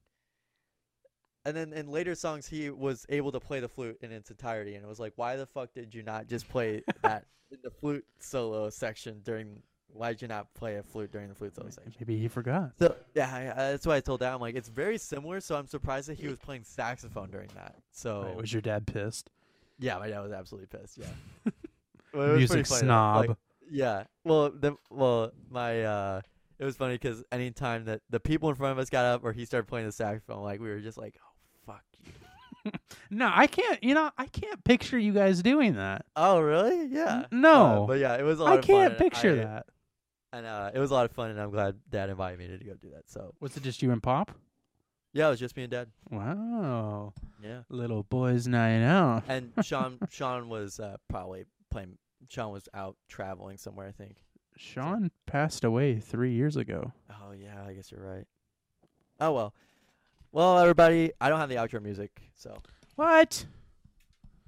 and 1.45 1.57
then 1.57 1.73
in 1.73 1.87
later 1.87 2.13
songs, 2.15 2.47
he 2.47 2.69
was 2.69 3.05
able 3.09 3.31
to 3.31 3.39
play 3.39 3.59
the 3.59 3.67
flute 3.69 3.97
in 4.01 4.11
its 4.11 4.29
entirety, 4.29 4.75
and 4.75 4.85
it 4.85 4.87
was 4.87 4.99
like, 4.99 5.13
why 5.15 5.35
the 5.35 5.45
fuck 5.47 5.73
did 5.73 5.93
you 5.95 6.03
not 6.03 6.27
just 6.27 6.47
play 6.49 6.83
that 7.01 7.25
in 7.51 7.57
the 7.63 7.71
flute 7.71 8.05
solo 8.19 8.69
section 8.69 9.21
during? 9.23 9.61
Why 9.93 10.13
did 10.13 10.21
you 10.21 10.27
not 10.27 10.53
play 10.53 10.75
a 10.77 10.83
flute 10.83 11.11
during 11.11 11.27
the 11.29 11.35
flute 11.35 11.55
solo 11.55 11.69
section? 11.69 11.93
Maybe 11.99 12.17
he 12.17 12.27
forgot. 12.27 12.71
So 12.79 12.95
yeah, 13.15 13.29
I, 13.33 13.41
I- 13.51 13.71
that's 13.71 13.85
why 13.85 13.97
I 13.97 13.99
told 13.99 14.19
Dad. 14.21 14.33
I'm 14.33 14.39
like, 14.41 14.55
it's 14.55 14.69
very 14.69 14.97
similar. 14.97 15.39
So 15.39 15.55
I'm 15.55 15.67
surprised 15.67 16.07
that 16.09 16.17
he 16.19 16.27
was 16.27 16.37
playing 16.37 16.63
saxophone 16.63 17.29
during 17.29 17.49
that. 17.55 17.75
So 17.91 18.23
Right, 18.23 18.35
Was 18.35 18.53
your 18.53 18.61
dad 18.61 18.87
pissed? 18.87 19.29
yeah, 19.79 19.97
my 19.97 20.07
dad 20.09 20.21
was 20.21 20.31
absolutely 20.31 20.67
pissed. 20.67 20.97
Yeah, 20.97 21.05
Well, 22.13 22.23
it 22.27 22.31
was 22.31 22.37
Music 22.39 22.49
pretty 22.49 22.69
funny, 22.69 22.81
though. 22.87 22.93
Like, 23.19 23.25
snob. 23.25 23.37
yeah. 23.69 24.03
Well, 24.23 24.49
the 24.51 24.75
well, 24.89 25.31
my 25.49 25.83
uh, 25.83 26.21
it 26.59 26.65
was 26.65 26.75
funny 26.75 26.95
because 26.95 27.23
anytime 27.31 27.85
that 27.85 28.01
the 28.09 28.19
people 28.19 28.49
in 28.49 28.55
front 28.55 28.73
of 28.73 28.79
us 28.79 28.89
got 28.89 29.05
up 29.05 29.23
or 29.23 29.31
he 29.33 29.45
started 29.45 29.67
playing 29.67 29.85
the 29.87 29.91
saxophone, 29.91 30.43
like 30.43 30.59
we 30.59 30.69
were 30.69 30.79
just 30.79 30.97
like, 30.97 31.15
oh 31.21 31.31
fuck 31.65 31.83
you. 32.03 32.71
No, 33.09 33.29
I 33.33 33.47
can't. 33.47 33.83
You 33.83 33.93
know, 33.95 34.11
I 34.17 34.25
can't 34.27 34.63
picture 34.63 34.97
you 34.97 35.11
guys 35.13 35.41
doing 35.41 35.75
that. 35.75 36.05
Oh 36.15 36.39
really? 36.39 36.85
Yeah. 36.87 37.25
No. 37.31 37.83
Uh, 37.83 37.87
but 37.87 37.99
yeah, 37.99 38.15
it 38.15 38.23
was 38.23 38.39
a 38.39 38.43
lot 38.43 38.53
I 38.53 38.55
of 38.57 38.63
can't 38.65 38.91
and 38.93 38.97
picture 38.99 39.31
I- 39.31 39.35
that. 39.45 39.65
And 40.33 40.45
uh, 40.45 40.71
it 40.73 40.79
was 40.79 40.91
a 40.91 40.93
lot 40.93 41.05
of 41.05 41.11
fun, 41.11 41.29
and 41.31 41.39
I'm 41.41 41.51
glad 41.51 41.75
Dad 41.89 42.09
invited 42.09 42.39
me 42.39 42.47
to 42.47 42.63
go 42.63 42.73
do 42.75 42.89
that. 42.91 43.09
So 43.09 43.33
Was 43.41 43.57
it 43.57 43.63
just 43.63 43.81
you 43.81 43.91
and 43.91 44.01
Pop? 44.01 44.31
yeah, 45.13 45.27
it 45.27 45.31
was 45.31 45.39
just 45.39 45.57
me 45.57 45.63
and 45.63 45.71
Dad. 45.71 45.89
Wow, 46.09 47.13
Yeah. 47.43 47.61
little 47.69 48.03
boys 48.03 48.47
night 48.47 48.81
out. 48.83 49.23
And 49.27 49.51
Sean, 49.63 49.99
Sean 50.09 50.47
was 50.49 50.79
uh, 50.79 50.95
probably 51.09 51.45
playing. 51.69 51.97
Sean 52.29 52.53
was 52.53 52.69
out 52.73 52.95
traveling 53.09 53.57
somewhere, 53.57 53.87
I 53.87 53.91
think. 53.91 54.23
Sean 54.55 55.11
passed 55.25 55.63
away 55.65 55.99
three 55.99 56.33
years 56.33 56.55
ago. 56.55 56.91
Oh 57.09 57.31
yeah, 57.31 57.63
I 57.67 57.73
guess 57.73 57.91
you're 57.91 58.01
right. 58.05 58.25
Oh 59.19 59.33
well. 59.33 59.53
Well, 60.31 60.59
everybody, 60.59 61.11
I 61.19 61.27
don't 61.27 61.39
have 61.39 61.49
the 61.49 61.55
outro 61.55 61.81
music, 61.81 62.21
so 62.35 62.57
What? 62.95 63.45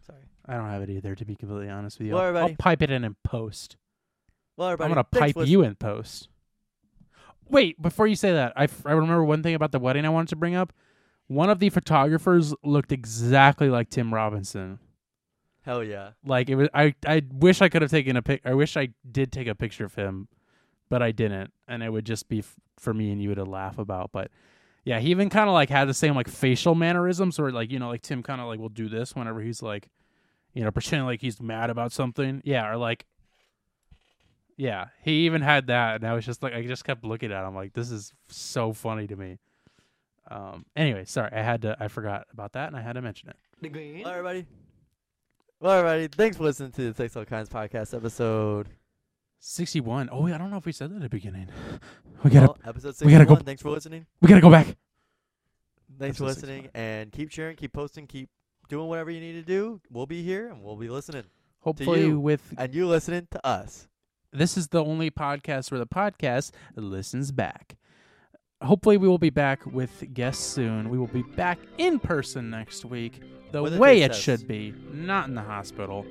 sorry. 0.05 0.19
I 0.45 0.53
don't 0.55 0.69
have 0.69 0.81
it 0.81 0.89
either, 0.89 1.13
to 1.15 1.25
be 1.25 1.35
completely 1.35 1.69
honest 1.69 1.99
with 1.99 2.07
you. 2.07 2.13
Well, 2.13 2.37
I'll- 2.37 2.43
I'll, 2.45 2.55
pipe 2.57 2.81
it 2.81 2.89
in 2.91 3.03
and 3.03 3.21
post. 3.23 3.75
Well, 4.57 4.69
everybody, 4.69 4.91
I'm 4.91 4.95
gonna 4.95 5.03
pipe 5.03 5.47
you 5.47 5.63
in 5.63 5.75
post. 5.75 6.29
Wait, 7.49 7.81
before 7.81 8.07
you 8.07 8.15
say 8.15 8.33
that, 8.33 8.53
I, 8.55 8.63
f- 8.63 8.85
I 8.85 8.91
remember 8.91 9.23
one 9.23 9.43
thing 9.43 9.53
about 9.53 9.71
the 9.71 9.79
wedding 9.79 10.05
I 10.05 10.09
wanted 10.09 10.29
to 10.29 10.35
bring 10.35 10.55
up. 10.55 10.73
One 11.27 11.49
of 11.49 11.59
the 11.59 11.69
photographers 11.69 12.53
looked 12.63 12.91
exactly 12.91 13.69
like 13.69 13.89
Tim 13.89 14.13
Robinson. 14.13 14.79
Hell 15.61 15.83
yeah. 15.83 16.11
Like 16.25 16.49
it 16.49 16.55
was. 16.55 16.69
I 16.73 16.93
I 17.07 17.21
wish 17.31 17.61
I 17.61 17.69
could 17.69 17.81
have 17.81 17.91
taken 17.91 18.17
a 18.17 18.21
pic. 18.21 18.41
I 18.45 18.53
wish 18.53 18.75
I 18.75 18.89
did 19.09 19.31
take 19.31 19.47
a 19.47 19.55
picture 19.55 19.85
of 19.85 19.95
him, 19.95 20.27
but 20.89 21.01
I 21.01 21.11
didn't, 21.11 21.51
and 21.67 21.81
it 21.81 21.89
would 21.91 22.05
just 22.05 22.27
be 22.27 22.39
f- 22.39 22.55
for 22.77 22.93
me 22.93 23.11
and 23.11 23.21
you 23.21 23.33
to 23.35 23.45
laugh 23.45 23.77
about. 23.77 24.11
But 24.11 24.29
yeah, 24.83 24.99
he 24.99 25.11
even 25.11 25.29
kind 25.29 25.47
of 25.47 25.53
like 25.53 25.69
had 25.69 25.87
the 25.87 25.93
same 25.93 26.15
like 26.15 26.27
facial 26.27 26.75
mannerisms, 26.75 27.39
or 27.39 27.51
like 27.51 27.71
you 27.71 27.79
know, 27.79 27.87
like 27.87 28.01
Tim 28.01 28.21
kind 28.23 28.41
of 28.41 28.47
like 28.47 28.59
will 28.59 28.67
do 28.69 28.89
this 28.89 29.15
whenever 29.15 29.39
he's 29.41 29.61
like, 29.61 29.87
you 30.53 30.63
know, 30.63 30.71
pretending 30.71 31.05
like 31.05 31.21
he's 31.21 31.41
mad 31.41 31.69
about 31.69 31.93
something. 31.93 32.41
Yeah, 32.43 32.69
or 32.69 32.75
like, 32.75 33.05
yeah, 34.57 34.87
he 35.03 35.25
even 35.25 35.41
had 35.41 35.67
that, 35.67 35.95
and 35.95 36.07
I 36.07 36.13
was 36.13 36.25
just 36.25 36.43
like, 36.43 36.53
I 36.53 36.65
just 36.65 36.83
kept 36.85 37.03
looking 37.03 37.31
at 37.31 37.45
him 37.47 37.55
like, 37.55 37.73
this 37.73 37.91
is 37.91 38.13
so 38.29 38.73
funny 38.73 39.07
to 39.07 39.15
me. 39.15 39.39
Um. 40.29 40.65
Anyway, 40.75 41.05
sorry, 41.05 41.31
I 41.33 41.41
had 41.41 41.61
to. 41.63 41.75
I 41.79 41.87
forgot 41.89 42.27
about 42.31 42.53
that, 42.53 42.67
and 42.67 42.77
I 42.77 42.81
had 42.81 42.93
to 42.93 43.01
mention 43.01 43.29
it. 43.29 43.35
Well, 44.03 44.07
everybody. 44.11 44.45
Well, 45.59 45.71
everybody, 45.79 46.07
thanks 46.07 46.37
for 46.37 46.43
listening 46.43 46.71
to 46.73 46.91
the 46.91 46.95
Sex 46.95 47.15
All 47.15 47.25
Kinds 47.25 47.49
podcast 47.49 47.93
episode. 47.95 48.67
61. 49.39 50.09
Oh, 50.11 50.21
wait, 50.23 50.33
I 50.33 50.37
don't 50.37 50.49
know 50.51 50.57
if 50.57 50.65
we 50.65 50.71
said 50.71 50.91
that 50.91 50.95
at 50.95 51.01
the 51.01 51.09
beginning. 51.09 51.47
We 52.23 52.29
gotta 52.29 52.45
well, 52.47 52.57
episode 52.65 52.95
we 53.05 53.11
gotta 53.11 53.23
61. 53.25 53.27
go- 53.27 53.43
Thanks 53.43 53.61
for 53.61 53.69
listening. 53.69 54.05
we 54.21 54.29
gotta 54.29 54.39
go 54.39 54.49
back. 54.49 54.65
Thanks 55.99 56.17
for 56.17 56.23
Episode 56.23 56.25
listening, 56.47 56.69
and 56.73 57.11
keep 57.11 57.31
sharing, 57.31 57.57
keep 57.57 57.73
posting, 57.73 58.07
keep 58.07 58.29
doing 58.69 58.87
whatever 58.87 59.11
you 59.11 59.19
need 59.19 59.33
to 59.33 59.41
do. 59.41 59.81
We'll 59.91 60.05
be 60.05 60.23
here, 60.23 60.47
and 60.47 60.63
we'll 60.63 60.77
be 60.77 60.87
listening, 60.89 61.23
Hopefully, 61.59 62.05
you. 62.05 62.19
with 62.21 62.41
and 62.57 62.73
you 62.73 62.87
listening 62.87 63.27
to 63.31 63.45
us. 63.45 63.89
This 64.33 64.57
is 64.57 64.67
the 64.69 64.83
only 64.83 65.09
podcast 65.11 65.71
where 65.71 65.79
the 65.79 65.87
podcast 65.87 66.51
listens 66.75 67.31
back. 67.31 67.75
Hopefully, 68.61 68.97
we 68.97 69.07
will 69.07 69.17
be 69.17 69.29
back 69.29 69.65
with 69.65 70.05
guests 70.13 70.43
soon. 70.45 70.89
We 70.89 70.97
will 70.97 71.07
be 71.07 71.23
back 71.23 71.59
in 71.77 71.99
person 71.99 72.49
next 72.49 72.85
week, 72.85 73.21
the 73.51 73.61
With 73.61 73.77
way 73.77 74.01
it 74.03 74.09
test. 74.09 74.21
should 74.21 74.47
be, 74.47 74.73
not 74.91 75.27
in 75.27 75.35
the 75.35 75.41
hospital. 75.41 76.05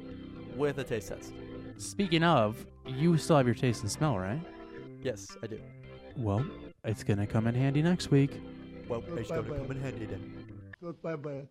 with 0.57 0.77
a 0.79 0.85
taste 0.85 1.09
test. 1.09 1.33
Speaking 1.79 2.23
of, 2.23 2.67
you 2.87 3.17
still 3.17 3.39
have 3.39 3.47
your 3.47 3.55
taste 3.55 3.81
and 3.83 3.91
smell, 3.91 4.19
right? 4.19 4.41
Yes, 5.03 5.35
I 5.43 5.47
do. 5.47 5.59
Well, 6.17 6.45
it's 6.85 7.03
gonna 7.03 7.27
come 7.27 7.47
in 7.47 7.55
handy 7.55 7.81
next 7.81 8.11
week. 8.11 8.33
Well, 8.87 9.03
it's 9.17 9.31
going 9.31 9.45
to 9.47 9.51
come 9.57 9.71
in 9.71 9.81
handy 9.81 10.05
then. 10.05 10.45
Bye 11.03 11.17
bye. 11.17 11.41